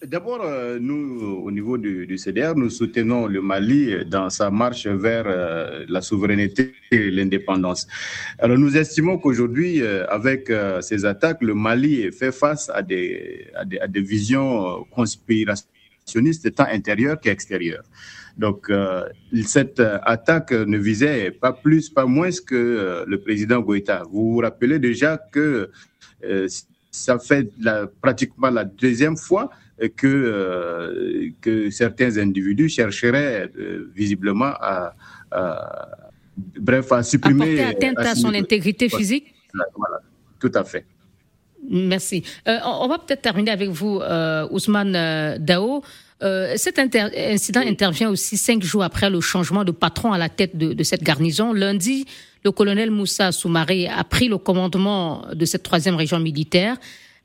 D'abord, 0.05 0.41
euh, 0.41 0.79
nous, 0.81 1.41
au 1.45 1.49
niveau 1.49 1.77
du, 1.77 2.17
CDR, 2.17 2.55
nous 2.57 2.69
soutenons 2.69 3.25
le 3.25 3.41
Mali 3.41 4.03
dans 4.05 4.29
sa 4.29 4.51
marche 4.51 4.85
vers 4.85 5.23
euh, 5.27 5.85
la 5.87 6.01
souveraineté 6.01 6.73
et 6.91 7.09
l'indépendance. 7.09 7.87
Alors, 8.37 8.57
nous 8.57 8.75
estimons 8.75 9.17
qu'aujourd'hui, 9.17 9.81
euh, 9.81 10.05
avec 10.07 10.51
ces 10.81 11.05
attaques, 11.05 11.41
le 11.41 11.53
Mali 11.53 12.11
fait 12.11 12.33
face 12.33 12.69
à 12.73 12.81
des, 12.81 13.47
à 13.55 13.87
des, 13.87 14.01
visions 14.01 14.83
conspirationnistes 14.91 16.53
tant 16.53 16.67
intérieures 16.69 17.19
qu'extérieures. 17.21 17.83
Donc, 18.37 18.69
cette 19.45 19.79
attaque 19.79 20.51
ne 20.51 20.77
visait 20.77 21.31
pas 21.31 21.53
plus, 21.53 21.89
pas 21.89 22.05
moins 22.05 22.29
que 22.45 23.05
le 23.07 23.21
président 23.21 23.59
Goïta. 23.61 24.03
Vous 24.11 24.33
vous 24.33 24.39
rappelez 24.39 24.79
déjà 24.79 25.17
que 25.17 25.69
ça 26.91 27.19
fait 27.19 27.47
pratiquement 28.01 28.49
la 28.49 28.65
deuxième 28.65 29.17
fois 29.17 29.51
que, 29.95 30.07
euh, 30.07 31.29
que 31.41 31.69
certains 31.69 32.17
individus 32.17 32.69
chercheraient 32.69 33.49
euh, 33.57 33.91
visiblement 33.95 34.53
à, 34.59 34.93
bref, 36.59 36.91
à 36.91 37.03
supprimer. 37.03 37.59
Apporter 37.59 37.87
atteinte 37.87 37.99
à, 37.99 38.15
son 38.15 38.33
intégrité 38.33 38.89
physique? 38.89 39.33
Voilà, 39.75 39.99
tout 40.39 40.51
à 40.53 40.63
fait. 40.63 40.85
Merci. 41.69 42.23
Euh, 42.47 42.57
on 42.65 42.87
va 42.87 42.99
peut-être 42.99 43.21
terminer 43.21 43.51
avec 43.51 43.69
vous, 43.69 44.01
Ousmane 44.51 45.37
Dao. 45.39 45.81
cet 46.55 46.79
incident 46.79 47.61
intervient 47.61 48.09
aussi 48.09 48.37
cinq 48.37 48.63
jours 48.63 48.83
après 48.83 49.09
le 49.09 49.21
changement 49.21 49.63
de 49.63 49.71
patron 49.71 50.11
à 50.11 50.17
la 50.17 50.29
tête 50.29 50.57
de, 50.57 50.73
de 50.73 50.83
cette 50.83 51.03
garnison. 51.03 51.53
Lundi, 51.53 52.05
le 52.43 52.51
colonel 52.51 52.91
Moussa 52.91 53.31
Soumaré 53.31 53.87
a 53.87 54.03
pris 54.03 54.27
le 54.27 54.37
commandement 54.37 55.25
de 55.33 55.45
cette 55.45 55.63
troisième 55.63 55.95
région 55.95 56.19
militaire. 56.19 56.77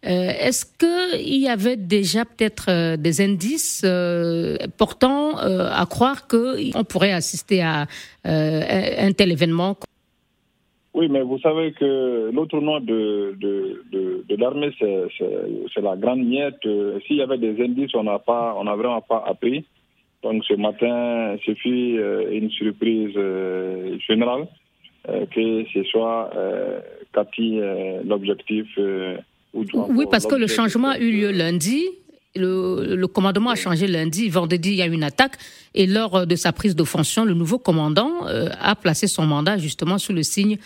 Euh, 0.07 0.31
est-ce 0.41 0.65
qu'il 0.65 1.39
y 1.39 1.49
avait 1.49 1.77
déjà 1.77 2.25
peut-être 2.25 2.71
euh, 2.71 2.97
des 2.97 3.21
indices 3.21 3.83
euh, 3.85 4.57
portant 4.79 5.37
à 5.37 5.85
croire 5.87 6.29
qu'on 6.29 6.85
pourrait 6.85 7.13
assister 7.13 7.63
à 7.63 7.87
un 8.25 9.13
tel 9.13 9.33
événement? 9.33 9.77
Oui, 10.95 11.09
mais 11.11 11.23
vous 11.23 11.39
savez 11.41 11.73
que 11.73 12.31
l'autre 12.33 12.61
nom 12.61 12.81
de, 12.81 13.37
de, 13.39 14.37
l'armée, 14.37 14.71
c'est 14.79 15.81
la 15.81 15.97
grande 15.97 16.25
miette. 16.25 16.63
S'il 17.07 17.17
y 17.17 17.23
avait 17.23 17.39
des 17.39 17.63
indices, 17.63 17.95
on 17.95 18.05
n'a 18.05 18.19
pas, 18.19 18.55
on 18.57 18.65
n'a 18.65 18.75
vraiment 18.77 19.01
pas 19.01 19.25
appris. 19.27 19.65
Donc 20.23 20.45
ce 20.45 20.55
matin, 20.55 21.37
ce 21.45 21.55
fut 21.55 22.01
une 22.33 22.51
surprise 22.51 23.15
générale 24.09 24.47
que 25.07 25.65
ce 25.73 25.83
soit 25.85 26.31
Cathy 27.13 27.61
l'objectif 28.05 28.67
oui, 29.91 30.07
parce 30.11 30.27
que 30.27 30.35
le 30.35 30.47
changement 30.47 30.91
a 30.91 30.99
eu 30.99 31.11
lieu 31.11 31.31
lundi. 31.31 31.85
Le, 32.37 33.07
commandement 33.07 33.51
a 33.51 33.55
changé 33.55 33.87
lundi. 33.87 34.29
Vendredi, 34.29 34.71
il 34.71 34.77
y 34.77 34.83
a 34.83 34.87
eu 34.87 34.93
une 34.93 35.03
attaque. 35.03 35.37
Et 35.75 35.87
lors 35.87 36.27
de 36.27 36.37
sa 36.37 36.53
prise 36.53 36.77
de 36.77 36.85
fonction, 36.85 37.25
le 37.25 37.35
nouveau 37.35 37.59
commandant 37.59 38.27
euh, 38.27 38.49
a 38.61 38.75
placé 38.77 39.07
son 39.07 39.27
mandat 39.27 39.59
justement 39.59 39.99
sous 39.99 40.13
le 40.13 40.23
signe 40.23 40.59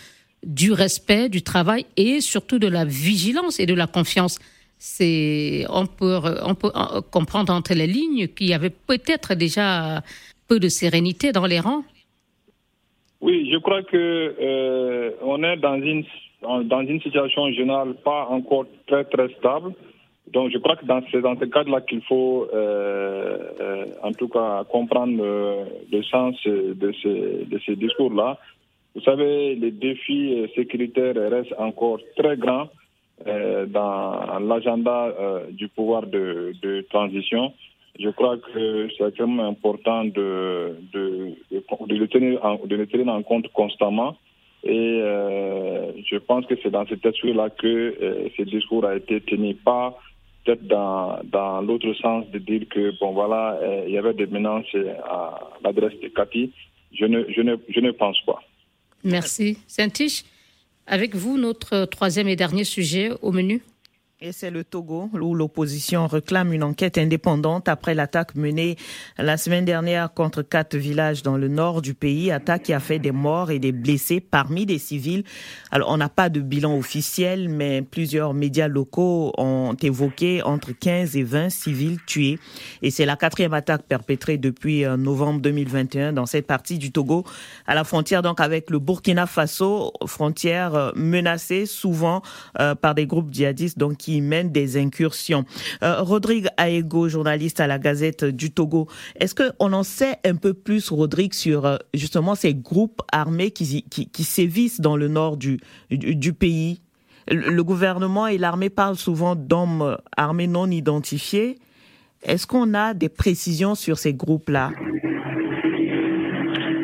du 0.43 0.71
respect, 0.71 1.29
du 1.29 1.41
travail 1.41 1.85
et 1.95 2.19
surtout 2.19 2.59
de 2.59 2.67
la 2.67 2.85
vigilance 2.85 3.59
et 3.59 3.65
de 3.65 3.73
la 3.73 3.87
confiance. 3.87 4.39
C'est, 4.77 5.65
on 5.69 5.85
peut, 5.85 6.19
on 6.43 6.55
peut 6.55 6.71
euh, 6.75 7.01
comprendre 7.09 7.53
entre 7.53 7.73
les 7.73 7.87
lignes 7.87 8.27
qu'il 8.27 8.47
y 8.47 8.53
avait 8.53 8.69
peut-être 8.69 9.33
déjà 9.33 10.03
peu 10.47 10.59
de 10.59 10.67
sérénité 10.67 11.31
dans 11.31 11.45
les 11.45 11.59
rangs. 11.59 11.83
Oui, 13.21 13.49
je 13.49 13.57
crois 13.57 13.83
que 13.83 13.95
euh, 13.97 15.11
on 15.21 15.41
est 15.43 15.55
dans 15.55 15.81
une 15.81 16.03
dans 16.63 16.81
une 16.81 17.01
situation 17.01 17.51
générale 17.51 17.95
pas 18.03 18.27
encore 18.29 18.65
très 18.87 19.03
très 19.05 19.29
stable. 19.35 19.73
Donc 20.31 20.51
je 20.51 20.57
crois 20.57 20.75
que 20.75 20.85
dans 20.85 21.01
ce, 21.11 21.17
dans 21.17 21.37
ce 21.37 21.45
cadre-là 21.45 21.81
qu'il 21.81 22.01
faut 22.01 22.47
euh, 22.53 23.37
euh, 23.59 23.85
en 24.01 24.13
tout 24.13 24.27
cas 24.29 24.63
comprendre 24.63 25.13
le, 25.91 26.03
sens 26.03 26.35
de 26.45 26.91
ces, 27.01 27.45
de 27.45 27.59
ces 27.65 27.75
discours-là. 27.75 28.39
Vous 28.95 29.01
savez, 29.01 29.55
les 29.55 29.71
défis 29.71 30.49
sécuritaires 30.55 31.15
restent 31.15 31.55
encore 31.57 31.99
très 32.15 32.37
grands 32.37 32.69
euh, 33.27 33.65
dans 33.65 34.39
l'agenda 34.39 35.13
du 35.51 35.67
pouvoir 35.67 36.07
de, 36.07 36.53
de, 36.61 36.81
transition. 36.89 37.53
Je 37.99 38.09
crois 38.09 38.37
que 38.37 38.89
c'est 38.97 39.05
extrêmement 39.05 39.47
important 39.47 40.05
de, 40.05 40.77
de, 40.93 41.35
de, 41.51 41.95
le 41.95 42.07
tenir 42.07 42.43
en, 42.43 42.59
de 42.65 42.75
le 42.75 42.87
tenir 42.87 43.07
en 43.09 43.21
compte 43.21 43.47
constamment. 43.49 44.15
Et 44.63 45.01
euh, 45.01 45.91
je 46.09 46.17
pense 46.17 46.45
que 46.45 46.55
c'est 46.63 46.71
dans 46.71 46.85
cet 46.87 47.05
esprit-là 47.05 47.49
que 47.49 47.67
euh, 47.67 48.29
ce 48.37 48.43
discours 48.43 48.85
a 48.85 48.95
été 48.95 49.19
tenu, 49.21 49.55
pas 49.55 49.99
peut-être 50.45 50.65
dans, 50.67 51.19
dans 51.23 51.61
l'autre 51.61 51.93
sens 51.93 52.25
de 52.31 52.39
dire 52.39 52.67
que, 52.69 52.97
bon 52.99 53.11
voilà, 53.13 53.57
euh, 53.61 53.83
il 53.87 53.93
y 53.93 53.97
avait 53.97 54.13
des 54.13 54.27
menaces 54.27 54.65
à 55.05 55.51
l'adresse 55.63 55.99
de 56.01 56.07
Cathy. 56.09 56.51
Je 56.93 57.05
ne, 57.05 57.23
je, 57.29 57.41
ne, 57.41 57.55
je 57.69 57.79
ne 57.79 57.91
pense 57.91 58.19
pas. 58.25 58.41
Merci. 59.03 59.57
Saint-Tiche, 59.67 60.23
avec 60.87 61.15
vous, 61.15 61.37
notre 61.37 61.85
troisième 61.85 62.27
et 62.27 62.35
dernier 62.35 62.63
sujet 62.63 63.11
au 63.21 63.31
menu? 63.31 63.61
Et 64.25 64.31
c'est 64.31 64.51
le 64.51 64.63
Togo 64.63 65.09
où 65.11 65.35
l'opposition 65.35 66.07
réclame 66.07 66.53
une 66.53 66.63
enquête 66.63 66.97
indépendante 66.97 67.67
après 67.67 67.93
l'attaque 67.93 68.35
menée 68.35 68.77
la 69.17 69.35
semaine 69.35 69.65
dernière 69.65 70.13
contre 70.13 70.43
quatre 70.43 70.77
villages 70.77 71.23
dans 71.23 71.35
le 71.35 71.49
nord 71.49 71.81
du 71.81 71.93
pays, 71.93 72.31
attaque 72.31 72.63
qui 72.63 72.71
a 72.71 72.79
fait 72.79 72.99
des 72.99 73.11
morts 73.11 73.51
et 73.51 73.59
des 73.59 73.73
blessés 73.73 74.21
parmi 74.21 74.65
des 74.65 74.77
civils. 74.77 75.25
Alors 75.71 75.91
on 75.91 75.97
n'a 75.97 76.07
pas 76.07 76.29
de 76.29 76.39
bilan 76.39 76.77
officiel, 76.77 77.49
mais 77.49 77.81
plusieurs 77.81 78.33
médias 78.33 78.69
locaux 78.69 79.33
ont 79.37 79.75
évoqué 79.81 80.41
entre 80.41 80.71
15 80.71 81.17
et 81.17 81.23
20 81.23 81.49
civils 81.49 81.97
tués. 82.07 82.39
Et 82.81 82.91
c'est 82.91 83.05
la 83.05 83.17
quatrième 83.17 83.53
attaque 83.53 83.83
perpétrée 83.83 84.37
depuis 84.37 84.85
euh, 84.85 84.95
novembre 84.95 85.41
2021 85.41 86.13
dans 86.13 86.27
cette 86.27 86.47
partie 86.47 86.77
du 86.77 86.93
Togo, 86.93 87.25
à 87.67 87.75
la 87.75 87.83
frontière 87.83 88.21
donc 88.21 88.39
avec 88.39 88.69
le 88.69 88.79
Burkina 88.79 89.27
Faso, 89.27 89.91
frontière 90.07 90.75
euh, 90.75 90.91
menacée 90.95 91.65
souvent 91.65 92.21
euh, 92.61 92.73
par 92.73 92.95
des 92.95 93.05
groupes 93.05 93.33
djihadistes 93.33 93.77
donc 93.77 93.97
qui 93.97 94.12
mènent 94.21 94.51
des 94.51 94.77
incursions. 94.77 95.45
Euh, 95.83 96.01
Rodrigue 96.01 96.47
Aego, 96.57 97.09
journaliste 97.09 97.59
à 97.59 97.67
la 97.67 97.79
Gazette 97.79 98.25
du 98.25 98.51
Togo, 98.51 98.87
est-ce 99.19 99.35
qu'on 99.35 99.73
en 99.73 99.83
sait 99.83 100.17
un 100.25 100.35
peu 100.35 100.53
plus, 100.53 100.89
Rodrigue, 100.89 101.33
sur 101.33 101.65
euh, 101.65 101.77
justement 101.93 102.35
ces 102.35 102.53
groupes 102.53 103.01
armés 103.11 103.51
qui, 103.51 103.83
sévissent 104.23 104.81
dans 104.81 104.95
le 104.95 105.07
nord 105.07 105.37
du, 105.37 105.59
du, 105.89 106.33
pays? 106.33 106.81
Le, 107.29 107.63
gouvernement 107.63 108.27
et 108.27 108.37
l'armée 108.37 108.69
parlent 108.69 108.97
souvent 108.97 109.35
d'hommes 109.35 109.97
armés 110.17 110.47
non 110.47 110.69
identifiés. 110.69 111.57
Est-ce 112.23 112.47
qu'on 112.47 112.73
a 112.73 112.93
des 112.93 113.09
précisions 113.09 113.75
sur 113.75 113.97
ces 113.97 114.13
groupes-là? 114.13 114.71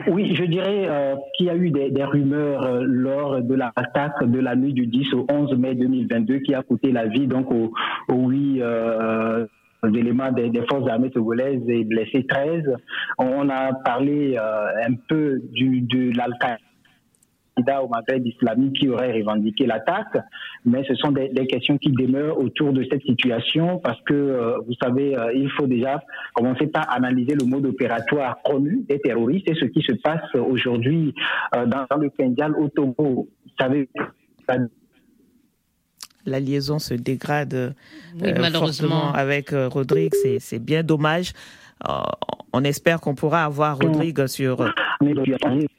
Oui, 0.09 0.35
je 0.35 0.43
dirais 0.43 0.87
euh, 0.89 1.15
qu'il 1.35 1.45
y 1.45 1.49
a 1.49 1.55
eu 1.55 1.69
des, 1.69 2.03
rumeurs 2.03 2.63
euh, 2.63 2.83
lors 2.83 3.41
de 3.41 3.53
l'attaque 3.53 4.23
de 4.23 4.39
la 4.39 4.55
nuit 4.55 4.73
du 4.73 4.87
10 4.87 5.13
au 5.13 5.27
11 5.29 5.55
mai 5.57 5.75
2022 5.75 6.39
qui 6.39 6.53
a 6.55 6.63
coûté 6.63 6.91
la 6.91 7.05
vie 7.05 7.27
donc 7.27 7.51
aux, 7.51 7.71
huit 8.09 8.61
euh, 8.61 9.45
éléments 9.83 10.31
des, 10.31 10.51
forces 10.69 10.89
armées 10.89 11.11
togolaises 11.11 11.61
et 11.67 11.83
blessé 11.83 12.25
13. 12.27 12.63
On 13.19 13.49
a 13.49 13.73
parlé 13.85 14.37
un 14.37 14.93
peu 15.07 15.41
du, 15.51 15.81
de 15.81 16.17
l'Al-Qaïda 16.17 16.57
au 17.81 17.87
Maghreb 17.87 18.25
islamique 18.25 18.79
qui 18.79 18.89
aurait 18.89 19.11
revendiqué 19.11 19.65
l'attaque, 19.65 20.17
mais 20.65 20.83
ce 20.87 20.95
sont 20.95 21.11
des, 21.11 21.29
questions 21.47 21.77
qui 21.77 21.91
demeurent 21.91 22.39
autour 22.39 22.73
de 22.73 22.85
cette 22.89 23.01
situation 23.03 23.79
parce 23.79 23.99
que, 24.01 24.13
euh, 24.13 24.57
vous 24.67 24.73
savez, 24.81 25.17
euh, 25.17 25.33
il 25.33 25.49
faut 25.51 25.67
déjà 25.67 26.01
commencer 26.33 26.67
par 26.67 26.91
analyser 26.91 27.35
le 27.35 27.45
mode 27.45 27.65
opératoire 27.65 28.37
connu 28.43 28.85
des 28.87 28.99
terroristes 28.99 29.49
et 29.49 29.55
ce 29.55 29.65
qui 29.65 29.81
se 29.81 29.93
passe 29.93 30.23
aujourd'hui 30.35 31.13
euh, 31.55 31.65
dans, 31.65 31.85
le 31.97 32.09
Pendjal 32.09 32.55
au 32.55 32.67
Togo. 32.69 33.27
Vous 33.45 33.51
savez, 33.59 33.89
la 36.25 36.39
liaison 36.39 36.79
se 36.79 36.93
dégrade 36.93 37.73
malheureusement 38.15 39.11
avec 39.13 39.51
Rodrigue, 39.51 40.13
c'est 40.39 40.59
bien 40.59 40.83
dommage. 40.83 41.33
on 42.53 42.63
espère 42.63 42.99
qu'on 42.99 43.15
pourra 43.15 43.45
avoir 43.45 43.77
Rodrigue 43.77 44.27
sur. 44.27 44.73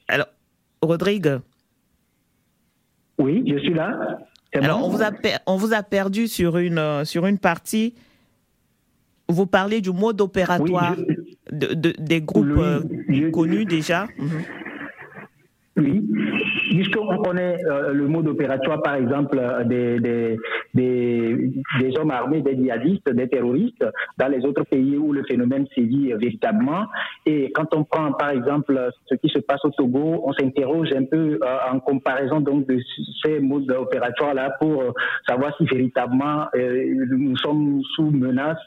Alors, 0.07 0.27
Rodrigue, 0.81 1.39
oui, 3.21 3.43
je 3.47 3.57
suis 3.59 3.73
là. 3.73 4.19
Alors, 4.53 4.85
on, 4.85 4.89
vous 4.89 5.01
a 5.01 5.11
on 5.45 5.55
vous 5.55 5.73
a 5.73 5.81
perdu 5.81 6.27
sur 6.27 6.57
une, 6.57 6.77
euh, 6.77 7.05
sur 7.05 7.25
une 7.25 7.37
partie. 7.37 7.95
Vous 9.29 9.45
parlez 9.45 9.79
du 9.79 9.91
mode 9.91 10.19
opératoire 10.19 10.95
de, 11.51 11.93
des 11.97 12.21
groupes 12.21 12.57
euh, 12.57 13.31
connus 13.31 13.65
déjà. 13.65 14.07
Mhm. 14.17 14.29
Oui, 15.77 16.05
puisqu'on 16.69 17.17
connaît 17.19 17.57
euh, 17.65 17.93
le 17.93 18.05
mode 18.05 18.27
opératoire, 18.27 18.81
par 18.81 18.95
exemple, 18.95 19.39
euh, 19.39 19.63
des, 19.63 20.01
des, 20.01 20.37
des, 20.73 21.51
des, 21.79 21.97
hommes 21.97 22.11
armés, 22.11 22.41
des 22.41 22.57
djihadistes, 22.57 23.09
des 23.09 23.29
terroristes, 23.29 23.85
dans 24.17 24.27
les 24.27 24.45
autres 24.45 24.65
pays 24.65 24.97
où 24.97 25.13
le 25.13 25.23
phénomène 25.23 25.65
sévit 25.73 26.11
véritablement. 26.11 26.87
Et 27.25 27.53
quand 27.53 27.73
on 27.73 27.85
prend, 27.85 28.11
par 28.11 28.31
exemple, 28.31 28.89
ce 29.05 29.15
qui 29.15 29.29
se 29.29 29.39
passe 29.39 29.63
au 29.63 29.69
Togo, 29.69 30.21
on 30.25 30.33
s'interroge 30.33 30.91
un 30.91 31.05
peu 31.05 31.39
euh, 31.41 31.57
en 31.71 31.79
comparaison 31.79 32.41
donc 32.41 32.67
de 32.67 32.77
ces 33.23 33.39
modes 33.39 33.71
opératoires-là 33.71 34.57
pour 34.59 34.83
savoir 35.25 35.55
si 35.57 35.63
véritablement 35.65 36.47
nous 36.53 37.37
sommes 37.37 37.81
sous 37.95 38.11
menace 38.11 38.65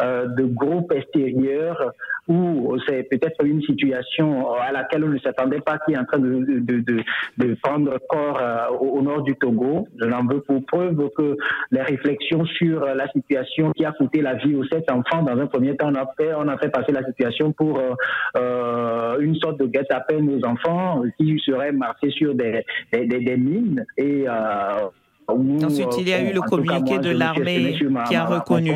de 0.00 0.44
groupes 0.44 0.92
extérieurs 0.92 1.92
ou 2.28 2.76
c'est 2.86 3.02
peut-être 3.04 3.44
une 3.44 3.60
situation 3.62 4.54
à 4.54 4.72
laquelle 4.72 5.04
on 5.04 5.08
ne 5.08 5.18
s'attendait 5.18 5.60
pas 5.60 5.78
qui 5.84 5.92
est 5.92 5.98
en 5.98 6.04
train 6.04 6.18
de 6.18 6.34
de, 6.44 6.80
de, 6.80 7.02
de 7.38 7.56
prendre 7.62 7.98
corps 8.08 8.38
euh, 8.40 8.76
au, 8.80 9.02
nord 9.02 9.22
du 9.22 9.34
Togo. 9.36 9.86
Je 10.00 10.06
n'en 10.06 10.24
veux 10.26 10.40
pour 10.40 10.64
preuve 10.66 11.10
que 11.16 11.36
les 11.70 11.82
réflexions 11.82 12.44
sur 12.46 12.84
la 12.84 13.08
situation 13.08 13.72
qui 13.72 13.84
a 13.84 13.92
coûté 13.92 14.22
la 14.22 14.34
vie 14.34 14.54
aux 14.54 14.64
sept 14.64 14.90
enfants, 14.90 15.22
dans 15.22 15.38
un 15.38 15.46
premier 15.46 15.76
temps, 15.76 15.90
on 15.90 15.94
a 15.94 16.06
fait, 16.16 16.32
on 16.34 16.48
a 16.48 16.56
fait 16.58 16.70
passer 16.70 16.92
la 16.92 17.04
situation 17.04 17.52
pour 17.52 17.78
euh, 17.78 17.92
euh 18.36 19.18
une 19.20 19.36
sorte 19.36 19.58
de 19.58 19.66
guet-apens 19.66 20.26
aux 20.28 20.44
enfants 20.44 21.02
qui 21.18 21.38
seraient 21.44 21.72
marqués 21.72 22.10
sur 22.10 22.34
des, 22.34 22.64
des, 22.92 23.06
des, 23.06 23.36
mines 23.36 23.84
et 23.96 24.24
euh, 24.26 24.88
Ensuite, 25.26 25.96
il 25.98 26.08
y 26.08 26.12
a 26.12 26.22
eu 26.22 26.34
le 26.34 26.42
communiqué 26.42 26.98
de 26.98 27.10
l'armée 27.10 27.74
qui 28.06 28.14
a 28.14 28.24
reconnu. 28.26 28.72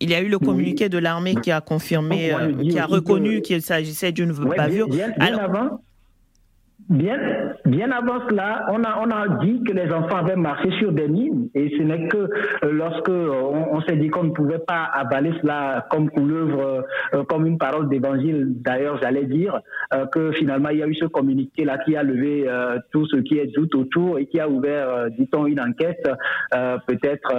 Il 0.00 0.10
y 0.10 0.14
a 0.14 0.20
eu 0.20 0.28
le 0.28 0.38
communiqué 0.38 0.88
de 0.88 0.98
l'armée 0.98 1.34
qui 1.36 1.50
a 1.50 1.60
confirmé, 1.60 2.34
qui 2.60 2.78
a 2.78 2.86
reconnu 2.86 3.40
qu'il 3.42 3.62
s'agissait 3.62 4.12
d'une 4.12 4.32
bavure. 4.32 4.88
Bien, 4.88 5.12
avant, 5.18 5.80
Bien, 6.88 7.18
bien 7.64 7.90
avant 7.90 8.20
cela, 8.28 8.64
on 8.70 8.84
a, 8.84 9.00
on 9.00 9.10
a 9.10 9.42
dit 9.44 9.60
que 9.64 9.72
les 9.72 9.90
enfants 9.92 10.18
avaient 10.18 10.36
marché 10.36 10.70
sur 10.78 10.92
des 10.92 11.08
mines 11.08 11.48
et 11.52 11.68
ce 11.76 11.82
n'est 11.82 12.06
que 12.06 12.16
euh, 12.16 12.28
lorsque 12.70 13.08
euh, 13.08 13.42
on, 13.72 13.80
s'est 13.80 13.96
dit 13.96 14.08
qu'on 14.08 14.22
ne 14.22 14.30
pouvait 14.30 14.60
pas 14.60 14.84
avaler 14.84 15.32
cela 15.42 15.84
comme 15.90 16.08
couleuvre, 16.10 16.84
euh, 17.12 17.24
comme 17.24 17.44
une 17.44 17.58
parole 17.58 17.88
d'évangile, 17.88 18.52
d'ailleurs 18.62 19.00
j'allais 19.02 19.24
dire, 19.24 19.60
que 20.12 20.30
finalement 20.32 20.68
il 20.68 20.78
y 20.78 20.82
a 20.82 20.86
eu 20.86 20.94
ce 20.94 21.06
communiqué 21.06 21.64
là 21.64 21.78
qui 21.78 21.96
a 21.96 22.04
levé 22.04 22.48
tout 22.92 23.06
ce 23.06 23.16
qui 23.16 23.38
est 23.38 23.46
doute 23.46 23.74
autour 23.74 24.18
et 24.18 24.26
qui 24.26 24.38
a 24.38 24.48
ouvert, 24.48 25.10
dit-on, 25.10 25.46
une 25.46 25.60
enquête 25.60 26.08
peut-être 26.86 27.32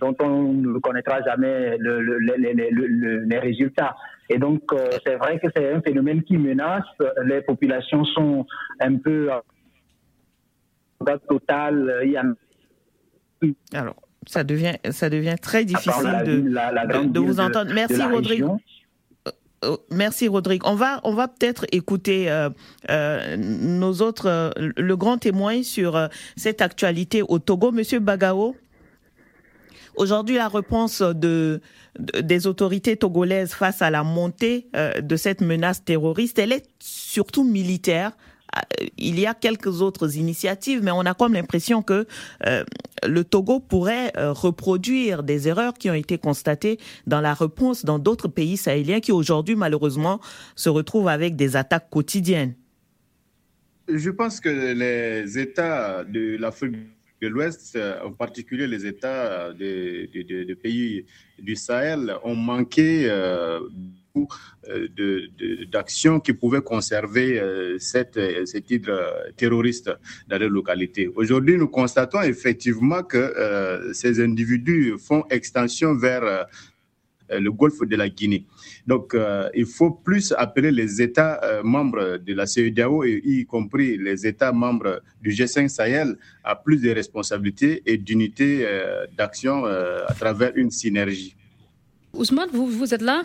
dont 0.00 0.16
on 0.20 0.52
ne 0.52 0.78
connaîtra 0.78 1.22
jamais 1.22 1.76
le, 1.78 2.00
le, 2.00 3.24
les 3.24 3.38
résultats. 3.38 3.94
Et 4.32 4.38
donc, 4.38 4.62
euh, 4.72 4.88
c'est 5.04 5.16
vrai 5.16 5.40
que 5.40 5.48
c'est 5.54 5.72
un 5.72 5.82
phénomène 5.82 6.22
qui 6.22 6.38
menace. 6.38 6.84
Les 7.24 7.42
populations 7.42 8.04
sont 8.04 8.46
un 8.80 8.96
peu 8.96 9.28
en 11.00 11.18
total. 11.28 12.00
Il 12.04 12.12
y 12.12 12.16
a... 12.16 12.24
Alors, 13.72 13.96
ça 14.26 14.44
devient, 14.44 14.74
ça 14.90 15.10
devient 15.10 15.36
très 15.40 15.64
difficile 15.64 16.22
de, 16.24 16.40
de, 17.06 17.20
vous 17.20 17.40
entendre. 17.40 17.72
Merci, 17.74 18.02
Rodrigue. 18.02 18.44
Euh, 18.44 19.30
euh, 19.64 19.76
merci 19.90 20.28
Rodrigue. 20.28 20.62
On 20.64 20.74
va, 20.74 21.00
on 21.04 21.14
va 21.14 21.26
peut-être 21.26 21.66
écouter 21.72 22.30
euh, 22.30 23.36
nos 23.36 23.94
autres, 23.94 24.52
le 24.56 24.96
grand 24.96 25.18
témoin 25.18 25.62
sur 25.62 26.08
cette 26.36 26.62
actualité 26.62 27.22
au 27.22 27.38
Togo, 27.40 27.72
Monsieur 27.72 27.98
Bagao. 27.98 28.54
Aujourd'hui, 29.96 30.36
la 30.36 30.48
réponse 30.48 31.02
de, 31.02 31.60
des 31.98 32.46
autorités 32.46 32.96
togolaises 32.96 33.52
face 33.52 33.82
à 33.82 33.90
la 33.90 34.02
montée 34.02 34.68
euh, 34.76 35.00
de 35.00 35.16
cette 35.16 35.40
menace 35.40 35.84
terroriste, 35.84 36.38
elle 36.38 36.52
est 36.52 36.66
surtout 36.78 37.44
militaire. 37.44 38.12
Euh, 38.56 38.86
il 38.96 39.18
y 39.18 39.26
a 39.26 39.34
quelques 39.34 39.82
autres 39.82 40.16
initiatives, 40.16 40.80
mais 40.82 40.90
on 40.90 41.00
a 41.00 41.14
comme 41.14 41.34
l'impression 41.34 41.82
que 41.82 42.06
euh, 42.46 42.64
le 43.06 43.24
Togo 43.24 43.60
pourrait 43.60 44.12
reproduire 44.16 45.22
des 45.22 45.48
erreurs 45.48 45.74
qui 45.74 45.90
ont 45.90 45.94
été 45.94 46.18
constatées 46.18 46.78
dans 47.06 47.20
la 47.20 47.34
réponse 47.34 47.84
dans 47.84 47.98
d'autres 47.98 48.28
pays 48.28 48.56
sahéliens 48.56 49.00
qui 49.00 49.12
aujourd'hui, 49.12 49.56
malheureusement, 49.56 50.20
se 50.54 50.68
retrouvent 50.68 51.08
avec 51.08 51.36
des 51.36 51.56
attaques 51.56 51.90
quotidiennes. 51.90 52.54
Je 53.88 54.10
pense 54.10 54.40
que 54.40 54.48
les 54.48 55.38
États 55.38 56.04
de 56.04 56.36
l'Afrique 56.36 56.76
de 57.20 57.28
l'Ouest, 57.28 57.76
euh, 57.76 58.00
en 58.02 58.12
particulier 58.12 58.66
les 58.66 58.86
États 58.86 59.52
des 59.52 60.08
de, 60.08 60.54
pays 60.54 61.06
du 61.38 61.56
Sahel, 61.56 62.14
ont 62.24 62.34
manqué 62.34 63.08
euh, 63.08 63.60
d'actions 65.70 66.18
qui 66.18 66.32
pouvaient 66.32 66.62
conserver 66.62 67.38
euh, 67.38 67.78
cette, 67.78 68.18
cette 68.44 68.70
hydre 68.70 69.00
terroriste 69.36 69.90
dans 70.28 70.38
les 70.38 70.48
localités. 70.48 71.08
Aujourd'hui, 71.14 71.56
nous 71.56 71.68
constatons 71.68 72.22
effectivement 72.22 73.02
que 73.02 73.90
ces 73.92 74.20
individus 74.20 74.96
font 74.98 75.24
extension 75.30 75.94
vers 75.94 76.48
euh, 77.32 77.40
le 77.40 77.52
golfe 77.52 77.80
de 77.80 77.96
la 77.96 78.08
Guinée. 78.08 78.46
Donc, 78.86 79.14
euh, 79.14 79.48
il 79.54 79.66
faut 79.66 79.90
plus 79.90 80.32
appeler 80.36 80.70
les 80.70 81.02
États 81.02 81.40
euh, 81.42 81.62
membres 81.62 82.18
de 82.18 82.34
la 82.34 82.46
CEDEAO, 82.46 83.04
y 83.04 83.44
compris 83.46 83.96
les 83.96 84.26
États 84.26 84.52
membres 84.52 85.02
du 85.22 85.30
G5 85.30 85.68
Sahel, 85.68 86.16
à 86.44 86.56
plus 86.56 86.80
de 86.80 86.90
responsabilités 86.90 87.82
et 87.86 87.96
d'unité 87.98 88.66
d'action 89.16 89.64
à 89.64 90.14
travers 90.14 90.52
une 90.56 90.70
synergie. 90.70 91.36
Ousmane, 92.12 92.48
vous, 92.52 92.94
êtes 92.94 93.02
là? 93.02 93.22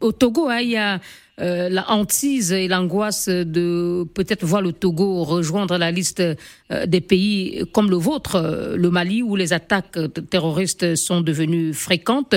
Au 0.00 0.12
Togo, 0.12 0.48
hein, 0.48 0.60
il 0.60 0.70
y 0.70 0.76
a 0.76 1.00
euh, 1.38 1.68
la 1.68 1.90
hantise 1.90 2.52
et 2.52 2.66
l'angoisse 2.66 3.28
de 3.28 4.06
peut-être 4.14 4.44
voir 4.44 4.62
le 4.62 4.72
Togo 4.72 5.22
rejoindre 5.22 5.76
la 5.76 5.90
liste 5.90 6.20
euh, 6.20 6.86
des 6.86 7.02
pays 7.02 7.64
comme 7.72 7.90
le 7.90 7.96
vôtre, 7.96 8.36
euh, 8.36 8.76
le 8.76 8.90
Mali, 8.90 9.22
où 9.22 9.36
les 9.36 9.52
attaques 9.52 9.98
terroristes 10.30 10.96
sont 10.96 11.20
devenues 11.20 11.74
fréquentes. 11.74 12.36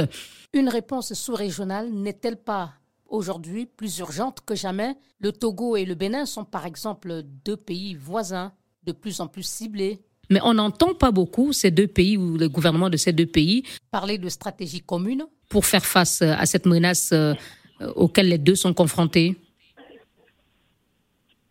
Une 0.53 0.67
réponse 0.67 1.13
sous-régionale 1.13 1.91
n'est-elle 1.91 2.37
pas 2.37 2.71
aujourd'hui 3.07 3.67
plus 3.67 3.99
urgente 3.99 4.39
que 4.43 4.55
jamais? 4.55 4.95
Le 5.19 5.31
Togo 5.31 5.75
et 5.75 5.85
le 5.85 5.93
Bénin 5.93 6.25
sont 6.25 6.43
par 6.43 6.65
exemple 6.65 7.21
deux 7.45 7.57
pays 7.57 7.93
voisins, 7.93 8.51
de 8.83 8.91
plus 8.91 9.21
en 9.21 9.27
plus 9.27 9.43
ciblés. 9.43 9.99
Mais 10.31 10.39
on 10.43 10.55
n'entend 10.55 10.95
pas 10.95 11.11
beaucoup 11.11 11.53
ces 11.53 11.69
deux 11.69 11.85
pays 11.87 12.17
ou 12.17 12.35
le 12.37 12.49
gouvernement 12.49 12.89
de 12.89 12.97
ces 12.97 13.13
deux 13.13 13.27
pays 13.27 13.63
parler 13.91 14.17
de 14.17 14.27
stratégie 14.29 14.81
commune. 14.81 15.25
pour 15.49 15.65
faire 15.65 15.85
face 15.85 16.21
à 16.21 16.45
cette 16.45 16.65
menace 16.65 17.11
euh, 17.11 17.33
auxquelles 17.95 18.29
les 18.29 18.37
deux 18.37 18.55
sont 18.55 18.73
confrontés. 18.73 19.35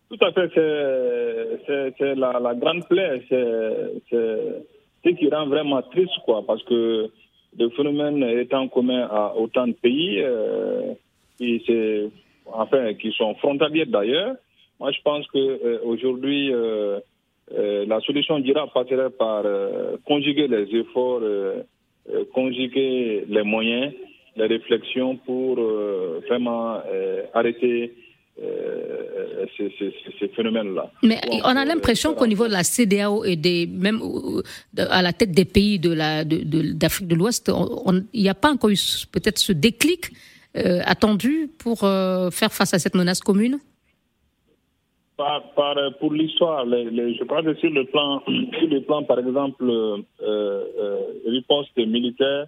Tout 0.09 0.25
à 0.25 0.31
fait, 0.31 0.49
c'est 1.97 2.15
la, 2.15 2.53
grande 2.55 2.87
plaie, 2.87 3.23
c'est 3.29 4.63
ce 5.05 5.09
qui 5.09 5.29
rend 5.29 5.47
vraiment 5.47 5.81
triste, 5.83 6.17
quoi, 6.25 6.43
parce 6.45 6.63
que 6.63 7.09
le 7.57 7.69
phénomène 7.69 8.47
en 8.51 8.67
commun 8.67 9.07
à 9.09 9.33
autant 9.37 9.67
de 9.67 9.73
pays, 9.73 10.21
euh, 10.21 10.93
qui, 11.37 11.61
sont 13.17 13.35
frontaliers 13.35 13.85
d'ailleurs. 13.85 14.35
Moi, 14.79 14.91
je 14.91 15.01
pense 15.03 15.27
qu'aujourd'hui, 15.27 16.53
euh, 16.53 16.99
euh, 17.57 17.85
la 17.87 17.99
solution 18.01 18.39
dira 18.39 18.67
passerait 18.67 19.09
par 19.09 19.43
conjuguer 20.05 20.47
les 20.47 20.75
efforts, 20.75 21.21
conjuguer 22.33 23.25
les 23.27 23.43
moyens 23.43 23.93
les 24.39 24.47
réflexions 24.47 25.17
pour 25.17 25.59
euh, 25.59 26.21
vraiment 26.27 26.81
euh, 26.87 27.23
arrêter 27.33 27.93
euh, 28.41 29.45
ces, 29.57 30.27
phénomènes-là. 30.29 30.91
Mais 31.03 31.19
on 31.43 31.55
a 31.55 31.65
l'impression 31.65 32.13
qu'au 32.13 32.27
niveau 32.27 32.47
de 32.47 32.53
la 32.53 32.63
CDAO 32.63 33.25
et 33.25 33.35
des, 33.35 33.67
même 33.67 34.01
à 34.77 35.01
la 35.01 35.13
tête 35.13 35.31
des 35.31 35.45
pays 35.45 35.79
de 35.79 35.91
la, 35.91 36.23
d'Afrique 36.23 37.07
de, 37.07 37.15
l'Ouest, 37.15 37.51
il 38.13 38.21
n'y 38.21 38.29
a 38.29 38.35
pas 38.35 38.51
encore 38.51 38.69
eu 38.69 38.77
peut-être 39.11 39.39
ce 39.39 39.51
déclic 39.51 40.11
attendu 40.85 41.49
pour 41.57 41.79
faire 41.79 42.51
face 42.51 42.73
à 42.73 42.79
cette 42.79 42.95
menace 42.95 43.19
commune? 43.19 43.59
Par, 45.17 45.43
pour 45.99 46.13
l'histoire, 46.13 46.65
je 46.65 47.23
que 47.23 47.59
sur 47.59 47.71
le 47.71 47.85
plan, 47.85 48.21
sur 48.59 48.69
le 48.69 48.81
plan 48.81 49.03
par 49.03 49.19
exemple, 49.19 49.65
riposte 51.25 51.77
militaire, 51.77 52.45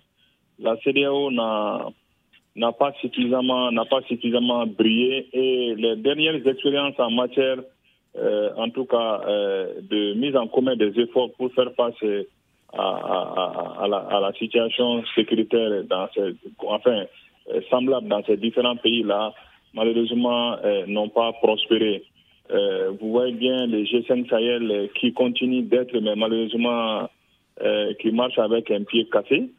la 0.59 0.77
CDAO 0.83 1.31
n'a 1.31 1.87
pas 2.77 2.93
suffisamment 3.01 3.71
n'a 3.71 3.85
pas 3.85 4.01
suffisamment 4.07 4.65
brillé 4.67 5.27
et 5.33 5.75
les 5.75 5.95
dernières 5.95 6.45
expériences 6.45 6.99
en 6.99 7.11
matière 7.11 7.57
euh, 8.17 8.49
en 8.57 8.69
tout 8.69 8.85
cas 8.85 9.21
euh, 9.25 9.73
de 9.81 10.13
mise 10.15 10.35
en 10.35 10.47
commun 10.47 10.75
des 10.75 10.91
efforts 10.99 11.31
pour 11.37 11.51
faire 11.53 11.71
face 11.77 11.95
à, 12.73 13.87
la, 13.87 14.31
situation 14.37 15.03
sécuritaire 15.15 15.83
dans 15.85 16.07
ces, 16.13 16.35
enfin 16.65 17.03
euh, 17.53 17.61
semblable 17.69 18.07
dans 18.07 18.23
ces 18.23 18.37
différents 18.37 18.75
pays 18.75 19.03
là 19.03 19.33
malheureusement 19.73 20.57
n'ont 20.87 21.09
pas 21.09 21.31
prospéré. 21.33 22.03
vous 22.99 23.11
voyez 23.11 23.33
bien 23.33 23.65
les 23.67 23.85
G5 23.85 24.29
Sahel 24.29 24.89
qui 24.99 25.13
continuent 25.13 25.63
d'être 25.63 25.97
mais 25.99 26.15
malheureusement 26.15 27.09
qui 28.01 28.11
marchent 28.11 28.39
avec 28.39 28.69
un 28.71 28.83
pied 28.83 29.07
cassé. 29.09 29.49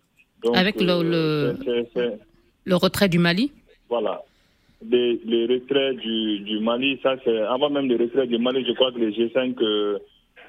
Avec 0.54 0.80
le, 0.80 0.90
euh, 0.90 2.16
le, 2.64 2.76
retrait 2.76 3.08
du 3.08 3.18
Mali 3.18 3.52
Voilà. 3.88 4.22
Le, 4.88 5.52
retrait 5.52 5.94
du, 5.94 6.40
du, 6.40 6.58
Mali, 6.60 6.98
ça 7.02 7.16
c'est 7.24 7.38
avant 7.42 7.70
même 7.70 7.88
le 7.88 7.96
retrait 7.96 8.26
du 8.26 8.38
Mali, 8.38 8.64
je 8.66 8.72
crois 8.72 8.92
que 8.92 8.98
les 8.98 9.12
G5 9.12 9.54
euh, 9.62 9.98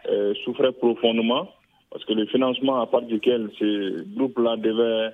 euh, 0.09 0.33
souffraient 0.43 0.71
profondément 0.71 1.49
parce 1.91 2.03
que 2.05 2.13
le 2.13 2.25
financement 2.25 2.81
à 2.81 2.87
part 2.87 3.03
duquel 3.03 3.49
ces 3.59 3.91
groupes-là 4.15 4.57
devaient 4.57 5.11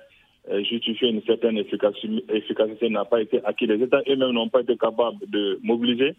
justifier 0.64 1.10
une 1.10 1.22
certaine 1.22 1.58
efficacité 1.58 2.88
n'a 2.88 3.04
pas 3.04 3.20
été 3.20 3.44
acquis. 3.44 3.66
Les 3.66 3.82
États 3.82 4.00
eux-mêmes 4.08 4.32
n'ont 4.32 4.48
pas 4.48 4.62
été 4.62 4.74
capables 4.78 5.18
de 5.28 5.60
mobiliser 5.62 6.14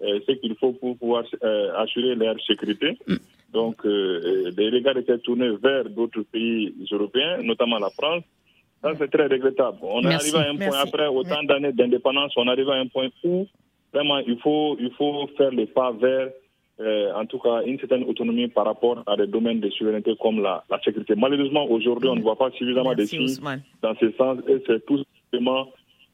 ce 0.00 0.32
qu'il 0.32 0.54
faut 0.54 0.72
pour 0.72 0.96
pouvoir 0.96 1.24
assurer 1.76 2.14
leur 2.14 2.40
sécurité. 2.46 2.96
Mm. 3.08 3.16
Donc, 3.54 3.86
euh, 3.86 4.50
les 4.56 4.68
regards 4.68 4.98
étaient 4.98 5.18
tournés 5.18 5.52
vers 5.62 5.88
d'autres 5.88 6.22
pays 6.22 6.74
européens, 6.90 7.40
notamment 7.42 7.78
la 7.78 7.88
France. 7.90 8.24
Ça, 8.84 8.92
c'est 8.98 9.10
très 9.10 9.26
regrettable. 9.26 9.78
On 9.80 10.02
est 10.02 10.14
arrivé 10.14 10.36
à 10.36 10.50
un 10.50 10.56
point, 10.56 10.78
après 10.78 11.06
autant 11.06 11.42
d'années 11.42 11.72
d'indépendance, 11.72 12.32
on 12.36 12.46
arrive 12.48 12.68
à 12.68 12.74
un 12.74 12.86
point 12.86 13.08
où, 13.24 13.46
vraiment, 13.94 14.18
il 14.18 14.38
faut, 14.40 14.76
il 14.78 14.90
faut 14.98 15.26
faire 15.38 15.50
le 15.52 15.64
pas 15.64 15.90
vers, 15.92 16.28
euh, 16.80 17.12
en 17.14 17.24
tout 17.24 17.38
cas, 17.38 17.62
une 17.64 17.78
certaine 17.78 18.04
autonomie 18.04 18.48
par 18.48 18.66
rapport 18.66 19.02
à 19.06 19.16
des 19.16 19.26
domaines 19.26 19.60
de 19.60 19.70
souveraineté 19.70 20.14
comme 20.20 20.42
la, 20.42 20.64
la 20.68 20.78
sécurité. 20.82 21.14
Malheureusement, 21.16 21.64
aujourd'hui, 21.70 22.10
on 22.10 22.16
ne 22.16 22.20
voit 22.20 22.36
pas 22.36 22.50
suffisamment 22.50 22.94
de 22.94 23.04
signes 23.06 23.38
dans 23.80 23.94
ce 23.98 24.12
sens 24.18 24.38
et 24.48 24.62
c'est 24.66 24.84
tout 24.84 25.02
simplement 25.32 25.68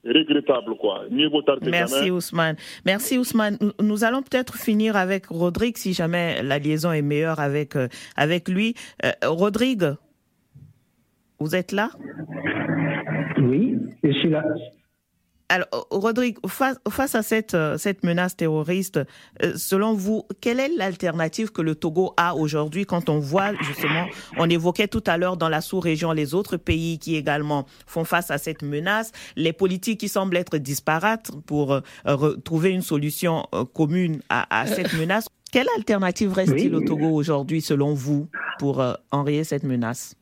regrettable, 0.04 0.76
quoi. 0.76 1.02
Mieux 1.10 1.28
vaut 1.28 1.42
tard 1.42 1.58
que 1.60 1.68
Merci 1.68 2.10
Ousmane. 2.10 2.56
Merci 2.86 3.18
Ousmane. 3.18 3.58
Nous 3.80 4.04
allons 4.04 4.22
peut-être 4.22 4.54
finir 4.56 4.96
avec 4.96 5.26
Rodrigue 5.26 5.76
si 5.76 5.92
jamais 5.92 6.40
la 6.42 6.58
liaison 6.58 6.92
est 6.92 7.02
meilleure 7.02 7.40
avec, 7.40 7.74
euh, 7.74 7.88
avec 8.16 8.48
lui. 8.48 8.74
Euh, 9.04 9.10
Rodrigue, 9.24 9.94
vous 11.40 11.54
êtes 11.54 11.72
là? 11.72 11.90
Oui, 13.42 13.76
je 14.04 14.12
suis 14.12 14.30
là. 14.30 14.44
Alors, 15.50 15.88
Rodrigue, 15.90 16.38
face, 16.46 17.14
à 17.16 17.22
cette, 17.22 17.54
euh, 17.54 17.76
cette 17.76 18.04
menace 18.04 18.36
terroriste, 18.36 19.00
euh, 19.42 19.52
selon 19.56 19.94
vous, 19.94 20.22
quelle 20.40 20.60
est 20.60 20.68
l'alternative 20.76 21.50
que 21.50 21.60
le 21.60 21.74
Togo 21.74 22.14
a 22.16 22.36
aujourd'hui 22.36 22.86
quand 22.86 23.08
on 23.08 23.18
voit 23.18 23.52
justement, 23.62 24.06
on 24.38 24.48
évoquait 24.48 24.86
tout 24.86 25.02
à 25.06 25.18
l'heure 25.18 25.36
dans 25.36 25.48
la 25.48 25.60
sous-région 25.60 26.12
les 26.12 26.34
autres 26.34 26.56
pays 26.56 27.00
qui 27.00 27.16
également 27.16 27.66
font 27.84 28.04
face 28.04 28.30
à 28.30 28.38
cette 28.38 28.62
menace, 28.62 29.10
les 29.34 29.52
politiques 29.52 29.98
qui 29.98 30.08
semblent 30.08 30.36
être 30.36 30.56
disparates 30.56 31.32
pour 31.46 31.72
euh, 31.72 32.36
trouver 32.44 32.70
une 32.70 32.82
solution 32.82 33.48
commune 33.74 34.20
à, 34.28 34.66
cette 34.68 34.92
menace. 34.92 35.26
Quelle 35.50 35.66
alternative 35.76 36.32
reste-t-il 36.32 36.76
au 36.76 36.80
Togo 36.80 37.08
aujourd'hui, 37.08 37.60
selon 37.60 37.92
vous, 37.92 38.28
pour 38.60 38.84
enrayer 39.10 39.42
cette 39.42 39.64
menace? 39.64 40.14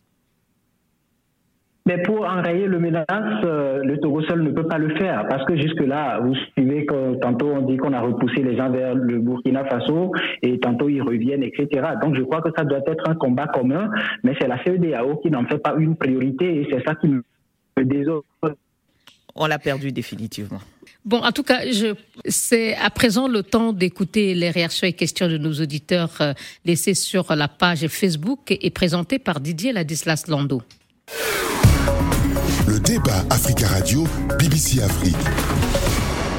Mais 1.88 2.02
pour 2.02 2.26
enrayer 2.26 2.66
le 2.66 2.78
menace, 2.78 3.06
euh, 3.44 3.82
le 3.82 3.98
Togo 3.98 4.20
seul 4.22 4.42
ne 4.42 4.50
peut 4.50 4.66
pas 4.66 4.76
le 4.76 4.94
faire 4.96 5.26
parce 5.26 5.42
que 5.46 5.56
jusque-là, 5.56 6.20
vous 6.20 6.34
suivez 6.52 6.84
que 6.84 7.14
tantôt 7.14 7.48
on 7.48 7.62
dit 7.62 7.78
qu'on 7.78 7.94
a 7.94 8.00
repoussé 8.00 8.42
les 8.42 8.58
gens 8.58 8.70
vers 8.70 8.94
le 8.94 9.18
Burkina 9.18 9.64
Faso 9.64 10.12
et 10.42 10.60
tantôt 10.60 10.90
ils 10.90 11.00
reviennent, 11.00 11.42
etc. 11.42 11.66
Donc 12.02 12.14
je 12.14 12.22
crois 12.22 12.42
que 12.42 12.50
ça 12.54 12.64
doit 12.64 12.82
être 12.86 13.08
un 13.08 13.14
combat 13.14 13.46
commun, 13.46 13.88
mais 14.22 14.34
c'est 14.38 14.48
la 14.48 14.62
CEDAO 14.62 15.16
qui 15.22 15.30
n'en 15.30 15.46
fait 15.46 15.56
pas 15.56 15.76
une 15.78 15.96
priorité 15.96 16.60
et 16.60 16.68
c'est 16.70 16.84
ça 16.84 16.94
qui 16.94 17.08
me 17.08 17.22
désole. 17.84 18.20
On 19.34 19.46
l'a 19.46 19.58
perdu 19.58 19.90
définitivement. 19.90 20.60
Bon, 21.06 21.22
en 21.22 21.32
tout 21.32 21.42
cas, 21.42 21.60
c'est 22.26 22.74
à 22.74 22.90
présent 22.90 23.28
le 23.28 23.42
temps 23.42 23.72
d'écouter 23.72 24.34
les 24.34 24.50
réactions 24.50 24.86
et 24.86 24.92
questions 24.92 25.28
de 25.28 25.38
nos 25.38 25.54
auditeurs 25.54 26.12
euh, 26.20 26.34
laissées 26.66 26.92
sur 26.92 27.34
la 27.34 27.48
page 27.48 27.86
Facebook 27.86 28.40
et 28.50 28.70
présentées 28.70 29.18
par 29.18 29.40
Didier 29.40 29.72
Ladislas 29.72 30.24
Lando. 30.28 30.60
Le 32.66 32.78
débat 32.80 33.24
Africa 33.30 33.66
Radio, 33.68 34.04
BBC 34.38 34.82
Afrique. 34.82 35.16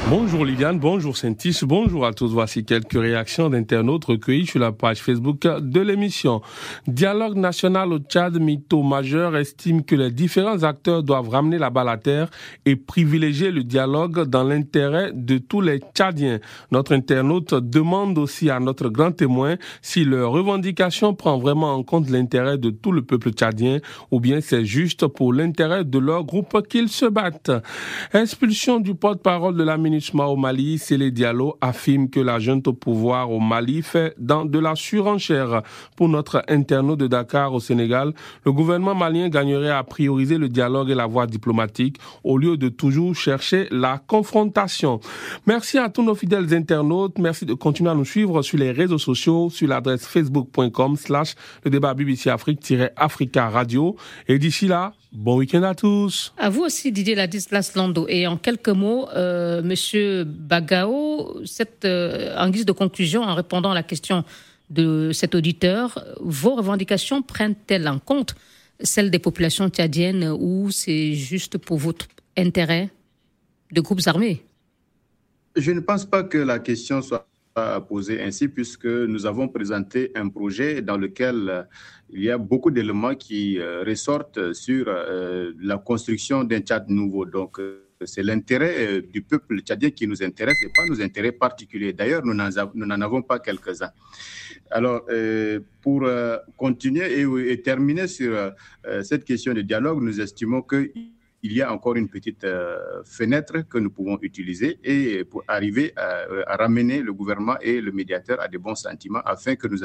Bonjour 0.10 0.43
Liliane, 0.43 0.80
bonjour 0.80 1.16
Saintis, 1.16 1.60
bonjour 1.62 2.03
à 2.03 2.14
tous. 2.14 2.34
Voici 2.34 2.66
quelques 2.66 2.99
réactions 2.99 3.47
d'internautes 3.47 4.05
recueillies 4.05 4.47
sur 4.47 4.60
la 4.60 4.72
page 4.72 5.03
Facebook 5.03 5.41
de 5.41 5.82
l'émission. 5.82 6.41
Dialogue 6.88 7.36
national 7.36 7.93
au 7.93 7.99
Tchad, 7.99 8.39
mytho 8.39 8.82
majeur, 8.82 9.38
estime 9.38 9.84
que 9.84 9.93
les 9.93 10.10
différents 10.10 10.64
acteurs 10.64 11.03
doivent 11.03 11.30
ramener 11.30 11.60
la 11.60 11.70
balle 11.70 11.89
à 11.89 11.97
terre 11.97 12.32
et 12.66 12.76
privilégier 12.76 13.51
le 13.51 13.64
dialogue 13.64 14.24
dans 14.24 14.43
l'intérêt 14.43 15.12
de 15.14 15.38
tous 15.38 15.62
les 15.62 15.80
Tchadiens. 15.93 16.39
Notre 16.72 16.93
internaute 16.95 17.53
demande 17.53 18.18
aussi 18.18 18.49
à 18.49 18.60
notre 18.60 18.89
grand 18.89 19.12
témoin 19.12 19.57
si 19.84 20.05
leur 20.05 20.32
revendication 20.32 21.14
prend 21.14 21.38
vraiment 21.38 21.76
en 21.76 21.84
compte 21.84 22.10
l'intérêt 22.10 22.57
de 22.57 22.72
tout 22.72 22.91
le 22.91 23.03
peuple 23.03 23.30
tchadien 23.30 23.78
ou 24.10 24.20
bien 24.20 24.41
c'est 24.41 24.66
juste 24.66 25.05
pour 25.05 25.34
l'intérêt 25.34 25.84
de 25.86 25.99
leur 25.99 26.24
groupe 26.24 26.68
qu'ils 26.68 26.89
se 26.89 27.05
battent. 27.05 27.51
Expulsion 28.12 28.80
du 28.80 28.95
porte-parole 28.95 29.55
au 30.16 30.36
Mali, 30.36 30.78
Célé 30.78 31.12
Diallo 31.12 31.58
affirme 31.62 32.10
que 32.10 32.20
la 32.20 32.39
junte 32.39 32.68
au 32.68 32.74
pouvoir 32.74 33.32
au 33.32 33.39
Mali 33.39 33.82
fait 33.82 34.16
dans 34.18 34.45
de 34.45 34.60
la 34.60 34.76
surenchère. 34.76 35.62
Pour 35.95 36.10
notre 36.10 36.43
internaute 36.47 37.00
de 37.00 37.08
Dakar 37.08 37.54
au 37.54 37.60
Sénégal, 37.60 38.14
le 38.45 38.52
gouvernement 38.52 38.95
malien 38.95 39.30
gagnerait 39.30 39.70
à 39.72 39.84
prioriser 39.84 40.38
le 40.38 40.50
dialogue 40.50 40.89
et 40.89 40.95
la 40.95 41.06
voie 41.06 41.28
diplomatique 41.28 41.97
au 42.24 42.38
lieu 42.38 42.58
de 42.58 42.70
toujours 42.70 43.16
chercher 43.16 43.68
la 43.72 43.97
confrontation. 43.97 45.00
Merci 45.45 45.78
à 45.78 45.89
tous 45.89 46.04
nos 46.04 46.16
fidèles 46.16 46.54
internautes. 46.54 47.18
Merci 47.20 47.45
de 47.45 47.54
continuer 47.54 47.91
à 47.91 47.95
nous 47.95 48.06
suivre 48.06 48.41
sur 48.41 48.58
les 48.58 48.72
réseaux 48.72 48.97
sociaux, 48.97 49.50
sur 49.50 49.68
l'adresse 49.68 50.06
facebook.com 50.08 50.95
slash 50.95 51.36
le 51.64 51.72
débat 51.72 51.93
BBC 51.93 52.30
Afrique-Africa 52.30 53.50
Radio. 53.50 53.95
Et 54.28 54.39
d'ici 54.39 54.68
là, 54.68 54.93
Bon 55.12 55.38
week-end 55.38 55.64
à 55.64 55.74
tous. 55.74 56.34
À 56.38 56.49
vous 56.49 56.62
aussi, 56.62 56.91
Didier 56.91 57.16
Ladislas 57.16 57.74
Lando. 57.76 58.07
Et 58.07 58.28
en 58.28 58.38
quelques 58.38 58.70
mots, 58.70 59.10
euh, 59.10 59.64
Monsieur 59.64 60.24
Bagao, 60.24 61.43
cette, 61.45 61.84
euh, 61.86 62.36
en 62.38 62.49
guise 62.51 62.66
de 62.66 62.72
conclusion, 62.72 63.24
en 63.24 63.34
répondant 63.34 63.72
à 63.72 63.74
la 63.74 63.82
question 63.82 64.24
de 64.70 65.12
cet 65.12 65.34
auditeur, 65.34 66.05
vos 66.20 66.55
revendications 66.55 67.24
prennent-elles 67.24 67.88
en 67.88 67.97
compte 67.97 68.36
celles 68.82 69.10
des 69.10 69.18
populations 69.18 69.68
tchadiennes 69.70 70.30
ou 70.39 70.70
c'est 70.70 71.14
juste 71.14 71.57
pour 71.57 71.80
votre 71.80 72.07
intérêt 72.38 72.89
de 73.72 73.82
groupes 73.82 74.01
armés? 74.05 74.45
Je 75.55 75.72
ne 75.72 75.80
pense 75.80 76.05
pas 76.05 76.24
que 76.24 76.38
la 76.38 76.60
question 76.60 77.01
soit 77.01 77.28
posée 77.88 78.22
ainsi 78.22 78.47
puisque 78.47 78.86
nous 78.86 79.26
avons 79.26 79.47
présenté 79.47 80.12
un 80.16 80.30
projet 80.30 80.82
dans 80.82 80.97
lequel 80.97 81.50
euh, 81.50 81.64
il 82.12 82.24
y 82.24 82.32
a 82.32 82.38
beaucoup 82.38 82.72
d'éléments 82.72 83.16
qui 83.16 83.60
euh, 83.60 83.84
ressortent 83.84 84.54
sur 84.54 84.86
euh, 84.88 85.52
la 85.62 85.78
construction 85.78 86.43
d'un 86.43 86.60
Tchad 86.60 86.89
nouveau. 86.89 87.26
Donc, 87.26 87.60
c'est 88.06 88.24
l'intérêt 88.24 89.02
du 89.02 89.22
peuple 89.22 89.60
tchadien 89.60 89.89
qui 89.89 90.08
nous 90.08 90.24
intéresse 90.24 90.56
et 90.64 90.72
pas 90.74 90.86
nos 90.86 91.02
intérêts 91.02 91.34
particuliers. 91.34 91.91
D'ailleurs, 91.91 92.22
nous 92.24 92.34
n'en 92.34 93.02
avons 93.02 93.22
pas 93.22 93.39
quelques-uns. 93.39 93.91
Alors, 94.72 95.06
pour 95.82 96.08
continuer 96.56 97.20
et, 97.52 97.62
terminer 97.62 98.08
sur 98.08 98.54
cette 99.04 99.26
question 99.26 99.54
de 99.54 99.60
dialogue, 99.60 100.02
nous 100.02 100.22
estimons 100.22 100.62
que 100.62 100.89
il 101.41 101.53
y 101.53 101.61
a 101.61 101.71
encore 101.71 101.95
une 101.95 102.09
petite 102.09 102.43
euh, 102.43 103.01
fenêtre 103.05 103.61
que 103.67 103.77
nous 103.77 103.91
pouvons 103.91 104.17
utiliser 104.21 104.79
et 104.83 105.23
pour 105.23 105.43
arriver 105.47 105.93
à, 105.95 106.25
à, 106.47 106.55
ramener 106.57 107.01
le 107.01 107.13
gouvernement 107.13 107.57
et 107.61 107.81
le 107.81 107.91
médiateur 107.91 108.41
à 108.41 108.47
de 108.47 108.57
bons 108.57 108.75
sentiments 108.75 109.21
afin 109.25 109.55
que 109.55 109.67
nous 109.67 109.83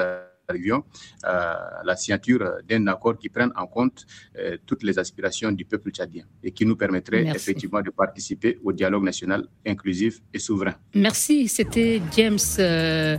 arrivions 0.49 0.84
à 1.22 1.82
la 1.84 1.97
signature 1.97 2.42
d'un 2.68 2.86
accord 2.86 3.18
qui 3.18 3.28
prenne 3.28 3.53
en 3.57 3.66
compte 3.66 4.05
euh, 4.38 4.57
toutes 4.66 4.82
les 4.82 4.99
aspirations 4.99 5.53
du 5.53 5.64
peuple 5.64 5.90
tchadien 5.90 6.24
et 6.42 6.51
qui 6.51 6.66
nous 6.66 6.76
permettrait 6.76 7.22
Merci. 7.22 7.36
effectivement 7.36 7.80
de 7.80 7.90
participer 7.90 8.59
au 8.62 8.72
dialogue 8.72 9.05
national 9.05 9.47
inclusif 9.66 10.20
et 10.32 10.38
souverain. 10.38 10.74
Merci, 10.95 11.49
c'était 11.49 12.01
James 12.16 12.38
euh, 12.59 13.16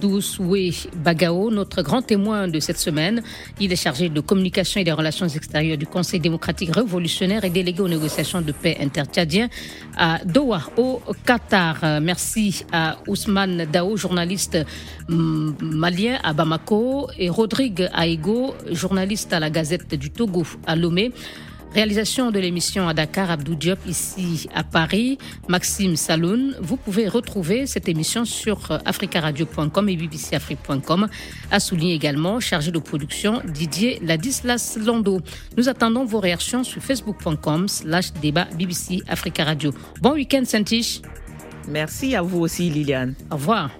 Doucoué 0.00 0.72
Bagao, 0.96 1.50
notre 1.50 1.82
grand 1.82 2.02
témoin 2.02 2.48
de 2.48 2.60
cette 2.60 2.78
semaine. 2.78 3.22
Il 3.60 3.72
est 3.72 3.76
chargé 3.76 4.08
de 4.08 4.20
communication 4.20 4.80
et 4.80 4.84
des 4.84 4.92
relations 4.92 5.28
extérieures 5.28 5.78
du 5.78 5.86
Conseil 5.86 6.20
démocratique 6.20 6.74
révolutionnaire 6.74 7.44
et 7.44 7.50
délégué 7.50 7.80
aux 7.82 7.88
négociations 7.88 8.40
de 8.40 8.52
paix 8.52 8.76
intertchadien 8.80 9.48
à 9.96 10.20
Doha, 10.24 10.62
au 10.76 11.00
Qatar. 11.26 11.78
Euh, 11.82 12.00
Merci 12.00 12.64
à 12.72 12.98
Ousmane 13.06 13.66
Dao, 13.66 13.96
journaliste 13.96 14.58
mm, 15.08 15.50
malien 15.60 16.18
à 16.22 16.32
Bamako, 16.32 16.67
et 17.18 17.30
Rodrigue 17.30 17.88
Aïgo, 17.94 18.54
journaliste 18.70 19.32
à 19.32 19.40
la 19.40 19.48
Gazette 19.48 19.94
du 19.94 20.10
Togo 20.10 20.44
à 20.66 20.76
Lomé. 20.76 21.12
Réalisation 21.74 22.30
de 22.30 22.38
l'émission 22.38 22.88
à 22.88 22.94
Dakar, 22.94 23.30
Abdou 23.30 23.54
Diop 23.54 23.78
ici 23.86 24.48
à 24.54 24.64
Paris, 24.64 25.18
Maxime 25.48 25.96
Saloun. 25.96 26.56
Vous 26.60 26.76
pouvez 26.76 27.08
retrouver 27.08 27.66
cette 27.66 27.88
émission 27.88 28.24
sur 28.24 28.80
africaradio.com 28.84 29.88
et 29.88 29.96
bbcafrique.com. 29.96 31.08
A 31.50 31.60
souligné 31.60 31.94
également, 31.94 32.38
chargé 32.40 32.70
de 32.70 32.78
production, 32.78 33.40
Didier 33.46 33.98
Ladislas 34.02 34.78
Lando. 34.78 35.20
Nous 35.56 35.68
attendons 35.68 36.04
vos 36.04 36.20
réactions 36.20 36.64
sur 36.64 36.82
facebook.com 36.82 37.68
slash 37.68 38.12
débat 38.14 38.46
BBC 38.58 39.02
Africa 39.08 39.44
Radio. 39.44 39.72
Bon 40.02 40.12
week-end, 40.12 40.42
Saint-Tiche. 40.44 41.00
Merci 41.66 42.14
à 42.14 42.22
vous 42.22 42.40
aussi, 42.40 42.68
Liliane. 42.70 43.14
Au 43.30 43.36
revoir. 43.36 43.70